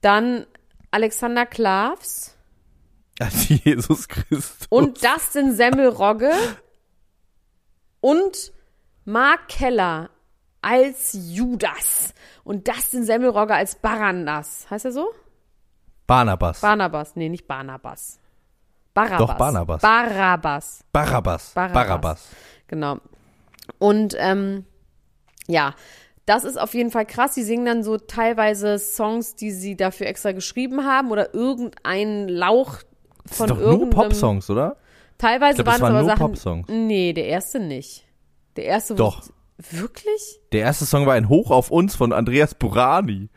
Dann 0.00 0.46
Alexander 0.90 1.46
Klavs 1.46 2.36
Jesus 3.48 4.08
Christus. 4.08 4.66
und 4.70 5.02
Dustin 5.04 5.54
Semmelrogge 5.54 6.32
und 8.00 8.52
Mark 9.04 9.48
Keller 9.48 10.10
als 10.60 11.12
Judas 11.12 12.14
und 12.44 12.66
Dustin 12.68 13.04
Semmelrogge 13.04 13.54
als 13.54 13.76
Barandas. 13.76 14.66
Heißt 14.70 14.84
er 14.86 14.92
so? 14.92 15.12
Barnabas. 16.06 16.60
Barnabas. 16.60 17.16
Nee, 17.16 17.28
nicht 17.28 17.46
Barnabas. 17.46 18.18
Barabbas. 18.94 19.18
Doch, 19.18 19.34
Barnabas. 19.38 19.82
Barabbas. 19.82 20.84
Barabbas. 20.92 21.52
Barabbas. 21.54 21.74
Barabbas. 21.74 22.28
Genau. 22.72 22.96
Und 23.78 24.16
ähm, 24.18 24.64
ja, 25.46 25.74
das 26.24 26.44
ist 26.44 26.58
auf 26.58 26.72
jeden 26.72 26.90
Fall 26.90 27.04
krass. 27.04 27.34
Sie 27.34 27.42
singen 27.42 27.66
dann 27.66 27.82
so 27.82 27.98
teilweise 27.98 28.78
Songs, 28.78 29.34
die 29.34 29.50
sie 29.50 29.76
dafür 29.76 30.06
extra 30.06 30.32
geschrieben 30.32 30.86
haben 30.86 31.10
oder 31.10 31.34
irgendeinen 31.34 32.30
Lauch 32.30 32.78
Das 33.24 33.36
von 33.36 33.48
sind 33.48 33.50
doch 33.50 33.62
nur 33.62 33.72
irgendeinem. 33.72 34.08
Popsongs, 34.08 34.48
oder? 34.48 34.78
Teilweise 35.18 35.62
glaub, 35.62 35.66
das 35.66 35.66
waren 35.66 35.74
es 35.74 35.82
waren 35.82 35.90
aber 35.90 36.00
nur 36.00 36.08
Sachen. 36.08 36.26
Popsongs. 36.28 36.68
Nee, 36.70 37.12
der 37.12 37.26
erste 37.26 37.60
nicht. 37.60 38.04
Der 38.56 38.64
erste 38.64 38.94
Doch. 38.94 39.22
Wirklich? 39.70 40.40
Der 40.52 40.62
erste 40.62 40.86
Song 40.86 41.04
war 41.04 41.12
ein 41.12 41.28
Hoch 41.28 41.50
auf 41.50 41.70
uns 41.70 41.94
von 41.94 42.14
Andreas 42.14 42.54
Burani. 42.54 43.28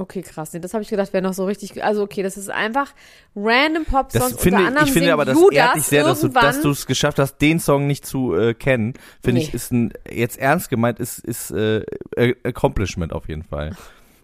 Okay, 0.00 0.22
krass. 0.22 0.52
Nee, 0.52 0.60
das 0.60 0.72
habe 0.74 0.82
ich 0.84 0.88
gedacht, 0.88 1.12
wäre 1.12 1.22
noch 1.24 1.32
so 1.34 1.44
richtig. 1.44 1.82
Also 1.82 2.02
okay, 2.02 2.22
das 2.22 2.36
ist 2.36 2.48
einfach 2.50 2.94
random 3.34 3.82
Das 3.84 3.92
Pop-Songs. 3.92 4.40
finde 4.40 4.58
Unter 4.58 4.68
anderem 4.68 4.86
ich 4.86 4.92
finde 4.92 5.12
aber, 5.12 5.24
das 5.24 5.36
Judas 5.36 5.56
ehrt 5.58 5.74
dich 5.76 5.82
sehr, 5.84 6.04
dass 6.04 6.20
du 6.20 6.26
irgendwann- 6.28 6.44
dass 6.44 6.60
du 6.60 6.70
es 6.70 6.86
geschafft 6.86 7.18
hast, 7.18 7.38
den 7.38 7.58
Song 7.58 7.86
nicht 7.88 8.06
zu 8.06 8.32
äh, 8.34 8.54
kennen. 8.54 8.94
Finde 9.22 9.40
ich 9.40 9.48
Nee. 9.48 9.56
ist 9.56 9.72
ein 9.72 9.92
jetzt 10.08 10.38
ernst 10.38 10.70
gemeint 10.70 11.00
ist 11.00 11.18
ist 11.18 11.50
äh, 11.50 11.82
äh, 12.16 12.34
Accomplishment 12.44 13.12
auf 13.12 13.28
jeden 13.28 13.42
Fall. 13.42 13.72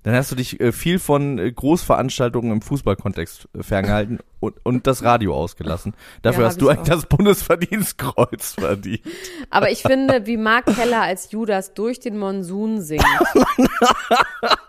Dann 0.04 0.14
hast 0.14 0.30
du 0.30 0.36
dich 0.36 0.60
äh, 0.60 0.70
viel 0.70 0.98
von 0.98 1.38
äh, 1.38 1.50
Großveranstaltungen 1.50 2.52
im 2.52 2.60
Fußballkontext 2.62 3.48
äh, 3.58 3.62
ferngehalten 3.62 4.18
und, 4.38 4.54
und 4.62 4.86
das 4.86 5.02
Radio 5.02 5.34
ausgelassen. 5.34 5.94
Dafür 6.20 6.42
Ja, 6.42 6.48
hast 6.50 6.60
du 6.60 6.66
ich 6.70 6.76
eigentlich 6.76 6.88
das 6.94 7.06
Bundesverdienstkreuz 7.06 8.52
verdient. 8.52 9.00
Aber 9.48 9.70
ich 9.70 9.80
finde, 9.82 10.26
wie 10.26 10.36
Mark 10.36 10.66
Keller 10.66 11.00
als 11.02 11.32
Judas 11.32 11.72
durch 11.74 12.00
den 12.00 12.18
Monsun 12.18 12.82
singt. 12.82 13.02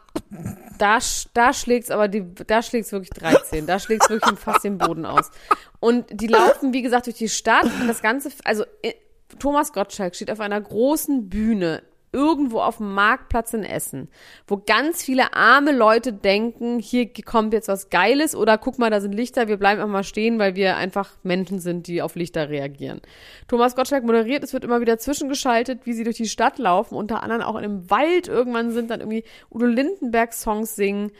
Da, 0.77 0.99
da 1.33 1.53
schlägt's 1.53 1.89
aber 1.89 2.07
die, 2.07 2.25
da 2.47 2.61
schlägt's 2.61 2.91
wirklich 2.91 3.11
13. 3.11 3.65
Da 3.65 3.79
schlägt's 3.79 4.09
wirklich 4.09 4.39
fast 4.39 4.63
den 4.63 4.77
Boden 4.77 5.05
aus. 5.05 5.31
Und 5.79 6.05
die 6.09 6.27
laufen, 6.27 6.73
wie 6.73 6.81
gesagt, 6.81 7.05
durch 7.07 7.17
die 7.17 7.29
Stadt 7.29 7.65
und 7.79 7.87
das 7.87 8.01
Ganze, 8.01 8.29
also 8.43 8.65
äh, 8.81 8.93
Thomas 9.39 9.73
Gottschalk 9.73 10.15
steht 10.15 10.31
auf 10.31 10.39
einer 10.39 10.59
großen 10.59 11.29
Bühne 11.29 11.83
irgendwo 12.15 12.61
auf 12.61 12.77
dem 12.77 12.93
Marktplatz 12.93 13.53
in 13.53 13.63
Essen, 13.63 14.07
wo 14.47 14.61
ganz 14.65 15.03
viele 15.03 15.33
arme 15.33 15.73
Leute 15.73 16.13
denken, 16.13 16.79
hier 16.79 17.11
kommt 17.25 17.51
jetzt 17.53 17.67
was 17.67 17.89
Geiles 17.89 18.35
oder 18.35 18.57
guck 18.57 18.79
mal, 18.79 18.89
da 18.89 19.01
sind 19.01 19.11
Lichter, 19.11 19.49
wir 19.49 19.57
bleiben 19.57 19.81
einfach 19.81 19.91
mal 19.91 20.03
stehen, 20.03 20.39
weil 20.39 20.55
wir 20.55 20.77
einfach 20.77 21.11
Menschen 21.23 21.59
sind, 21.59 21.87
die 21.87 22.01
auf 22.01 22.15
Lichter 22.15 22.49
reagieren. 22.49 23.01
Thomas 23.49 23.75
Gottschalk 23.75 24.05
moderiert, 24.05 24.43
es 24.43 24.53
wird 24.53 24.63
immer 24.63 24.79
wieder 24.79 24.97
zwischengeschaltet, 24.97 25.85
wie 25.85 25.93
sie 25.93 26.05
durch 26.05 26.17
die 26.17 26.29
Stadt 26.29 26.57
laufen, 26.57 26.95
unter 26.95 27.21
anderem 27.21 27.41
auch 27.41 27.57
in 27.57 27.65
einem 27.65 27.89
Wald 27.89 28.29
irgendwann 28.29 28.71
sind, 28.71 28.89
dann 28.89 29.01
irgendwie 29.01 29.25
Udo 29.51 29.65
Lindenberg 29.65 30.33
Songs 30.33 30.75
singen. 30.75 31.11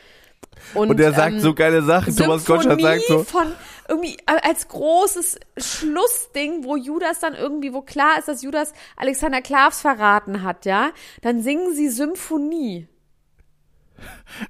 Und, 0.74 0.90
Und 0.90 1.00
er 1.00 1.14
sagt 1.14 1.34
ähm, 1.34 1.40
so 1.40 1.54
geile 1.54 1.84
Sachen. 1.84 2.16
Thomas 2.16 2.46
Gottschalk 2.46 2.82
sagt 2.82 3.04
so, 3.08 3.24
von 3.24 3.52
irgendwie 3.88 4.18
äh, 4.26 4.42
als 4.42 4.68
großes 4.68 5.40
Schlussding, 5.58 6.64
wo 6.64 6.76
Judas 6.76 7.20
dann 7.20 7.34
irgendwie, 7.34 7.74
wo 7.74 7.82
klar 7.82 8.18
ist, 8.18 8.28
dass 8.28 8.42
Judas 8.42 8.74
Alexander 8.98 9.42
Klavs 9.42 9.82
verraten 9.82 10.44
hat, 10.44 10.66
ja, 10.66 10.92
dann 11.22 11.42
singen 11.42 11.74
sie 11.76 11.90
Symphonie. 11.90 12.88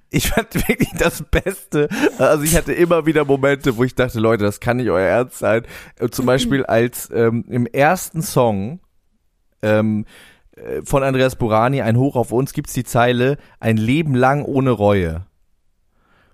ich 0.10 0.30
fand 0.30 0.54
wirklich 0.68 0.92
das 0.98 1.24
Beste. 1.24 1.90
Also 2.18 2.44
ich 2.44 2.56
hatte 2.56 2.74
immer 2.74 3.06
wieder 3.06 3.26
Momente, 3.26 3.78
wo 3.78 3.84
ich 3.84 3.96
dachte, 3.96 4.20
Leute, 4.20 4.44
das 4.44 4.60
kann 4.60 4.78
nicht 4.78 4.90
euer 4.90 5.08
Ernst 5.08 5.40
sein. 5.40 5.64
Äh, 6.00 6.10
Zum 6.10 6.26
Beispiel 6.26 6.66
als 6.66 7.10
ähm, 7.14 7.46
im 7.50 7.66
ersten 7.66 8.22
Song 8.22 8.80
ähm, 9.62 10.06
äh, 10.56 10.82
von 10.84 11.04
Andreas 11.04 11.36
Burani, 11.36 11.82
ein 11.82 11.98
Hoch 11.98 12.16
auf 12.16 12.32
uns, 12.32 12.54
gibt's 12.54 12.74
die 12.74 12.84
Zeile, 12.84 13.38
ein 13.60 13.78
Leben 13.78 14.16
lang 14.16 14.44
ohne 14.44 14.72
Reue. 14.72 15.26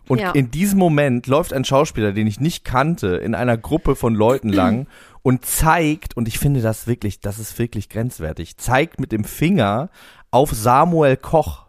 Und 0.07 0.19
Ja. 0.19 0.31
in 0.31 0.51
diesem 0.51 0.79
Moment 0.79 1.27
läuft 1.27 1.53
ein 1.53 1.63
Schauspieler, 1.63 2.11
den 2.11 2.27
ich 2.27 2.39
nicht 2.39 2.65
kannte, 2.65 3.15
in 3.17 3.35
einer 3.35 3.57
Gruppe 3.57 3.95
von 3.95 4.13
Leuten 4.15 4.49
lang 4.49 4.87
und 5.23 5.45
zeigt, 5.45 6.17
und 6.17 6.27
ich 6.27 6.39
finde 6.39 6.61
das 6.61 6.87
wirklich, 6.87 7.19
das 7.19 7.39
ist 7.39 7.57
wirklich 7.59 7.87
grenzwertig, 7.89 8.57
zeigt 8.57 8.99
mit 8.99 9.11
dem 9.11 9.23
Finger 9.23 9.89
auf 10.31 10.51
Samuel 10.51 11.17
Koch, 11.17 11.65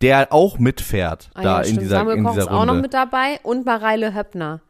der 0.00 0.32
auch 0.32 0.58
mitfährt 0.58 1.30
Ah, 1.34 1.42
da 1.42 1.62
ja, 1.62 1.68
in 1.68 1.78
dieser, 1.78 1.96
Samuel 1.98 2.16
in 2.18 2.24
Koch 2.24 2.32
dieser 2.32 2.42
ist 2.42 2.48
auch 2.48 2.64
noch 2.64 2.72
Runde. 2.74 2.82
mit 2.82 2.94
dabei 2.94 3.38
und 3.42 3.64
Mareile 3.66 4.14
Höppner. 4.14 4.60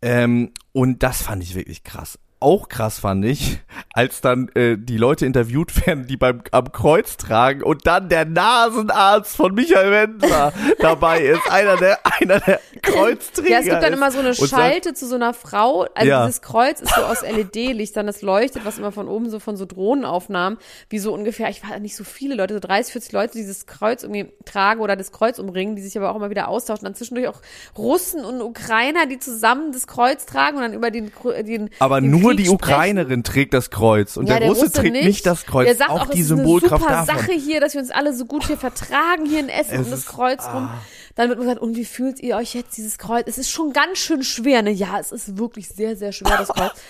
Ähm, 0.00 0.52
und 0.72 1.02
das 1.02 1.22
fand 1.22 1.42
ich 1.42 1.54
wirklich 1.54 1.82
krass. 1.84 2.18
Auch 2.40 2.68
krass 2.68 3.00
fand 3.00 3.24
ich, 3.24 3.58
als 3.92 4.20
dann 4.20 4.48
äh, 4.54 4.76
die 4.78 4.96
Leute 4.96 5.26
interviewt 5.26 5.86
werden, 5.86 6.06
die 6.06 6.16
beim 6.16 6.42
am 6.52 6.70
Kreuz 6.70 7.16
tragen 7.16 7.62
und 7.64 7.86
dann 7.86 8.08
der 8.08 8.24
Nasenarzt 8.26 9.36
von 9.36 9.54
Michael 9.54 9.90
Wendler 9.90 10.52
dabei 10.78 11.20
ist, 11.22 11.50
einer 11.50 11.76
der 11.76 11.98
einer 12.20 12.38
der 12.38 12.60
Kreuzträger. 12.82 13.50
Ja, 13.50 13.58
es 13.58 13.64
gibt 13.64 13.82
dann 13.82 13.92
immer 13.92 14.12
so 14.12 14.20
eine 14.20 14.28
und 14.28 14.36
sagt, 14.36 14.50
Schalte 14.50 14.94
zu 14.94 15.08
so 15.08 15.16
einer 15.16 15.34
Frau. 15.34 15.86
Also 15.94 16.08
Ja. 16.08 16.26
dieses 16.26 16.42
Kreuz 16.42 16.80
ist 16.80 16.94
so 16.94 17.02
aus 17.02 17.22
LED-Lichtern, 17.22 18.06
das 18.06 18.22
leuchtet, 18.22 18.64
was 18.64 18.78
immer 18.78 18.92
von 18.92 19.08
oben 19.08 19.30
so 19.30 19.40
von 19.40 19.56
so 19.56 19.66
Drohnenaufnahmen, 19.66 20.58
wie 20.90 20.98
so 21.00 21.12
ungefähr, 21.12 21.48
ich 21.50 21.68
war 21.68 21.78
nicht 21.80 21.96
so 21.96 22.04
viele 22.04 22.36
Leute, 22.36 22.54
so 22.54 22.60
30, 22.60 22.92
40 22.92 23.12
Leute, 23.12 23.32
die 23.32 23.38
dieses 23.38 23.66
Kreuz 23.66 24.04
irgendwie 24.04 24.32
tragen 24.44 24.80
oder 24.80 24.94
das 24.94 25.10
Kreuz 25.12 25.38
umringen, 25.38 25.74
die 25.74 25.82
sich 25.82 25.96
aber 25.98 26.10
auch 26.10 26.16
immer 26.16 26.30
wieder 26.30 26.48
austauschen. 26.48 26.84
Dann 26.84 26.94
zwischendurch 26.94 27.28
auch 27.28 27.40
Russen 27.76 28.24
und 28.24 28.40
Ukrainer, 28.40 29.06
die 29.06 29.18
zusammen 29.18 29.72
das 29.72 29.86
Kreuz 29.86 30.24
tragen 30.24 30.56
und 30.56 30.62
dann 30.62 30.72
über 30.74 30.90
den, 30.90 31.10
den 31.44 31.70
aber 31.80 32.00
den 32.00 32.10
nur 32.10 32.27
Krieg 32.30 32.38
die 32.38 32.44
sprechen. 32.44 32.54
Ukrainerin 32.74 33.22
trägt 33.24 33.54
das 33.54 33.70
Kreuz 33.70 34.16
und 34.16 34.26
Ja, 34.28 34.38
der, 34.38 34.48
Russe, 34.48 34.70
trägt 34.72 34.92
nicht. 34.92 35.26
das 35.26 35.46
Kreuz. 35.46 35.66
Der 35.66 35.76
sagt 35.76 35.90
auch, 35.90 36.02
auch, 36.02 36.10
die 36.10 36.20
es 36.20 36.26
ist 36.26 36.32
eine 36.32 36.42
Symbolkraft 36.42 36.82
super 36.82 36.92
davon. 36.94 37.16
Sache 37.18 37.32
hier, 37.32 37.60
dass 37.60 37.74
wir 37.74 37.80
uns 37.80 37.90
alle 37.90 38.14
so 38.14 38.24
gut 38.26 38.46
hier 38.46 38.56
vertragen 38.58 39.26
hier 39.26 39.40
in 39.40 39.48
Essen 39.48 39.74
Es 39.80 39.84
um 39.86 39.90
das 39.90 40.00
ist- 40.00 40.08
ah. 40.08 40.12
Kreuz 40.12 40.44
rum. 40.52 40.68
Dann 41.14 41.28
wird 41.30 41.38
mir 41.38 41.44
gesagt, 41.46 41.60
und 41.62 41.74
wie 41.76 41.84
fühlt 41.84 42.20
ihr 42.20 42.36
euch 42.36 42.54
jetzt 42.54 42.76
dieses 42.76 42.96
Kreuz? 42.98 43.24
Es 43.26 43.38
ist 43.38 43.50
schon 43.50 43.72
ganz 43.72 43.98
schön 43.98 44.22
schwer, 44.22 44.62
ne? 44.62 44.70
Ja, 44.70 44.98
es 45.00 45.10
ist 45.10 45.36
wirklich 45.38 45.68
sehr, 45.68 45.96
sehr 45.96 46.12
schwer, 46.12 46.36
das 46.38 46.48
Kreuz. 46.48 46.70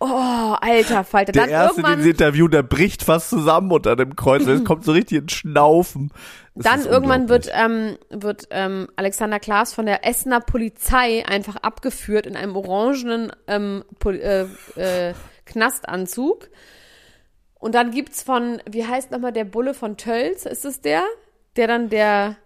Oh, 0.00 0.54
alter 0.60 1.04
Falter. 1.04 1.32
Der 1.32 1.42
Dann 1.42 1.50
erste 1.50 1.70
in 1.80 1.84
irgendwann, 1.86 1.96
diesem 1.98 2.10
Interview, 2.10 2.48
der 2.48 2.62
bricht 2.62 3.02
fast 3.04 3.30
zusammen 3.30 3.70
unter 3.72 3.96
dem 3.96 4.16
Kreuz. 4.16 4.46
Es 4.46 4.62
kommt 4.64 4.84
so 4.84 4.92
richtig 4.92 5.18
ins 5.18 5.32
Schnaufen. 5.32 6.10
Das 6.56 6.64
dann 6.64 6.80
ist 6.80 6.86
irgendwann 6.86 7.28
wird, 7.28 7.50
ähm, 7.52 7.98
wird 8.10 8.46
ähm, 8.50 8.88
Alexander 8.94 9.40
Klaas 9.40 9.74
von 9.74 9.86
der 9.86 10.06
Essener 10.06 10.40
Polizei 10.40 11.24
einfach 11.26 11.56
abgeführt 11.56 12.26
in 12.26 12.36
einem 12.36 12.54
orangenen 12.54 13.32
ähm, 13.48 13.84
Pol 13.98 14.20
äh, 14.20 14.42
äh, 14.80 15.14
Knastanzug. 15.46 16.48
Und 17.58 17.74
dann 17.74 17.90
gibt's 17.90 18.22
von, 18.22 18.60
wie 18.70 18.86
heißt 18.86 19.10
nochmal 19.10 19.32
der 19.32 19.44
Bulle 19.44 19.74
von 19.74 19.96
Tölz? 19.96 20.44
Ist 20.46 20.64
es 20.64 20.80
der? 20.80 21.02
Der 21.56 21.66
dann 21.66 21.88
der, 21.88 22.36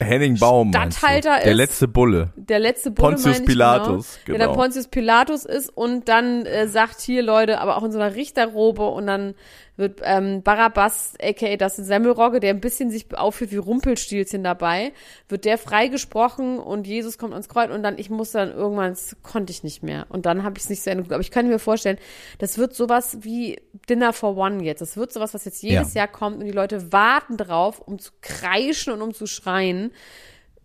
Henning 0.00 0.38
Baum. 0.38 0.70
du? 0.70 0.78
Statthalter 0.78 1.38
Der 1.38 1.52
ist- 1.52 1.56
letzte 1.56 1.88
Bulle. 1.88 2.32
der 2.36 2.58
letzte 2.58 2.90
Bulle, 2.90 3.14
Pontius 3.16 3.40
ich, 3.40 3.46
Pilatus, 3.46 4.18
genau. 4.24 4.38
Der 4.38 4.46
genau. 4.46 4.56
der 4.56 4.62
Pontius 4.62 4.88
Pilatus 4.88 5.44
ist 5.44 5.70
und 5.70 6.08
dann 6.08 6.46
äh, 6.46 6.68
sagt 6.68 7.00
hier 7.00 7.22
Leute, 7.22 7.60
aber 7.60 7.76
auch 7.76 7.82
in 7.84 7.92
so 7.92 7.98
einer 7.98 8.14
Richterrobe 8.14 8.86
und 8.86 9.06
dann 9.06 9.34
wird 9.78 10.00
ähm, 10.02 10.42
Barabbas, 10.42 11.14
aka 11.22 11.56
das 11.56 11.76
Semmelrogge, 11.76 12.40
der 12.40 12.50
ein 12.50 12.60
bisschen 12.60 12.90
sich 12.90 13.16
aufführt 13.16 13.52
wie 13.52 13.56
Rumpelstilzchen 13.56 14.44
dabei, 14.44 14.92
wird 15.28 15.44
der 15.44 15.56
freigesprochen 15.56 16.58
und 16.58 16.86
Jesus 16.86 17.16
kommt 17.16 17.32
ans 17.32 17.48
Kreuz 17.48 17.70
und 17.70 17.82
dann, 17.82 17.96
ich 17.96 18.10
musste 18.10 18.38
dann 18.38 18.52
irgendwann, 18.52 18.90
das 18.90 19.16
konnte 19.22 19.52
ich 19.52 19.62
nicht 19.62 19.82
mehr 19.82 20.06
und 20.08 20.26
dann 20.26 20.42
habe 20.42 20.58
ich 20.58 20.64
es 20.64 20.70
nicht 20.70 20.86
Ende 20.86 21.04
geguckt. 21.04 21.14
Aber 21.14 21.22
ich 21.22 21.30
kann 21.30 21.48
mir 21.48 21.58
vorstellen, 21.58 21.98
das 22.38 22.58
wird 22.58 22.74
sowas 22.74 23.18
wie 23.22 23.60
Dinner 23.88 24.12
for 24.12 24.36
One 24.36 24.62
jetzt. 24.64 24.80
Das 24.80 24.96
wird 24.96 25.12
sowas, 25.12 25.32
was 25.32 25.44
jetzt 25.44 25.62
jedes 25.62 25.94
Ja. 25.94 26.00
Jahr 26.00 26.08
kommt 26.08 26.38
und 26.38 26.44
die 26.44 26.52
Leute 26.52 26.92
warten 26.92 27.36
drauf, 27.36 27.80
um 27.80 27.98
zu 27.98 28.12
kreischen 28.20 28.92
und 28.92 29.00
um 29.00 29.14
zu 29.14 29.26
schreien 29.26 29.92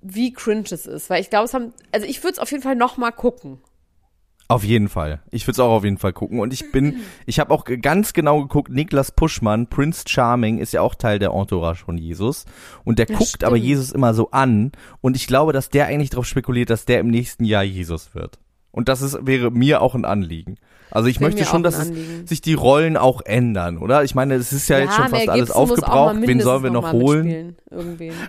wie 0.04 0.34
cringe 0.34 0.66
es 0.70 0.86
ist. 0.86 1.10
Weil 1.10 1.22
ich 1.22 1.30
glaube, 1.30 1.46
es 1.46 1.54
haben, 1.54 1.74
also 1.92 2.06
ich 2.06 2.22
würde 2.24 2.34
es 2.34 2.40
auf 2.40 2.52
jeden 2.52 2.64
Fall 2.64 2.76
noch 2.76 2.98
mal 2.98 3.12
gucken. 3.12 3.62
Auf 4.48 4.64
jeden 4.64 4.90
Fall. 4.90 5.22
Ich 5.32 5.48
würde 5.48 5.54
es 5.54 5.60
auch 5.60 5.72
auf 5.72 5.84
jeden 5.84 5.98
Fall 5.98 6.14
gucken. 6.14 6.40
Und 6.40 6.54
ich 6.54 6.72
bin, 6.72 6.98
ich 7.26 7.40
habe 7.40 7.54
auch 7.54 7.66
ganz 7.82 8.14
genau 8.14 8.42
geguckt, 8.42 8.72
Niklas 8.72 9.12
Puschmann, 9.12 9.68
Prince 9.68 10.04
Charming, 10.08 10.60
ist 10.60 10.74
ja 10.74 10.82
auch 10.82 10.96
Teil 10.96 11.18
der 11.20 11.32
Entourage 11.32 11.86
von 11.86 11.98
Jesus. 11.98 12.46
Und 12.84 13.00
der 13.00 13.08
Ja, 13.10 13.18
guckt 13.18 13.30
stimmt. 13.30 13.46
aber 13.46 13.56
Jesus 13.56 13.92
immer 13.92 14.14
so 14.14 14.32
an. 14.32 14.72
Und 15.02 15.16
ich 15.16 15.28
glaube, 15.28 15.54
dass 15.54 15.70
der 15.70 15.88
eigentlich 15.88 16.10
darauf 16.10 16.26
spekuliert, 16.26 16.70
dass 16.70 16.86
der 16.86 17.00
im 17.00 17.08
nächsten 17.08 17.46
Jahr 17.46 17.64
Jesus 17.64 18.14
wird. 18.14 18.40
Und 18.72 18.90
das 18.90 19.02
ist, 19.02 19.18
wäre 19.26 19.52
mir 19.52 19.82
auch 19.82 19.94
ein 19.96 20.04
Anliegen. 20.04 20.56
Also 20.90 21.08
ich 21.08 21.20
Wäre 21.20 21.32
möchte 21.32 21.46
schon, 21.46 21.64
dass 21.64 21.92
sich 22.26 22.42
die 22.42 22.54
Rollen 22.54 22.98
auch 22.98 23.22
ändern, 23.22 23.78
oder? 23.80 24.04
Ich 24.04 24.14
meine, 24.14 24.36
es 24.36 24.52
ist 24.54 24.68
ja, 24.68 24.80
jetzt 24.80 24.96
schon 24.96 25.08
fast 25.10 25.30
alles 25.30 25.52
aufgebraucht. 25.52 26.18
Wen 26.22 26.40
sollen 26.42 26.64
wir 26.64 26.70
noch 26.70 26.84
mal 26.84 26.94
holen? 26.94 27.56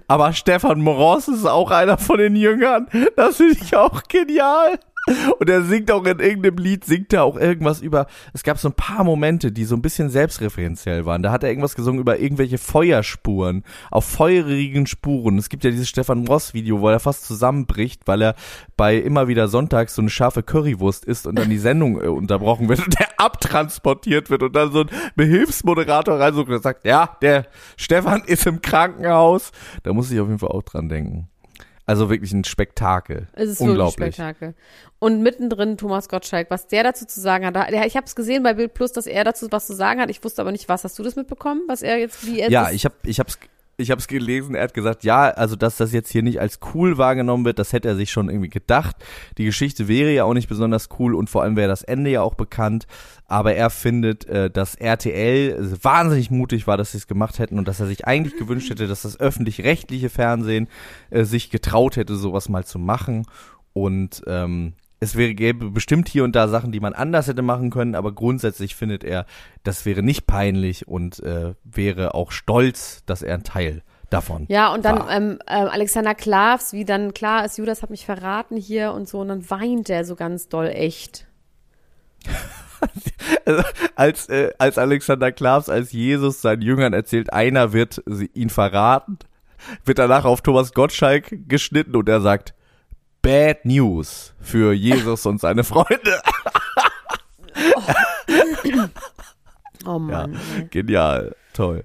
Aber 0.09 0.33
Stefan 0.33 0.81
Moros 0.81 1.29
ist 1.29 1.45
auch 1.47 1.71
einer 1.71 1.99
von 1.99 2.19
den 2.19 2.37
Jüngern. 2.37 2.89
Das 3.17 3.37
finde 3.37 3.57
ich 3.61 3.77
auch 3.77 4.03
genial. 4.05 4.79
Und 5.39 5.51
er 5.51 5.63
singt 5.63 5.91
auch 5.91 6.05
in 6.05 6.19
irgendeinem 6.19 6.57
Lied, 6.57 6.85
singt 6.85 7.13
er 7.13 7.25
auch 7.25 7.37
irgendwas 7.37 7.83
über, 7.83 8.07
es 8.33 8.43
gab 8.43 8.59
so 8.59 8.69
ein 8.69 8.75
paar 8.75 9.05
Momente, 9.05 9.53
die 9.53 9.65
so 9.65 9.77
ein 9.77 9.83
bisschen 9.83 10.09
selbstreferenziell 10.09 11.05
waren. 11.05 11.23
Da 11.23 11.31
hat 11.31 11.43
er 11.43 11.51
irgendwas 11.51 11.75
gesungen 11.75 12.01
über 12.01 12.19
irgendwelche 12.19 12.59
Feuerspuren, 12.59 13.65
auf 13.91 14.07
feurigen 14.07 14.87
Spuren. 14.87 15.37
Es 15.37 15.49
gibt 15.49 15.65
ja 15.65 15.71
dieses 15.71 15.89
Stefan 15.89 16.21
Moros 16.21 16.55
Video, 16.55 16.81
wo 16.81 16.89
er 16.89 17.01
fast 17.01 17.27
zusammenbricht, 17.27 18.03
weil 18.07 18.23
er 18.23 18.35
bei 18.77 18.97
immer 18.97 19.29
wieder 19.29 19.49
sonntags 19.49 19.95
so 19.95 20.03
eine 20.03 20.11
scharfe 20.11 20.43
Currywurst 20.43 21.05
isst 21.05 21.27
und 21.27 21.39
dann 21.39 21.51
die 21.51 21.59
Sendung 21.59 22.01
äh, 22.01 22.07
unterbrochen 22.07 22.69
wird 22.69 22.85
und 22.87 22.99
der 22.99 23.09
abtransportiert 23.19 24.31
wird 24.31 24.43
und 24.43 24.57
dann 24.57 24.73
so 24.73 24.81
ein 24.81 24.91
Behilfsmoderator 25.17 26.19
reinsucht 26.19 26.49
und 26.49 26.63
sagt, 26.63 26.87
ja, 26.87 27.17
der 27.21 27.47
Stefan 27.77 28.23
ist 28.25 28.47
im 28.47 28.63
Krankenhaus. 28.63 29.53
Da 29.83 29.93
muss 29.93 30.11
ich 30.11 30.21
auf 30.21 30.29
jeden 30.29 30.39
Fall 30.39 30.51
auch 30.51 30.63
dran 30.63 30.89
denken. 30.89 31.29
Also 31.87 32.09
wirklich 32.09 32.33
ein 32.33 32.45
Spektakel. 32.45 33.29
Es 33.35 33.51
ist 33.51 33.61
Unglaublich. 33.61 33.99
wirklich 33.99 34.15
Spektakel. 34.15 34.55
Und 34.99 35.23
mittendrin 35.23 35.77
Thomas 35.77 36.09
Gottschalk, 36.09 36.51
was 36.51 36.67
der 36.67 36.83
dazu 36.83 37.05
zu 37.05 37.21
sagen 37.21 37.45
hat. 37.45 37.71
Ich 37.87 37.97
habe 37.97 38.07
es 38.07 38.17
gesehen 38.17 38.43
bei 38.43 38.55
Bild 38.55 38.73
Plus, 38.73 38.93
dass 38.93 39.07
er 39.07 39.23
dazu 39.25 39.49
was 39.51 39.67
zu 39.67 39.75
sagen 39.75 40.01
hat. 40.01 40.09
Ich 40.09 40.25
wusste 40.25 40.41
aber 40.41 40.53
nicht, 40.53 40.69
was. 40.69 40.85
Hast 40.85 40.99
du 40.99 41.03
das 41.03 41.15
mitbekommen? 41.15 41.63
Was 41.69 41.83
er 41.83 41.99
jetzt, 41.99 42.27
wie 42.27 42.41
er 42.41 42.51
Ja, 42.51 42.71
ich 42.71 42.87
habe 42.87 42.95
ich 43.05 43.21
hab's 43.21 43.39
ich 43.77 43.91
hab's 43.91 44.07
gelesen, 44.07 44.55
er 44.55 44.65
hat 44.65 44.75
gesagt, 44.75 45.05
ja, 45.05 45.31
also 45.31 45.57
dass 45.57 45.77
das 45.77 45.93
jetzt 45.93 46.11
hier 46.11 46.23
nicht 46.23 46.41
als 46.41 46.61
cool 46.75 46.99
wahrgenommen 46.99 47.45
wird, 47.45 47.59
das 47.59 47.73
hätte 47.73 47.89
er 47.89 47.97
sich 47.97 48.11
schon 48.11 48.29
irgendwie 48.29 48.49
gedacht. 48.49 48.97
Die 49.39 49.45
Geschichte 49.45 49.89
wäre 49.89 50.13
ja 50.13 50.25
auch 50.25 50.35
nicht 50.35 50.49
besonders 50.49 50.89
cool 50.99 51.15
und 51.15 51.31
vor 51.31 51.43
allem 51.43 51.57
wäre 51.57 51.69
das 51.69 51.83
Ende 51.83 52.11
ja 52.11 52.23
auch 52.23 52.35
bekannt, 52.35 52.87
aber 53.27 53.55
er 53.55 53.71
findet, 53.71 54.27
äh, 54.27 54.51
dass 54.51 54.75
RTL 54.75 55.77
wahnsinnig 55.83 56.31
mutig 56.31 56.67
war, 56.67 56.77
dass 56.77 56.93
sie 56.93 56.99
es 56.99 57.07
gemacht 57.07 57.39
hätten 57.39 57.59
und 57.59 57.67
dass 57.67 57.81
er 57.81 57.87
sich 57.87 58.07
eigentlich 58.07 58.37
gewünscht 58.37 58.71
hätte, 58.71 58.87
dass 58.87 59.03
das 59.03 59.19
öffentlich-rechtliche 59.19 60.11
Fernsehen 60.11 60.69
äh, 61.11 61.25
sich 61.25 61.51
getraut 61.51 61.97
hätte, 61.97 62.17
sowas 62.17 62.49
mal 62.49 62.65
zu 62.65 62.79
machen 62.79 63.27
und 63.73 64.23
ähm, 64.27 64.75
es 65.05 65.17
wäre, 65.17 65.35
gäbe 65.35 65.71
bestimmt 65.71 66.09
hier 66.09 66.25
und 66.25 66.35
da 66.35 66.49
Sachen, 66.49 66.73
die 66.73 66.81
man 66.81 66.95
anders 66.95 67.29
hätte 67.29 67.43
machen 67.43 67.71
können, 67.71 67.95
aber 67.95 68.13
grundsätzlich 68.13 68.75
findet 68.75 69.05
er, 69.05 69.27
das 69.63 69.85
wäre 69.87 70.03
nicht 70.03 70.27
peinlich 70.27 70.89
und 70.89 71.21
äh, 71.21 71.55
wäre 71.63 72.15
auch 72.15 72.33
stolz, 72.33 73.05
dass 73.07 73.23
er 73.23 73.35
ein 73.35 73.45
Teil 73.45 73.83
davon 74.11 74.47
Ja, 74.49 74.73
und 74.73 74.85
dann 74.85 74.99
war. 74.99 75.11
ähm, 75.11 75.39
ähm, 75.47 75.69
Alexander 75.69 76.15
Klavs, 76.15 76.73
wie 76.73 76.85
dann 76.85 77.15
klar 77.15 77.45
ist, 77.45 77.59
Judas 77.59 77.83
hat 77.83 77.91
mich 77.91 78.05
verraten 78.07 78.57
hier 78.57 78.93
und 78.93 79.09
so, 79.09 79.21
und 79.21 79.29
dann 79.29 79.49
weint 79.51 79.91
er 79.91 80.05
so 80.05 80.17
ganz 80.17 80.49
doll 80.49 80.67
echt. 80.67 81.27
als, 83.95 84.29
äh, 84.29 84.53
als 84.59 84.79
Alexander 84.79 85.33
Klavs, 85.33 85.69
als 85.69 85.93
Jesus 85.93 86.41
seinen 86.41 86.63
Jüngern 86.63 86.93
erzählt, 86.93 87.33
einer 87.33 87.73
wird 87.73 88.03
ihn 88.35 88.51
verraten, 88.51 89.19
wird 89.85 89.99
danach 89.99 90.25
auf 90.25 90.41
Thomas 90.41 90.73
Gottschalk 90.73 91.49
geschnitten 91.49 91.95
und 91.97 92.09
er 92.09 92.21
sagt, 92.21 92.55
Bad 93.25 93.65
News 93.65 94.35
für 94.41 94.73
Jesus 94.75 95.25
und 95.25 95.41
seine 95.41 95.65
Freunde. 95.65 96.21
Oh 99.87 99.93
Ja, 99.93 99.99
Mann. 99.99 100.39
ey. 100.59 100.67
genial, 100.71 101.35
toll. 101.53 101.85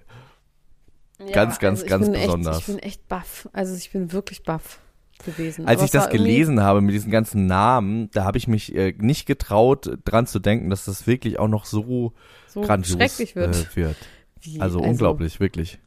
Ja, 1.20 1.32
Ganz, 1.32 1.60
ganz, 1.60 1.84
ich 1.84 1.90
ganz 1.90 2.06
bin 2.06 2.16
echt, 2.16 2.26
besonders. 2.26 2.60
Ich 2.60 2.66
bin 2.66 2.80
echt 2.80 3.08
baff. 3.08 3.50
Also 3.54 3.76
ich 3.76 3.92
bin 3.92 4.12
wirklich 4.12 4.44
baff 4.44 4.80
gewesen. 5.26 5.66
Als 5.68 5.80
Aber 5.80 5.86
ich 5.86 5.92
das 5.92 6.10
gelesen 6.10 6.62
habe 6.62 6.82
mit 6.82 6.94
diesen 6.94 7.12
ganzen 7.12 7.46
Namen, 7.46 8.10
da 8.12 8.24
habe 8.24 8.38
ich 8.38 8.48
mich 8.48 8.74
äh, 8.76 8.94
nicht 8.98 9.26
getraut, 9.26 9.98
dran 10.06 10.28
zu 10.28 10.40
denken, 10.40 10.70
dass 10.70 10.86
das 10.86 11.08
wirklich 11.08 11.40
auch 11.40 11.48
noch 11.50 11.66
so, 11.66 12.14
so 12.48 12.62
grandios 12.62 12.96
schrecklich 12.98 13.36
wird. 13.36 13.56
Äh, 13.56 13.76
wird. 13.76 13.98
Wie? 14.42 14.62
Also, 14.62 14.80
unglaublich, 14.80 15.40
wirklich. 15.40 15.80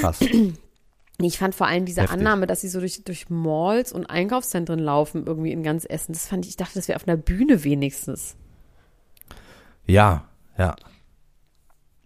Krass. 0.00 0.18
Ich 1.18 1.38
fand 1.38 1.54
vor 1.54 1.66
allem 1.66 1.86
diese 1.86 2.02
Heftig. 2.02 2.18
Annahme, 2.18 2.46
dass 2.46 2.60
sie 2.60 2.68
so 2.68 2.80
durch, 2.80 3.02
durch 3.04 3.30
Malls 3.30 3.92
und 3.92 4.06
Einkaufszentren 4.06 4.78
laufen, 4.78 5.24
irgendwie 5.26 5.52
in 5.52 5.62
ganz 5.62 5.86
Essen. 5.88 6.12
Das 6.12 6.26
fand 6.28 6.44
ich, 6.44 6.50
ich 6.50 6.56
dachte, 6.56 6.74
das 6.74 6.88
wäre 6.88 6.96
auf 6.96 7.08
einer 7.08 7.16
Bühne 7.16 7.64
wenigstens. 7.64 8.36
ja, 9.86 10.24
ja. 10.58 10.74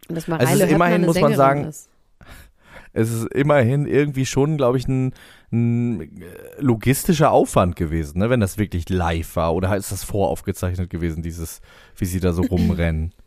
Und 0.09 0.17
dass 0.17 0.29
Also 0.29 0.45
Mareile 0.45 0.65
ist 0.65 0.73
immerhin, 0.73 1.01
muss 1.03 1.15
man 1.15 1.33
Sängerin 1.33 1.37
sagen, 1.37 1.65
ist. 1.65 1.89
Es 2.93 3.13
ist 3.13 3.33
immerhin 3.33 3.87
irgendwie 3.87 4.27
schon, 4.27 4.57
glaube 4.57 4.77
ich, 4.77 4.89
ein, 4.89 5.13
ein 5.53 6.01
äh, 6.01 6.27
logistischer 6.59 7.31
Aufwand 7.31 7.77
gewesen, 7.77 8.19
ne, 8.19 8.31
wenn 8.31 8.41
das 8.41 8.59
wirklich 8.59 8.89
live 8.89 9.37
war. 9.37 9.55
Oder 9.55 9.77
ist 9.77 9.93
das 9.93 10.03
voraufgezeichnet 10.03 10.91
gewesen, 10.91 11.23
dieses, 11.23 11.61
wie 11.97 12.07
sie 12.07 12.19
da 12.19 12.33
so 12.33 12.43
rumrennen? 12.43 13.15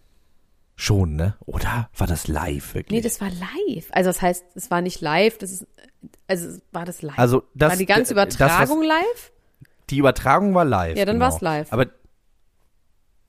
Schon, 0.83 1.15
ne? 1.15 1.37
Oder 1.45 1.89
war 1.95 2.07
das 2.07 2.27
live 2.27 2.73
wirklich? 2.73 2.97
Nee, 2.97 3.01
das 3.01 3.21
war 3.21 3.29
live. 3.29 3.87
Also 3.91 4.09
das 4.09 4.21
heißt, 4.21 4.43
es 4.55 4.69
war 4.69 4.81
nicht 4.81 4.99
live, 4.99 5.37
das 5.37 5.51
ist, 5.53 5.67
also 6.27 6.59
war 6.73 6.83
das 6.83 7.01
live. 7.01 7.17
also 7.17 7.43
das, 7.55 7.69
war 7.69 7.77
die 7.77 7.85
ganze 7.85 8.13
das, 8.13 8.27
was- 8.27 8.35
Übertragung 8.35 8.83
live? 8.83 9.31
Die 9.89 9.97
Übertragung 9.99 10.53
war 10.53 10.65
live. 10.65 10.97
Ja, 10.97 11.05
dann 11.05 11.15
genau. 11.15 11.25
war's 11.27 11.39
live. 11.39 11.71
Aber 11.71 11.85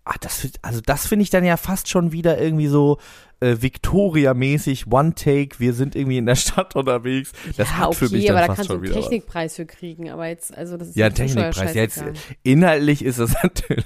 ah, 0.05 0.17
das, 0.21 0.49
also 0.63 0.81
das 0.81 1.07
finde 1.07 1.23
ich 1.23 1.31
dann 1.31 1.45
ja 1.45 1.57
fast 1.57 1.89
schon 1.89 2.11
wieder 2.11 2.41
irgendwie 2.41 2.67
so 2.67 2.99
äh, 3.45 3.61
Victoria-mäßig, 3.63 4.91
One 4.91 5.15
Take, 5.15 5.61
wir 5.61 5.75
sind 5.75 5.95
irgendwie 5.95 6.19
in 6.19 6.27
der 6.27 6.35
Stadt 6.37 6.75
unterwegs. 6.77 7.33
Das 7.57 7.69
ja, 7.71 7.77
hat 7.79 7.89
okay, 7.89 8.07
für 8.07 8.09
mich 8.11 8.27
dann 8.27 8.37
aber 8.37 8.47
da 8.47 8.55
fast 8.55 8.69
kannst 8.69 8.71
du 8.71 8.75
einen. 8.75 8.93
Technikpreis 8.93 9.57
für 9.57 9.67
kriegen, 9.67 10.11
aber 10.11 10.27
jetzt, 10.27 10.57
also 10.57 10.77
das 10.77 10.89
ist 10.89 10.97
Ja, 10.97 11.11
Zuschauer 11.11 11.27
Technikpreis. 11.53 11.75
Ja, 11.75 11.83
jetzt, 11.83 12.05
inhaltlich 12.43 13.05
ist 13.05 13.19
das 13.19 13.35
natürlich, 13.43 13.85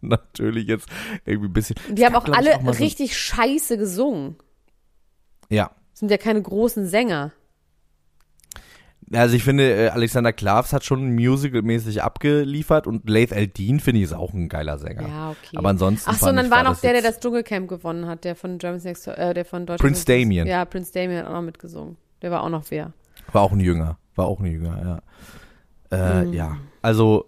natürlich 0.00 0.66
jetzt 0.68 0.88
irgendwie 1.24 1.48
ein 1.48 1.52
bisschen. 1.52 1.76
Die 1.90 2.04
haben 2.04 2.14
gab, 2.14 2.28
auch 2.28 2.32
alle 2.34 2.56
auch 2.56 2.62
mal 2.62 2.74
so- 2.74 2.82
richtig 2.82 3.16
scheiße 3.16 3.76
gesungen. 3.78 4.36
Ja. 5.48 5.70
Sind 5.92 6.10
ja 6.10 6.18
keine 6.18 6.42
großen 6.42 6.86
Sänger. 6.88 7.32
Also 9.12 9.36
ich 9.36 9.44
finde, 9.44 9.72
äh, 9.72 9.88
Alexander 9.90 10.32
Klavs 10.32 10.72
hat 10.72 10.84
schon 10.84 11.14
musicalmäßig 11.14 12.02
abgeliefert 12.02 12.86
und 12.86 13.08
Laith 13.08 13.30
Eldin 13.30 13.78
finde 13.78 13.98
ich 14.00 14.04
ist 14.06 14.12
auch 14.12 14.32
ein 14.32 14.48
geiler 14.48 14.78
Sänger. 14.78 15.08
Ja, 15.08 15.30
okay. 15.30 15.56
Aber 15.56 15.68
ansonsten. 15.68 16.10
Ach 16.10 16.14
so, 16.14 16.26
fand 16.26 16.30
und 16.30 16.36
dann 16.44 16.50
war 16.50 16.64
noch 16.64 16.80
der, 16.80 16.92
der 16.92 17.02
das 17.02 17.20
Dschungelcamp 17.20 17.68
gewonnen 17.68 18.06
hat, 18.06 18.24
der 18.24 18.34
von 18.34 18.58
Germany's 18.58 18.84
Next, 18.84 19.06
äh, 19.06 19.32
der 19.32 19.44
von 19.44 19.64
Deutschland. 19.66 19.80
Prince 19.80 20.04
Damien. 20.04 20.46
Ja, 20.48 20.64
Prince 20.64 20.92
Damien 20.92 21.20
hat 21.20 21.26
auch 21.28 21.34
noch 21.34 21.42
mitgesungen. 21.42 21.96
Der 22.22 22.30
war 22.32 22.42
auch 22.42 22.48
noch 22.48 22.64
wer. 22.70 22.92
War 23.32 23.42
auch 23.42 23.52
ein 23.52 23.60
Jünger. 23.60 23.98
War 24.16 24.26
auch 24.26 24.40
ein 24.40 24.46
Jünger, 24.46 25.02
ja. 25.90 26.22
Äh, 26.22 26.24
Mhm. 26.24 26.32
Ja. 26.32 26.56
Also, 26.82 27.26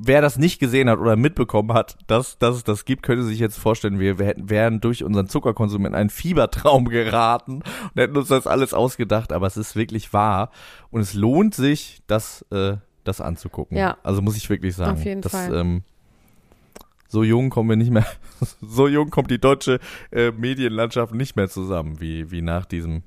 wer 0.00 0.22
das 0.22 0.38
nicht 0.38 0.60
gesehen 0.60 0.88
hat 0.88 0.98
oder 0.98 1.16
mitbekommen 1.16 1.72
hat, 1.72 1.98
dass, 2.06 2.38
dass 2.38 2.56
es 2.56 2.64
das 2.64 2.84
gibt, 2.84 3.02
könnte 3.02 3.24
sich 3.24 3.38
jetzt 3.38 3.58
vorstellen, 3.58 3.98
wir, 3.98 4.18
wir 4.18 4.26
hätten, 4.26 4.48
wären 4.48 4.80
durch 4.80 5.02
unseren 5.02 5.28
Zuckerkonsum 5.28 5.84
in 5.86 5.94
einen 5.94 6.10
Fiebertraum 6.10 6.84
geraten 6.88 7.62
und 7.62 8.00
hätten 8.00 8.16
uns 8.16 8.28
das 8.28 8.46
alles 8.46 8.74
ausgedacht, 8.74 9.32
aber 9.32 9.46
es 9.46 9.56
ist 9.56 9.74
wirklich 9.74 10.12
wahr. 10.12 10.50
Und 10.90 11.00
es 11.00 11.14
lohnt 11.14 11.54
sich, 11.54 12.00
das, 12.06 12.42
äh, 12.52 12.76
das 13.04 13.20
anzugucken. 13.20 13.76
Ja. 13.76 13.98
Also 14.02 14.22
muss 14.22 14.36
ich 14.36 14.48
wirklich 14.48 14.76
sagen. 14.76 14.92
Auf 14.92 15.04
jeden 15.04 15.20
das, 15.20 15.32
Fall. 15.32 15.54
Ähm, 15.54 15.82
So 17.08 17.24
jung 17.24 17.48
kommen 17.48 17.70
wir 17.70 17.76
nicht 17.76 17.90
mehr, 17.90 18.06
so 18.60 18.86
jung 18.86 19.10
kommt 19.10 19.30
die 19.30 19.40
deutsche 19.40 19.80
äh, 20.12 20.30
Medienlandschaft 20.30 21.14
nicht 21.14 21.36
mehr 21.36 21.48
zusammen, 21.48 22.00
wie, 22.00 22.30
wie 22.30 22.42
nach 22.42 22.66
diesem, 22.66 23.02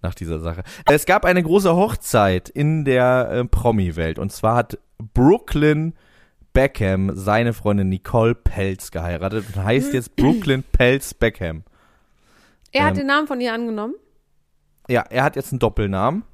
nach 0.00 0.14
dieser 0.14 0.40
Sache. 0.40 0.62
Es 0.86 1.04
gab 1.04 1.26
eine 1.26 1.42
große 1.42 1.76
Hochzeit 1.76 2.48
in 2.48 2.86
der 2.86 3.28
äh, 3.30 3.44
Promi-Welt 3.44 4.18
und 4.18 4.32
zwar 4.32 4.56
hat 4.56 4.78
Brooklyn 5.12 5.92
Beckham 6.52 7.12
seine 7.14 7.52
Freundin 7.52 7.88
Nicole 7.88 8.34
Pelz 8.34 8.90
geheiratet 8.90 9.44
und 9.48 9.64
heißt 9.64 9.92
jetzt 9.94 10.16
Brooklyn 10.16 10.62
Pelz 10.62 11.14
Beckham. 11.14 11.64
Er 12.72 12.84
hat 12.84 12.92
Ähm, 12.92 12.98
den 12.98 13.06
Namen 13.06 13.26
von 13.26 13.40
ihr 13.40 13.52
angenommen. 13.52 13.94
Ja, 14.88 15.04
er 15.10 15.24
hat 15.24 15.36
jetzt 15.36 15.52
einen 15.52 15.58
Doppelnamen. 15.60 16.24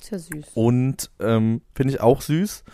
Ist 0.00 0.10
ja 0.10 0.18
süß. 0.18 0.46
Und 0.54 1.10
ähm, 1.20 1.62
finde 1.74 1.94
ich 1.94 2.00
auch 2.00 2.20
süß. 2.20 2.64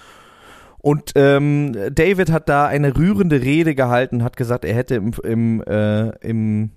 Und 0.79 1.13
ähm, 1.15 1.77
David 1.93 2.31
hat 2.31 2.49
da 2.49 2.67
eine 2.67 2.97
rührende 2.97 3.41
Rede 3.41 3.75
gehalten, 3.75 4.25
hat 4.25 4.37
gesagt, 4.37 4.65
er 4.65 4.75
hätte 4.75 4.97
im, 4.97 5.13
im, 5.23 5.63
äh, 5.63 6.09
im 6.27 6.73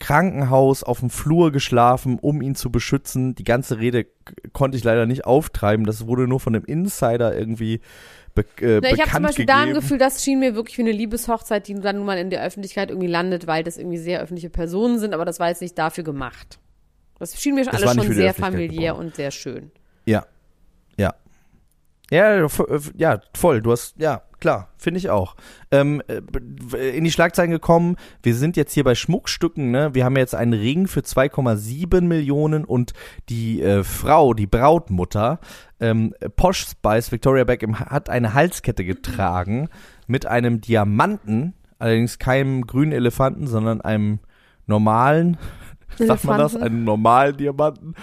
Krankenhaus 0.00 0.82
auf 0.82 1.00
dem 1.00 1.10
Flur 1.10 1.52
geschlafen, 1.52 2.18
um 2.20 2.42
ihn 2.42 2.54
zu 2.56 2.70
beschützen. 2.70 3.34
Die 3.36 3.44
ganze 3.44 3.78
Rede 3.78 4.06
konnte 4.52 4.76
ich 4.76 4.84
leider 4.84 5.06
nicht 5.06 5.24
auftreiben. 5.24 5.86
Das 5.86 6.06
wurde 6.06 6.26
nur 6.26 6.40
von 6.40 6.54
einem 6.54 6.64
Insider 6.64 7.36
irgendwie 7.36 7.80
be 8.36 8.44
äh, 8.60 8.80
Na, 8.80 8.90
ich 8.92 9.00
habe 9.00 9.10
zum 9.10 9.22
Beispiel 9.24 9.46
gegeben. 9.46 9.58
da 9.58 9.66
ein 9.66 9.74
Gefühl, 9.74 9.98
das 9.98 10.22
schien 10.22 10.38
mir 10.38 10.54
wirklich 10.54 10.78
wie 10.78 10.82
eine 10.82 10.92
Liebeshochzeit, 10.92 11.66
die 11.66 11.74
dann 11.74 11.96
nun 11.96 12.06
mal 12.06 12.18
in 12.18 12.30
der 12.30 12.44
Öffentlichkeit 12.44 12.90
irgendwie 12.90 13.08
landet, 13.08 13.48
weil 13.48 13.64
das 13.64 13.76
irgendwie 13.78 13.98
sehr 13.98 14.20
öffentliche 14.20 14.50
Personen 14.50 15.00
sind, 15.00 15.12
aber 15.14 15.24
das 15.24 15.40
war 15.40 15.48
jetzt 15.48 15.62
nicht 15.62 15.76
dafür 15.76 16.04
gemacht. 16.04 16.60
Das 17.18 17.40
schien 17.40 17.56
mir 17.56 17.64
schon 17.64 17.72
Das 17.72 17.82
alles 17.82 18.04
schon 18.04 18.14
sehr 18.14 18.34
familiär 18.34 18.92
gebaut. 18.92 19.04
und 19.06 19.16
sehr 19.16 19.32
schön. 19.32 19.72
Ja. 20.04 20.26
Ja, 22.10 22.36
äh, 22.36 22.48
ja, 22.96 23.20
voll. 23.34 23.62
Du 23.62 23.72
hast, 23.72 23.96
ja, 23.98 24.22
klar, 24.38 24.68
finde 24.76 24.98
ich 24.98 25.10
auch. 25.10 25.34
Ähm, 25.72 26.02
äh, 26.06 26.96
in 26.96 27.04
die 27.04 27.10
Schlagzeilen 27.10 27.50
gekommen, 27.50 27.96
wir 28.22 28.34
sind 28.34 28.56
jetzt 28.56 28.72
hier 28.72 28.84
bei 28.84 28.94
Schmuckstücken, 28.94 29.70
ne? 29.72 29.94
Wir 29.94 30.04
haben 30.04 30.16
jetzt 30.16 30.34
einen 30.34 30.52
Ring 30.52 30.86
für 30.86 31.00
2,7 31.00 32.02
Millionen 32.02 32.64
und 32.64 32.92
die 33.28 33.60
äh, 33.60 33.82
Frau, 33.82 34.34
die 34.34 34.46
Brautmutter, 34.46 35.40
ähm, 35.80 36.14
Posh 36.36 36.66
Spice, 36.68 37.10
Victoria 37.10 37.44
Beckham, 37.44 37.80
hat 37.80 38.08
eine 38.08 38.34
Halskette 38.34 38.84
getragen 38.84 39.68
mit 40.06 40.26
einem 40.26 40.60
Diamanten, 40.60 41.54
allerdings 41.80 42.20
keinem 42.20 42.66
grünen 42.66 42.92
Elefanten, 42.92 43.48
sondern 43.48 43.80
einem 43.80 44.20
normalen, 44.66 45.38
sagt 45.98 46.24
man 46.24 46.38
das, 46.38 46.56
einen 46.56 46.84
normalen 46.84 47.36
Diamanten, 47.36 47.94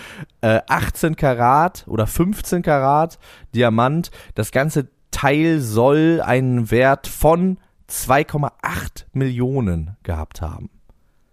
äh, 0.42 0.62
18 0.68 1.16
Karat 1.16 1.86
oder 1.88 2.08
15 2.08 2.62
Karat 2.62 3.20
Diamant. 3.54 4.12
Das 4.36 4.52
ganze 4.52 4.90
Teil 5.12 5.60
soll 5.60 6.22
einen 6.24 6.72
Wert 6.72 7.08
von 7.08 7.58
2,8 7.90 9.06
Millionen 9.14 9.98
gehabt 10.04 10.42
haben. 10.42 10.70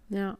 Ja. 0.09 0.37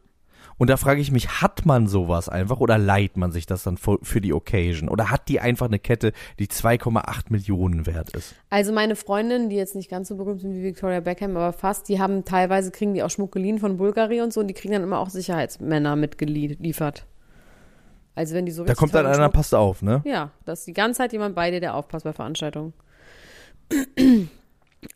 Und 0.62 0.70
da 0.70 0.76
frage 0.76 1.00
ich 1.00 1.10
mich, 1.10 1.40
hat 1.42 1.66
man 1.66 1.88
sowas 1.88 2.28
einfach 2.28 2.60
oder 2.60 2.78
leiht 2.78 3.16
man 3.16 3.32
sich 3.32 3.46
das 3.46 3.64
dann 3.64 3.76
für 3.76 3.98
für 4.00 4.20
die 4.20 4.32
Occasion? 4.32 4.88
Oder 4.88 5.10
hat 5.10 5.28
die 5.28 5.40
einfach 5.40 5.66
eine 5.66 5.80
Kette, 5.80 6.12
die 6.38 6.46
2,8 6.46 7.24
Millionen 7.30 7.84
wert 7.84 8.10
ist? 8.10 8.36
Also 8.48 8.72
meine 8.72 8.94
Freundinnen, 8.94 9.50
die 9.50 9.56
jetzt 9.56 9.74
nicht 9.74 9.90
ganz 9.90 10.06
so 10.06 10.14
berühmt 10.16 10.40
sind 10.40 10.54
wie 10.54 10.62
Victoria 10.62 11.00
Beckham, 11.00 11.36
aber 11.36 11.52
fast, 11.52 11.88
die 11.88 11.98
haben 11.98 12.24
teilweise, 12.24 12.70
kriegen 12.70 12.94
die 12.94 13.02
auch 13.02 13.10
Schmuck 13.10 13.32
geliehen 13.32 13.58
von 13.58 13.76
Bulgari 13.76 14.20
und 14.20 14.32
so 14.32 14.38
und 14.38 14.46
die 14.46 14.54
kriegen 14.54 14.72
dann 14.72 14.84
immer 14.84 15.00
auch 15.00 15.08
Sicherheitsmänner 15.10 15.96
mitgeliefert. 15.96 17.06
Also 18.14 18.36
wenn 18.36 18.46
die 18.46 18.52
so 18.52 18.62
Da 18.62 18.74
kommt 18.74 18.94
dann 18.94 19.06
einer, 19.06 19.16
Schmuck- 19.16 19.32
passt 19.32 19.56
auf, 19.56 19.82
ne? 19.82 20.00
Ja, 20.04 20.30
da 20.44 20.52
ist 20.52 20.64
die 20.64 20.74
ganze 20.74 20.98
Zeit 20.98 21.12
jemand 21.12 21.34
bei 21.34 21.50
dir, 21.50 21.58
der 21.58 21.74
aufpasst 21.74 22.04
bei 22.04 22.12
Veranstaltungen. 22.12 22.72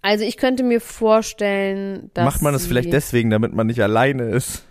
Also 0.00 0.24
ich 0.24 0.36
könnte 0.36 0.62
mir 0.62 0.80
vorstellen, 0.80 2.12
dass 2.14 2.24
Macht 2.24 2.42
man 2.42 2.52
das 2.52 2.68
vielleicht 2.68 2.92
deswegen, 2.92 3.30
damit 3.30 3.52
man 3.52 3.66
nicht 3.66 3.82
alleine 3.82 4.28
ist? 4.28 4.64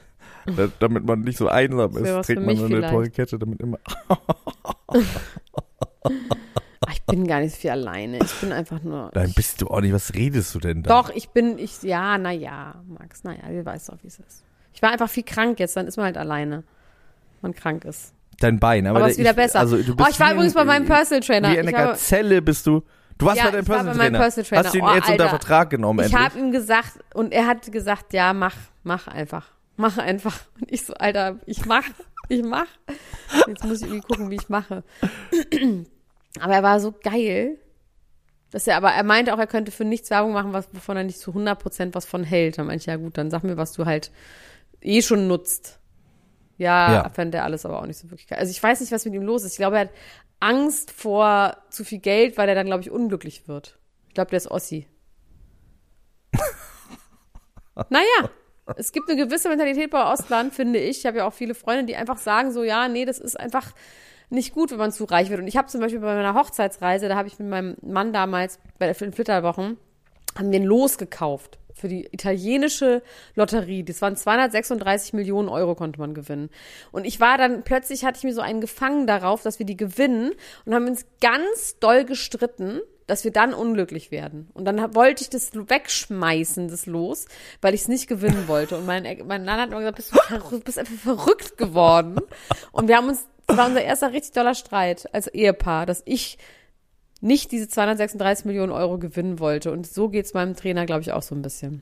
Da- 0.45 0.67
damit 0.79 1.05
man 1.05 1.21
nicht 1.21 1.37
so 1.37 1.47
einsam 1.47 1.95
ist, 1.97 2.03
was 2.13 2.25
trägt 2.27 2.41
man 2.41 2.55
so 2.55 2.65
eine 2.65 2.75
vielleicht. 2.77 2.93
teure 2.93 3.09
Kette, 3.09 3.39
damit 3.39 3.59
immer. 3.61 3.79
Ach, 6.87 6.91
ich 6.93 7.01
bin 7.03 7.27
gar 7.27 7.39
nicht 7.39 7.53
so 7.55 7.61
viel 7.61 7.71
alleine. 7.71 8.19
Ich 8.23 8.33
bin 8.41 8.51
einfach 8.51 8.81
nur. 8.83 9.11
Nein, 9.13 9.29
ich, 9.29 9.35
bist 9.35 9.61
du 9.61 9.67
auch 9.67 9.81
nicht. 9.81 9.93
Was 9.93 10.13
redest 10.13 10.53
du 10.53 10.59
denn 10.59 10.83
da? 10.83 11.01
doch, 11.01 11.09
ich 11.09 11.29
bin, 11.29 11.57
ich, 11.57 11.81
ja, 11.83 12.17
naja, 12.17 12.75
Max, 12.87 13.23
naja, 13.23 13.39
du 13.49 13.65
weißt 13.65 13.89
doch, 13.89 13.97
wie 14.03 14.07
es 14.07 14.19
ist. 14.19 14.43
Ich 14.73 14.81
war 14.81 14.91
einfach 14.91 15.09
viel 15.09 15.23
krank 15.23 15.59
jetzt, 15.59 15.75
dann 15.77 15.87
ist 15.87 15.97
man 15.97 16.05
halt 16.07 16.17
alleine. 16.17 16.63
Man 17.41 17.53
krank 17.55 17.85
ist. 17.85 18.13
Dein 18.39 18.59
Bein. 18.59 18.85
Aber, 18.87 18.99
Aber 18.99 19.09
ist 19.09 19.17
wieder 19.17 19.29
ich, 19.31 19.35
besser. 19.35 19.59
Also, 19.61 19.77
du 19.81 19.93
Oh, 19.93 19.95
bist 19.95 20.09
ich 20.11 20.19
war 20.19 20.33
übrigens 20.33 20.53
bei 20.53 20.65
meinem 20.65 20.85
Personal 20.85 21.21
Trainer. 21.21 21.51
Wie 21.53 21.59
eine 21.59 21.71
Ich 21.71 21.75
habe- 21.77 21.91
Gazelle 21.91 22.41
bist 22.41 22.67
du. 22.67 22.83
Du 23.17 23.25
warst 23.27 23.37
Ja, 23.37 23.45
bei 23.45 23.51
deinem 23.51 23.63
ich 23.63 23.69
war 23.69 23.77
bei 23.77 23.83
Personal 23.83 24.07
Trainer. 24.09 24.19
Personal 24.19 24.45
Trainer. 24.49 24.63
Hast 24.65 24.73
du 24.73 24.77
ihn 24.77 24.83
Oh, 24.83 24.87
jetzt 24.93 25.09
unter 25.09 25.23
Alter. 25.23 25.29
Vertrag 25.29 25.69
genommen, 25.69 25.99
Ich 25.99 26.05
endlich? 26.13 26.21
habe 26.21 26.39
ihm 26.39 26.51
gesagt 26.51 26.91
und 27.13 27.31
er 27.31 27.47
hat 27.47 27.71
gesagt, 27.71 28.11
ja, 28.13 28.33
mach, 28.33 28.55
mach 28.83 29.07
einfach. 29.07 29.47
Mach 29.78 29.97
einfach. 29.97 30.39
Und 30.59 30.71
ich 30.71 30.86
so, 30.86 30.93
Alter, 30.93 31.39
ich 31.45 31.65
mach, 31.65 31.84
ich 32.30 32.43
mach. 32.43 32.67
Jetzt 33.47 33.63
muss 33.63 33.82
ich 33.82 33.88
irgendwie 33.88 34.07
gucken, 34.07 34.30
wie 34.30 34.36
ich 34.36 34.49
mache. 34.49 34.84
Aber 36.39 36.53
er 36.53 36.63
war 36.63 36.80
so 36.80 36.91
geil, 37.03 37.57
dass 38.51 38.67
er, 38.67 38.78
aber 38.78 38.91
er 38.91 39.03
meinte 39.03 39.34
auch, 39.34 39.39
er 39.39 39.47
könnte 39.47 39.71
für 39.71 39.84
nichts 39.86 40.09
Werbung 40.09 40.32
machen, 40.34 40.53
was, 40.53 40.69
wovon 40.73 40.95
er 40.97 41.03
nicht 41.03 41.19
zu 41.19 41.32
100% 41.32 41.93
was 41.93 42.05
von 42.05 42.23
hält. 42.23 42.57
Dann 42.57 42.67
meinte 42.67 42.82
ich, 42.84 42.86
ja 42.88 42.95
gut, 42.95 43.17
dann 43.17 43.30
sag 43.32 43.43
mir, 43.43 43.57
was 43.57 43.73
du 43.73 43.86
halt 43.86 44.11
eh 44.82 45.01
schon 45.01 45.28
nutzt. 45.28 45.80
Ja, 46.57 46.93
Ja. 46.93 47.09
fände 47.09 47.39
er 47.39 47.43
alles 47.43 47.65
aber 47.65 47.82
auch 47.82 47.86
nicht 47.86 47.97
so 47.99 48.09
wirklich 48.09 48.28
geil. 48.28 48.39
Also 48.39 48.51
ich 48.51 48.63
weiß 48.63 48.80
nicht, 48.80 48.91
was 48.93 49.03
mit 49.03 49.13
ihm 49.13 49.23
los 49.23 49.43
ist. 49.43 49.51
Ich 49.53 49.57
glaube, 49.57 49.76
er 49.76 49.82
hat 49.84 49.91
Angst 50.39 50.91
vor 50.91 51.57
zu 51.69 51.84
viel 51.84 51.99
Geld, 51.99 52.38
weil 52.38 52.47
er 52.47 52.55
dann, 52.55 52.67
glaube 52.67 52.82
ich, 52.82 52.91
unglücklich 52.91 53.47
wird. 53.49 53.78
Ich 54.07 54.13
glaube, 54.13 54.30
der 54.30 54.38
ist 54.38 54.49
Ossi. 54.49 54.88
naja, 57.89 58.30
es 58.78 58.91
gibt 58.91 59.09
eine 59.09 59.24
gewisse 59.24 59.49
Mentalität 59.49 59.91
bei 59.91 60.11
Ostland, 60.11 60.53
finde 60.53 60.80
ich. 60.80 60.99
Ich 60.99 61.05
habe 61.05 61.18
ja 61.18 61.28
auch 61.28 61.34
viele 61.34 61.55
Freunde, 61.55 61.86
die 61.86 61.95
einfach 61.95 62.18
sagen 62.18 62.51
so, 62.51 62.63
ja, 62.63 62.88
nee, 62.88 63.05
das 63.05 63.20
ist 63.20 63.39
einfach 63.39 63.72
nicht 64.30 64.53
gut, 64.53 64.72
wenn 64.72 64.78
man 64.78 64.91
zu 64.91 65.05
reich 65.05 65.30
wird. 65.30 65.39
Und 65.39 65.47
ich 65.47 65.57
habe 65.57 65.68
zum 65.68 65.82
Beispiel 65.82 65.99
bei 65.99 66.16
meiner 66.16 66.34
Hochzeitsreise, 66.34 67.07
da 67.07 67.16
habe 67.16 67.28
ich 67.28 67.38
mit 67.38 67.47
meinem 67.47 67.76
Mann 67.82 68.11
damals 68.11 68.59
bei 68.80 68.91
den 68.91 69.13
Flitterwochen, 69.13 69.78
haben 70.38 70.51
wir 70.51 70.59
ein 70.59 70.66
Los 70.66 70.97
gekauft 70.97 71.59
für 71.76 71.89
die 71.89 72.07
italienische 72.11 73.03
Lotterie. 73.36 73.84
Das 73.84 74.01
waren 74.01 74.16
236 74.16 75.13
Millionen 75.13 75.49
Euro 75.49 75.76
konnte 75.76 75.99
man 75.99 76.13
gewinnen. 76.13 76.49
Und 76.91 77.05
ich 77.05 77.20
war 77.20 77.38
dann, 77.38 77.63
plötzlich 77.63 78.05
hatte 78.05 78.18
ich 78.18 78.24
mir 78.24 78.34
so 78.34 78.41
einen 78.41 78.61
gefangen 78.61 79.07
darauf, 79.07 79.43
dass 79.43 79.59
wir 79.59 79.66
die 79.66 79.78
gewinnen 79.78 80.32
und 80.66 80.74
haben 80.74 80.88
uns 80.88 81.05
ganz 81.20 81.78
doll 81.80 82.05
gestritten, 82.05 82.80
dass 83.08 83.24
wir 83.24 83.32
dann 83.32 83.53
unglücklich 83.53 84.10
werden. 84.12 84.49
Und 84.53 84.66
dann 84.66 84.82
hab- 84.82 84.95
wollte 84.95 85.24
ich 85.24 85.30
das 85.30 85.51
wegschmeißen, 85.53 86.68
das 86.70 86.86
Los, 86.88 87.26
weil 87.62 87.74
ich 87.74 87.82
es 87.82 87.88
nicht 87.88 88.08
gewinnen 88.08 88.47
wollte. 88.47 88.78
Und 88.78 88.86
mein, 88.86 89.03
mein 89.28 89.45
Mann 89.45 89.60
hat 89.60 89.70
immer 89.70 89.80
gesagt, 89.80 89.95
bist 89.97 90.14
du 90.51 90.60
bist 90.60 90.80
einfach 90.80 90.95
verrückt 90.95 91.58
geworden. 91.58 92.18
Und 92.72 92.88
wir 92.88 92.97
haben 92.97 93.08
uns, 93.10 93.26
das 93.47 93.58
war 93.58 93.68
unser 93.68 93.84
erster 93.84 94.12
richtig 94.12 94.34
doller 94.34 94.56
Streit 94.56 95.14
als 95.14 95.28
Ehepaar, 95.28 95.86
dass 95.86 96.01
ich 96.06 96.38
nicht 97.22 97.51
diese 97.51 97.68
236 97.68 98.45
Millionen 98.45 98.72
Euro 98.72 98.97
gewinnen 98.97 99.39
wollte. 99.39 99.72
Und 99.72 99.86
so 99.88 100.10
geht's 100.10 100.34
meinem 100.34 100.56
Trainer, 100.56 100.86
glaube 100.86 101.01
ich, 101.01 101.12
auch 101.12 101.24
so 101.24 101.34
ein 101.36 101.41
bisschen. 101.41 101.82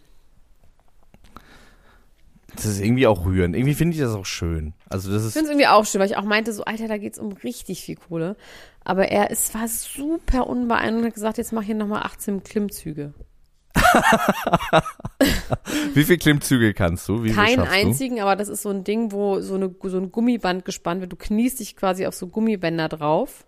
Das 2.55 2.65
ist 2.65 2.79
irgendwie 2.81 3.07
auch 3.07 3.25
rührend. 3.25 3.55
Irgendwie 3.55 3.73
finde 3.73 3.95
ich 3.95 4.01
das 4.01 4.13
auch 4.13 4.27
schön. 4.27 4.73
Also 4.87 5.11
das 5.11 5.23
Ich 5.23 5.27
ist 5.29 5.33
finde 5.33 5.45
es 5.47 5.51
irgendwie 5.53 5.67
auch 5.67 5.85
schön, 5.87 5.99
weil 5.99 6.07
ich 6.09 6.17
auch 6.17 6.23
meinte, 6.23 6.53
so, 6.53 6.63
Alter, 6.65 6.87
da 6.87 6.97
geht's 6.99 7.17
um 7.17 7.31
richtig 7.31 7.81
viel 7.81 7.95
Kohle. 7.95 8.35
Aber 8.83 9.09
er 9.09 9.31
ist, 9.31 9.53
war 9.53 9.67
super 9.67 10.47
unbeeindruckt 10.47 11.01
und 11.01 11.07
hat 11.07 11.13
gesagt, 11.13 11.37
jetzt 11.37 11.53
mach 11.53 11.63
hier 11.63 11.75
nochmal 11.75 12.03
18 12.03 12.43
Klimmzüge. 12.43 13.13
Wie 15.93 16.03
viel 16.03 16.17
Klimmzüge 16.17 16.73
kannst 16.73 17.07
du? 17.07 17.23
Wie 17.23 17.31
Keinen 17.31 17.55
schaffst 17.55 17.71
du? 17.71 17.75
einzigen, 17.75 18.19
aber 18.19 18.35
das 18.35 18.49
ist 18.49 18.61
so 18.61 18.69
ein 18.69 18.83
Ding, 18.83 19.11
wo 19.11 19.39
so, 19.41 19.55
eine, 19.55 19.73
so 19.83 19.97
ein 19.97 20.11
Gummiband 20.11 20.65
gespannt 20.65 21.01
wird. 21.01 21.11
Du 21.11 21.15
kniest 21.15 21.59
dich 21.59 21.75
quasi 21.75 22.05
auf 22.05 22.15
so 22.15 22.27
Gummibänder 22.27 22.89
drauf. 22.89 23.45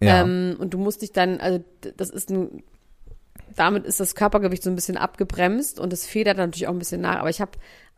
Ja. 0.00 0.22
Ähm, 0.22 0.56
und 0.58 0.74
du 0.74 0.78
musst 0.78 1.02
dich 1.02 1.12
dann, 1.12 1.40
also 1.40 1.62
das 1.96 2.10
ist 2.10 2.30
ein, 2.30 2.62
damit 3.54 3.86
ist 3.86 4.00
das 4.00 4.14
Körpergewicht 4.14 4.62
so 4.62 4.70
ein 4.70 4.76
bisschen 4.76 4.96
abgebremst 4.96 5.78
und 5.78 5.92
es 5.92 6.06
federt 6.06 6.38
natürlich 6.38 6.66
auch 6.66 6.72
ein 6.72 6.78
bisschen 6.78 7.02
nach. 7.02 7.20
Aber 7.20 7.30
ich 7.30 7.40
habe 7.40 7.52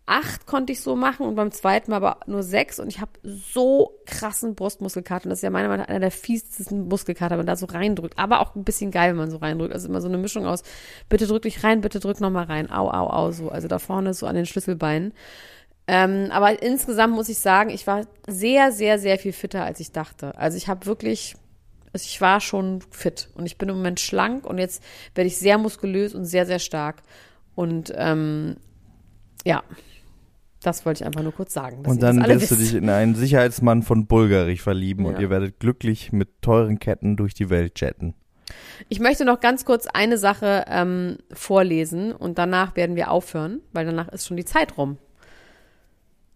acht 0.07 0.47
konnte 0.47 0.73
ich 0.73 0.83
so 0.83 0.97
machen 0.97 1.27
und 1.27 1.35
beim 1.35 1.51
zweiten 1.51 1.91
Mal 1.91 1.97
aber 1.97 2.21
nur 2.27 2.43
sechs 2.43 2.79
und 2.79 2.89
ich 2.89 3.01
habe 3.01 3.13
so 3.23 3.99
krassen 4.05 4.55
Brustmuskelkater. 4.55 5.29
Das 5.31 5.39
ist 5.39 5.43
ja 5.43 5.51
meiner 5.51 5.69
Meinung 5.69 5.85
nach 5.85 5.89
einer 5.89 6.01
der 6.01 6.11
fiesesten 6.11 6.89
Muskelkater, 6.89 7.33
wenn 7.33 7.39
man 7.39 7.47
da 7.47 7.57
so 7.57 7.67
reindrückt. 7.67 8.19
Aber 8.19 8.41
auch 8.41 8.55
ein 8.55 8.65
bisschen 8.65 8.91
geil, 8.91 9.11
wenn 9.11 9.17
man 9.17 9.31
so 9.31 9.39
reindrückt. 9.39 9.73
Also 9.73 9.89
immer 9.89 10.03
so 10.03 10.09
eine 10.09 10.19
Mischung 10.19 10.45
aus, 10.47 10.63
bitte 11.09 11.27
drück 11.27 11.43
dich 11.43 11.65
rein, 11.65 11.81
bitte 11.81 12.01
drück 12.01 12.21
nochmal 12.21 12.45
rein. 12.45 12.71
Au, 12.71 12.91
au, 12.91 13.09
au, 13.09 13.33
so. 13.33 13.49
Also 13.49 13.67
da 13.67 13.79
vorne 13.79 14.13
so 14.13 14.27
an 14.27 14.37
den 14.37 14.45
Schlüsselbeinen. 14.45 15.15
Ähm, 15.87 16.29
aber 16.31 16.63
insgesamt 16.63 17.15
muss 17.15 17.31
ich 17.31 17.39
sagen, 17.39 17.71
ich 17.71 17.87
war 17.87 18.07
sehr, 18.27 18.73
sehr, 18.73 18.99
sehr 18.99 19.19
viel 19.19 19.33
fitter, 19.33 19.65
als 19.65 19.81
ich 19.81 19.93
dachte. 19.93 20.37
Also 20.37 20.59
ich 20.59 20.69
habe 20.69 20.85
wirklich, 20.85 21.35
also 21.95 22.05
ich 22.05 22.21
war 22.21 22.41
schon 22.41 22.83
fit 22.91 23.31
und 23.35 23.47
ich 23.47 23.57
bin 23.57 23.71
im 23.71 23.77
Moment 23.77 24.01
schlank 24.01 24.47
und 24.47 24.59
jetzt 24.59 24.83
werde 25.15 25.29
ich 25.29 25.39
sehr 25.39 25.57
muskulös 25.57 26.15
und 26.15 26.27
sehr, 26.27 26.45
sehr 26.45 26.59
stark. 26.59 27.03
Und 27.55 27.93
ähm, 27.97 28.57
ja, 29.45 29.63
das 30.67 30.87
wollte 30.87 31.03
ich 31.03 31.07
einfach 31.07 31.23
nur 31.23 31.33
kurz 31.33 31.53
sagen. 31.53 31.85
Und 31.87 32.03
dann 32.03 32.27
wirst 32.27 32.51
du 32.51 32.57
dich 32.57 32.75
in 32.75 32.89
einen 32.89 33.15
Sicherheitsmann 33.15 33.83
von 33.83 34.07
Bulgarich 34.07 34.63
verlieben 34.63 35.07
und 35.07 35.15
Ja. 35.15 35.21
ihr 35.21 35.31
werdet 35.31 35.61
glücklich 35.61 36.13
mit 36.13 36.43
teuren 36.43 36.79
Ketten 36.79 37.17
durch 37.17 37.35
die 37.35 37.51
Welt 37.51 37.81
jetten. 37.81 38.15
Ich 38.89 39.01
möchte 39.01 39.25
noch 39.25 39.41
ganz 39.41 39.65
kurz 39.65 39.87
eine 39.87 40.19
Sache 40.19 40.65
ähm, 40.69 41.19
vorlesen 41.33 42.13
und 42.13 42.39
danach 42.39 42.77
werden 42.77 42.97
wir 42.97 43.11
aufhören, 43.11 43.61
weil 43.73 43.87
danach 43.87 44.09
ist 44.09 44.27
schon 44.27 44.37
die 44.37 44.45
Zeit 44.45 44.77
rum. 44.77 44.99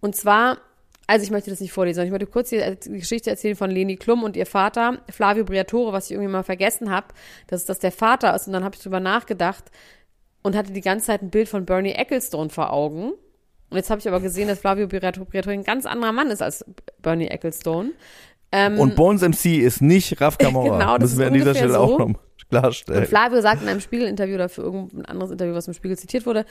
Und 0.00 0.16
zwar, 0.16 0.58
also 1.06 1.24
ich 1.24 1.30
möchte 1.30 1.50
das 1.50 1.60
nicht 1.60 1.72
vorlesen, 1.72 2.04
ich 2.04 2.10
möchte 2.10 2.26
kurz 2.26 2.50
die, 2.50 2.60
die 2.84 2.98
Geschichte 2.98 3.30
erzählen 3.30 3.56
von 3.56 3.70
Leni 3.70 3.96
Klum 3.96 4.22
und 4.22 4.36
ihr 4.36 4.46
Vater, 4.46 4.98
Flavio 5.10 5.44
Briatore, 5.44 5.92
was 5.92 6.06
ich 6.06 6.12
irgendwie 6.12 6.30
mal 6.30 6.42
vergessen 6.44 6.90
habe, 6.90 7.08
dass 7.46 7.64
das 7.64 7.78
der 7.78 7.92
Vater 7.92 8.34
ist. 8.34 8.46
Und 8.46 8.52
dann 8.52 8.64
habe 8.64 8.74
ich 8.76 8.82
drüber 8.82 9.00
nachgedacht 9.00 9.64
und 10.42 10.56
hatte 10.56 10.72
die 10.72 10.80
ganze 10.80 11.06
Zeit 11.06 11.22
ein 11.22 11.30
Bild 11.30 11.48
von 11.48 11.66
Bernie 11.66 11.92
Ecclestone 11.92 12.48
vor 12.50 12.72
Augen. 12.72 13.12
Und 13.70 13.76
jetzt 13.76 13.90
habe 13.90 14.00
ich 14.00 14.08
aber 14.08 14.20
gesehen, 14.20 14.48
dass 14.48 14.60
Flavio 14.60 14.86
Briatore 14.88 15.52
ein 15.52 15.64
ganz 15.64 15.84
anderer 15.84 16.12
Mann 16.12 16.30
ist 16.30 16.42
als 16.42 16.64
Bernie 17.02 17.28
Ecclestone. 17.28 17.92
Ähm, 18.50 18.78
Und 18.78 18.96
Bones 18.96 19.22
MC 19.22 19.58
ist 19.58 19.82
nicht 19.82 20.20
Raf 20.20 20.38
Kamora. 20.38 20.78
Genau, 20.78 20.98
das 20.98 21.10
Müssen 21.10 21.18
wir 21.20 21.26
an 21.26 21.34
dieser 21.34 21.54
Stelle 21.54 21.74
so. 21.74 21.78
auch 21.78 21.98
noch 21.98 22.14
klarstellen. 22.48 23.00
Und 23.00 23.08
Flavio 23.08 23.40
sagt 23.40 23.62
in 23.62 23.68
einem 23.68 23.80
Spiegel-Interview 23.80 24.34
oder 24.36 24.48
für 24.48 24.62
irgendein 24.62 25.04
anderes 25.04 25.30
Interview, 25.30 25.54
was 25.54 25.68
im 25.68 25.74
Spiegel 25.74 25.98
zitiert 25.98 26.26
wurde, 26.26 26.44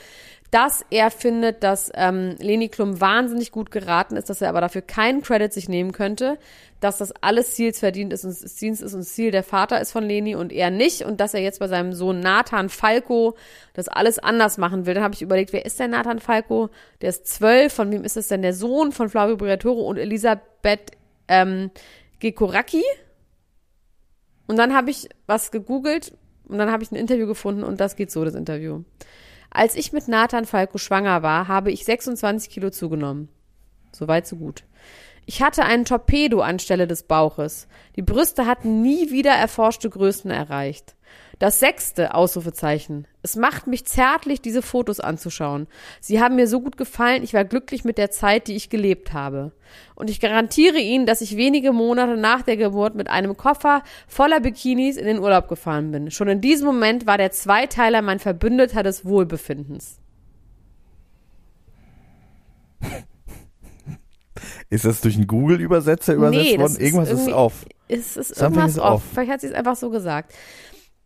dass 0.51 0.85
er 0.89 1.11
findet, 1.11 1.63
dass 1.63 1.91
ähm, 1.95 2.35
Leni 2.39 2.69
Klum 2.69 3.01
wahnsinnig 3.01 3.51
gut 3.51 3.71
geraten 3.71 4.15
ist, 4.15 4.29
dass 4.29 4.41
er 4.41 4.49
aber 4.49 4.61
dafür 4.61 4.81
keinen 4.81 5.21
Credit 5.21 5.51
sich 5.51 5.67
nehmen 5.67 5.91
könnte, 5.91 6.37
dass 6.79 6.99
das 6.99 7.11
alles 7.21 7.55
Ziels 7.55 7.79
verdient 7.79 8.13
ist 8.13 8.23
und 8.23 8.41
das 8.41 8.55
Dienst 8.55 8.83
ist 8.83 8.93
und 8.93 8.99
das 8.99 9.13
Ziel 9.13 9.31
der 9.31 9.43
Vater 9.43 9.81
ist 9.81 9.91
von 9.91 10.03
Leni 10.03 10.35
und 10.35 10.53
er 10.53 10.69
nicht 10.69 11.01
und 11.03 11.19
dass 11.19 11.33
er 11.33 11.41
jetzt 11.41 11.59
bei 11.59 11.67
seinem 11.67 11.93
Sohn 11.93 12.19
Nathan 12.19 12.69
Falco 12.69 13.35
das 13.73 13.87
alles 13.87 14.19
anders 14.19 14.57
machen 14.57 14.85
will. 14.85 14.93
Dann 14.93 15.03
habe 15.03 15.15
ich 15.15 15.23
überlegt, 15.23 15.53
wer 15.53 15.65
ist 15.65 15.79
der 15.79 15.87
Nathan 15.87 16.19
Falco? 16.19 16.69
Der 17.01 17.09
ist 17.09 17.25
zwölf, 17.25 17.73
von 17.73 17.91
wem 17.91 18.03
ist 18.03 18.17
es 18.17 18.27
denn 18.27 18.43
der 18.43 18.53
Sohn 18.53 18.91
von 18.91 19.09
Flavio 19.09 19.37
Briatore 19.37 19.81
und 19.81 19.97
Elisabeth 19.97 20.91
ähm, 21.27 21.71
Gekoraki? 22.19 22.83
Und 24.47 24.57
dann 24.57 24.73
habe 24.73 24.89
ich 24.89 25.09
was 25.25 25.51
gegoogelt 25.51 26.13
und 26.47 26.57
dann 26.57 26.71
habe 26.71 26.83
ich 26.83 26.91
ein 26.91 26.95
Interview 26.95 27.27
gefunden 27.27 27.63
und 27.63 27.79
das 27.79 27.95
geht 27.95 28.11
so, 28.11 28.23
das 28.23 28.35
Interview. 28.35 28.83
Als 29.49 29.75
ich 29.75 29.93
mit 29.93 30.07
Nathan 30.07 30.45
Falco 30.45 30.77
schwanger 30.77 31.23
war, 31.23 31.47
habe 31.47 31.71
ich 31.71 31.85
26 31.85 32.49
Kilo 32.49 32.69
zugenommen. 32.69 33.29
Soweit, 33.91 34.27
so 34.27 34.35
gut. 34.35 34.63
Ich 35.25 35.41
hatte 35.41 35.65
einen 35.65 35.85
Torpedo 35.85 36.41
anstelle 36.41 36.87
des 36.87 37.03
Bauches. 37.03 37.67
Die 37.95 38.01
Brüste 38.01 38.45
hatten 38.45 38.81
nie 38.81 39.11
wieder 39.11 39.31
erforschte 39.31 39.89
Größen 39.89 40.31
erreicht. 40.31 40.95
Das 41.39 41.59
sechste 41.59 42.15
Ausrufezeichen. 42.15 43.05
Es 43.21 43.35
macht 43.35 43.67
mich 43.67 43.85
zärtlich, 43.85 44.41
diese 44.41 44.63
Fotos 44.63 44.99
anzuschauen. 44.99 45.67
Sie 46.01 46.19
haben 46.19 46.35
mir 46.35 46.47
so 46.47 46.61
gut 46.61 46.77
gefallen, 46.77 47.21
ich 47.21 47.35
war 47.35 47.45
glücklich 47.45 47.83
mit 47.83 47.99
der 47.99 48.09
Zeit, 48.09 48.47
die 48.47 48.55
ich 48.55 48.71
gelebt 48.71 49.13
habe. 49.13 49.51
Und 49.93 50.09
ich 50.09 50.19
garantiere 50.19 50.79
Ihnen, 50.79 51.05
dass 51.05 51.21
ich 51.21 51.37
wenige 51.37 51.73
Monate 51.73 52.17
nach 52.17 52.41
der 52.41 52.57
Geburt 52.57 52.95
mit 52.95 53.07
einem 53.09 53.37
Koffer 53.37 53.83
voller 54.07 54.39
Bikinis 54.39 54.97
in 54.97 55.05
den 55.05 55.19
Urlaub 55.19 55.47
gefahren 55.47 55.91
bin. 55.91 56.09
Schon 56.09 56.27
in 56.27 56.41
diesem 56.41 56.65
Moment 56.65 57.05
war 57.05 57.19
der 57.19 57.29
Zweiteiler 57.31 58.01
mein 58.01 58.17
Verbündeter 58.17 58.81
des 58.81 59.05
Wohlbefindens. 59.05 59.99
Ist 64.69 64.85
das 64.85 65.01
durch 65.01 65.15
einen 65.15 65.27
Google-Übersetzer 65.27 66.13
übersetzt 66.13 66.43
Nee, 66.51 66.59
worden? 66.59 66.75
Irgendwas 66.77 67.09
ist, 67.09 67.19
irgendwie- 67.19 67.33
auf. 67.33 67.65
Ist 67.87 68.13
Something 68.15 68.43
irgendwas 68.43 68.71
is 68.73 68.79
off. 68.79 68.93
off. 68.95 69.03
Vielleicht 69.13 69.31
hat 69.31 69.41
sie 69.41 69.47
es 69.47 69.53
einfach 69.53 69.75
so 69.77 69.89
gesagt. 69.89 70.33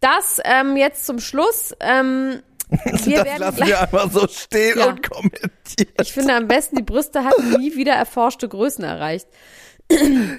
Das 0.02 0.40
ähm, 0.44 0.76
jetzt 0.76 1.06
zum 1.06 1.20
Schluss. 1.20 1.74
Ähm, 1.80 2.42
wir 2.70 3.24
das 3.24 3.38
lassen 3.38 3.68
wir 3.68 3.82
einfach 3.82 4.12
so 4.12 4.28
stehen 4.28 4.80
Ja. 4.80 4.90
und 4.90 5.04
kommentieren. 5.10 5.94
ich 6.02 6.14
finde 6.14 6.36
am 6.36 6.48
besten, 6.48 6.76
die 6.78 6.84
Brüste 6.84 7.24
hatten 7.24 7.58
nie 7.60 7.76
wieder 7.76 7.94
erforschte 7.94 8.48
Größen 8.48 8.84
erreicht. 8.84 9.28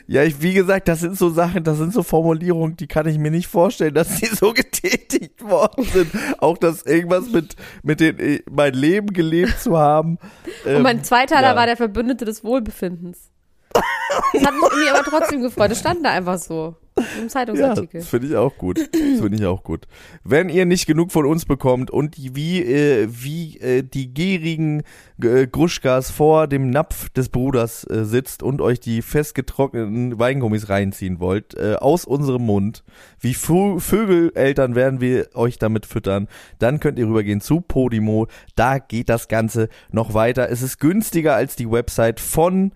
Ja, 0.06 0.22
ich, 0.22 0.40
wie 0.40 0.54
gesagt, 0.54 0.88
das 0.88 1.00
sind 1.00 1.18
so 1.18 1.28
Sachen, 1.28 1.62
das 1.62 1.76
sind 1.76 1.92
so 1.92 2.02
Formulierungen, 2.02 2.76
die 2.76 2.86
kann 2.86 3.06
ich 3.06 3.18
mir 3.18 3.30
nicht 3.30 3.48
vorstellen, 3.48 3.92
dass 3.94 4.16
die 4.18 4.26
so 4.26 4.52
getätigt 4.54 5.42
worden 5.42 5.84
sind. 5.84 6.10
Auch 6.38 6.56
dass 6.56 6.82
irgendwas 6.86 7.28
mit, 7.28 7.56
mit 7.82 8.00
den, 8.00 8.18
äh, 8.18 8.42
mein 8.50 8.72
Leben 8.72 9.08
gelebt 9.08 9.60
zu 9.60 9.76
haben. 9.78 10.18
Und 10.64 10.70
Ähm, 10.72 10.82
mein 10.82 11.04
Zweiteiler 11.04 11.48
ja. 11.50 11.56
war 11.56 11.66
der 11.66 11.76
Verbündete 11.76 12.24
des 12.24 12.42
Wohlbefindens. 12.44 13.31
Das 13.72 14.42
hat 14.46 14.54
mich 14.54 14.90
aber 14.92 15.04
trotzdem 15.04 15.42
gefreut. 15.42 15.70
Das 15.70 15.78
stand 15.80 16.04
da 16.04 16.10
einfach 16.10 16.38
so. 16.38 16.76
Im 16.94 17.04
Ja, 17.22 17.28
Zeitungsartikel. 17.28 18.00
das 18.00 18.08
finde 18.10 18.26
ich 18.26 18.36
auch 18.36 18.54
gut. 18.58 18.78
Finde 18.92 19.34
ich 19.34 19.46
auch 19.46 19.62
gut. 19.62 19.86
Wenn 20.24 20.50
ihr 20.50 20.66
nicht 20.66 20.86
genug 20.86 21.10
von 21.10 21.24
uns 21.24 21.46
bekommt 21.46 21.90
und 21.90 22.16
wie, 22.18 22.60
äh, 22.62 23.08
wie 23.10 23.56
äh, 23.60 23.82
die 23.82 24.12
gierigen 24.12 24.82
äh, 25.22 25.46
Gruschkas 25.46 26.10
vor 26.10 26.48
dem 26.48 26.68
Napf 26.68 27.08
des 27.08 27.30
Bruders 27.30 27.84
äh, 27.88 28.04
sitzt 28.04 28.42
und 28.42 28.60
euch 28.60 28.78
die 28.78 29.00
festgetrockneten 29.00 30.18
Weingummis 30.18 30.68
reinziehen 30.68 31.18
wollt, 31.18 31.54
äh, 31.54 31.76
aus 31.76 32.04
unserem 32.04 32.44
Mund, 32.44 32.84
wie 33.20 33.32
Fu 33.32 33.78
Vögeleltern 33.78 34.74
werden 34.74 35.00
wir 35.00 35.28
euch 35.34 35.58
damit 35.58 35.86
füttern, 35.86 36.28
dann 36.58 36.78
könnt 36.78 36.98
ihr 36.98 37.06
rübergehen 37.06 37.40
zu 37.40 37.62
Podimo. 37.62 38.26
Da 38.54 38.78
geht 38.78 39.08
das 39.08 39.28
Ganze 39.28 39.70
noch 39.92 40.12
weiter. 40.12 40.50
Es 40.50 40.60
ist 40.60 40.78
günstiger 40.78 41.34
als 41.34 41.56
die 41.56 41.70
Website 41.70 42.20
von 42.20 42.72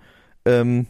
ähm, 0.46 0.86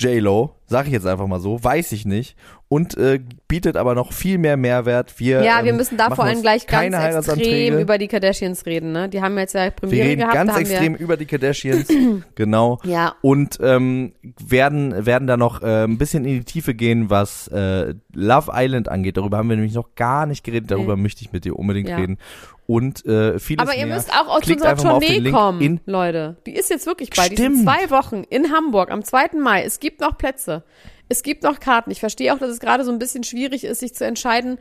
J-Lo, 0.00 0.54
sag 0.66 0.86
ich 0.86 0.92
jetzt 0.92 1.06
einfach 1.06 1.26
mal 1.26 1.40
so, 1.40 1.62
weiß 1.62 1.92
ich 1.92 2.04
nicht. 2.04 2.36
Und 2.70 2.98
äh, 2.98 3.18
bietet 3.48 3.78
aber 3.78 3.94
noch 3.94 4.12
viel 4.12 4.36
mehr 4.36 4.58
Mehrwert. 4.58 5.18
Wir, 5.18 5.42
Ja, 5.42 5.64
wir 5.64 5.70
ähm, 5.70 5.78
müssen 5.78 5.96
da 5.96 6.10
vor 6.14 6.24
allem 6.24 6.42
gleich 6.42 6.66
ganz 6.66 6.94
extrem 6.94 7.78
über 7.78 7.96
die 7.96 8.08
Kardashians 8.08 8.66
reden. 8.66 8.92
Ne? 8.92 9.08
Die 9.08 9.22
haben 9.22 9.38
jetzt 9.38 9.54
ja 9.54 9.64
wir 9.64 9.70
Premiere 9.70 10.08
reden 10.08 10.20
gehabt. 10.20 10.34
ganz 10.34 10.56
extrem 10.58 10.94
über 10.94 11.16
die 11.16 11.24
Kardashians, 11.24 11.88
genau. 12.34 12.78
Wir, 12.82 12.92
ja, 12.92 13.14
Und 13.22 13.58
ähm, 13.62 14.12
werden 14.38 15.06
werden 15.06 15.26
da 15.26 15.38
noch 15.38 15.62
äh, 15.62 15.84
ein 15.84 15.96
bisschen 15.96 16.26
in 16.26 16.34
die 16.40 16.44
Tiefe 16.44 16.74
gehen, 16.74 17.08
was 17.08 17.48
äh, 17.48 17.94
Love 18.12 18.50
Island 18.54 18.90
angeht. 18.90 19.16
Darüber 19.16 19.38
haben 19.38 19.48
wir 19.48 19.56
nämlich 19.56 19.74
noch 19.74 19.94
gar 19.94 20.26
nicht 20.26 20.44
geredet. 20.44 20.70
Darüber 20.70 20.96
möchte 20.96 21.22
ich 21.24 21.32
mit 21.32 21.46
dir 21.46 21.58
unbedingt 21.58 21.88
Ja. 21.88 21.96
reden. 21.96 22.18
Und 22.66 23.02
äh, 23.06 23.38
vieles 23.38 23.62
Aber 23.66 23.74
ihr 23.78 23.86
mehr. 23.86 23.96
müsst 23.96 24.12
auch 24.12 24.28
aus 24.28 24.42
Klickt 24.42 24.60
unserer 24.60 24.76
Tournee 24.76 25.30
kommen, 25.30 25.80
Leute. 25.86 26.36
Die 26.46 26.52
ist 26.54 26.68
jetzt 26.68 26.84
wirklich 26.86 27.08
bald. 27.08 27.30
Die 27.32 27.36
sind 27.36 27.54
Stimmt. 27.56 27.64
zwei 27.64 27.88
Wochen 27.90 28.24
in 28.28 28.52
Hamburg 28.52 28.90
am 28.90 29.02
2. 29.02 29.38
Mai. 29.42 29.62
Es 29.64 29.80
gibt 29.80 30.02
noch 30.02 30.18
Plätze. 30.18 30.64
Es 31.08 31.22
gibt 31.22 31.42
noch 31.42 31.60
Karten. 31.60 31.90
Ich 31.90 32.00
verstehe 32.00 32.34
auch, 32.34 32.38
dass 32.38 32.50
es 32.50 32.60
gerade 32.60 32.84
so 32.84 32.92
ein 32.92 32.98
bisschen 32.98 33.24
schwierig 33.24 33.64
ist, 33.64 33.80
sich 33.80 33.94
zu 33.94 34.04
entscheiden, 34.04 34.58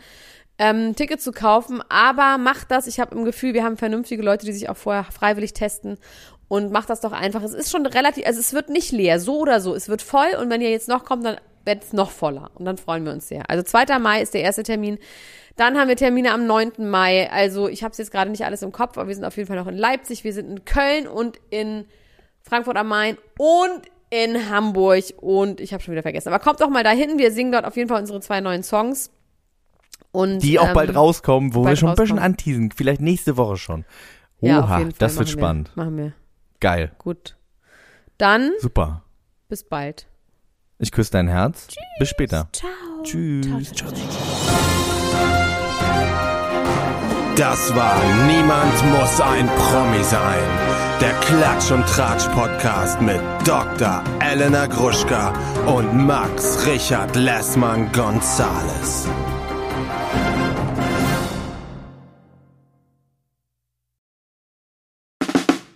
ähm, 0.58 0.96
Ticket 0.96 1.22
zu 1.22 1.32
kaufen. 1.32 1.84
Aber 1.90 2.38
macht 2.38 2.72
das. 2.72 2.88
Ich 2.88 3.00
habe 3.00 3.16
im 3.16 3.26
Gefühl, 3.26 3.54
wir 3.54 3.64
haben 3.64 3.78
vernünftige 3.78 4.24
Leute, 4.24 4.46
die 4.46 4.54
sich 4.54 4.70
auch 4.70 4.78
vorher 4.78 5.04
freiwillig 5.04 5.54
testen. 5.54 5.98
Und 6.48 6.72
macht 6.72 6.90
das 6.90 7.02
doch 7.02 7.12
einfach. 7.12 7.44
Es 7.44 7.54
ist 7.54 7.72
schon 7.72 7.86
relativ, 7.86 8.26
also 8.26 8.40
es 8.40 8.54
wird 8.54 8.70
nicht 8.70 8.92
leer, 8.94 9.20
so 9.20 9.40
oder 9.40 9.60
so. 9.60 9.76
Es 9.76 9.90
wird 9.90 10.02
voll 10.02 10.30
und 10.40 10.50
wenn 10.50 10.62
ihr 10.62 10.72
jetzt 10.72 10.88
noch 10.88 11.04
kommt, 11.04 11.26
dann 11.26 11.38
wird 11.66 11.84
es 11.84 11.92
noch 11.92 12.10
voller. 12.10 12.52
Und 12.56 12.64
dann 12.64 12.78
freuen 12.78 13.04
wir 13.04 13.12
uns 13.12 13.28
sehr. 13.28 13.50
Also 13.50 13.64
2. 13.64 14.00
Mai 14.00 14.22
ist 14.22 14.34
der 14.34 14.42
erste 14.42 14.64
Termin. 14.64 14.98
Dann 15.58 15.78
haben 15.78 15.90
wir 15.90 15.98
Termine 15.98 16.32
am 16.32 16.48
9. 16.48 16.90
Mai. 16.90 17.30
Also 17.30 17.68
ich 17.68 17.84
habe 17.84 17.92
es 17.92 17.98
jetzt 17.98 18.12
gerade 18.12 18.32
nicht 18.32 18.46
alles 18.46 18.62
im 18.62 18.72
Kopf, 18.72 18.98
aber 18.98 19.08
wir 19.08 19.16
sind 19.16 19.26
auf 19.26 19.36
jeden 19.36 19.48
Fall 19.48 19.58
noch 19.58 19.68
in 19.68 19.76
Leipzig, 19.76 20.24
wir 20.24 20.32
sind 20.32 20.50
in 20.50 20.66
Köln 20.66 21.08
und 21.08 21.38
in 21.50 21.86
Frankfurt 22.44 22.78
am 22.78 22.88
Main 22.88 23.18
und 23.38 23.82
in 24.10 24.50
Hamburg 24.50 25.04
und 25.18 25.60
ich 25.60 25.74
habe 25.74 25.84
schon 25.84 25.92
wieder 25.92 26.02
vergessen. 26.02 26.30
Aber 26.30 26.40
kommt 26.40 26.62
doch 26.62 26.70
mal 26.70 26.84
dahin, 26.84 27.18
wir 27.18 27.32
singen 27.32 27.52
dort 27.52 27.66
auf 27.66 27.76
jeden 27.76 27.90
Fall 27.90 28.00
unsere 28.00 28.20
zwei 28.22 28.42
neuen 28.42 28.64
Songs. 28.64 29.12
Und, 30.12 30.40
die 30.40 30.58
auch 30.60 30.70
ähm, 30.70 30.74
bald 30.74 30.96
rauskommen, 30.96 31.54
wo 31.54 31.60
wir 31.62 31.66
bald 31.66 31.80
schon 31.80 31.90
ein 31.90 31.96
bisschen 31.96 32.20
anteasen. 32.20 32.72
Vielleicht 32.72 33.02
nächste 33.02 33.38
Woche 33.38 33.58
schon. 33.58 33.86
Oha, 34.42 34.50
Ja, 34.50 34.62
auf 34.62 34.70
jeden 34.80 34.92
Fall 34.92 35.00
das 35.00 35.18
wird 35.18 35.28
machen 35.28 35.40
spannend. 35.40 35.72
Wir, 35.76 35.84
machen 35.84 35.98
wir. 35.98 36.14
Geil. 36.60 36.92
Gut. 36.98 37.36
Dann 38.18 38.52
Super. 38.60 39.04
bis 39.50 39.64
bald. 39.64 40.08
Ich 40.80 40.92
küsse 40.92 41.12
dein 41.12 41.28
Herz. 41.28 41.68
Bis 42.00 42.10
später. 42.10 42.48
Ciao. 42.52 42.70
Tschüss. 43.04 43.72
Ciao. 43.74 43.92
Das 47.36 47.76
war 47.76 48.02
Niemand 48.26 48.74
muss 48.92 49.22
ein 49.22 49.48
Promi 49.48 50.04
sein. 50.04 50.77
Der 51.02 51.14
Klatsch 51.20 51.72
und 51.72 51.86
Tratsch 51.86 52.28
Podcast 52.30 53.00
mit 53.02 53.22
Dr. 53.46 54.04
Elena 54.20 54.66
Gruschka 54.66 55.32
und 55.68 55.94
Max 56.08 56.66
Richard 56.66 57.16
Lessmann 57.16 57.92
Gonzales. 57.92 59.08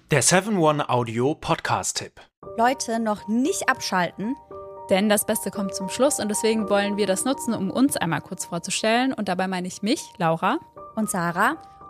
Der 0.09 0.23
7-One 0.23 0.89
Audio 0.89 1.35
Podcast-Tipp. 1.35 2.19
Leute, 2.57 2.99
noch 2.99 3.27
nicht 3.27 3.69
abschalten. 3.69 4.35
Denn 4.89 5.07
das 5.07 5.25
Beste 5.25 5.51
kommt 5.51 5.73
zum 5.75 5.87
Schluss 5.87 6.19
und 6.19 6.29
deswegen 6.29 6.69
wollen 6.69 6.97
wir 6.97 7.07
das 7.07 7.23
nutzen, 7.23 7.53
um 7.53 7.69
uns 7.71 7.95
einmal 7.95 8.21
kurz 8.21 8.45
vorzustellen. 8.45 9.13
Und 9.13 9.29
dabei 9.29 9.47
meine 9.47 9.67
ich 9.67 9.83
mich, 9.83 10.01
Laura, 10.17 10.57
Und 10.95 11.09
Sarah, 11.09 11.55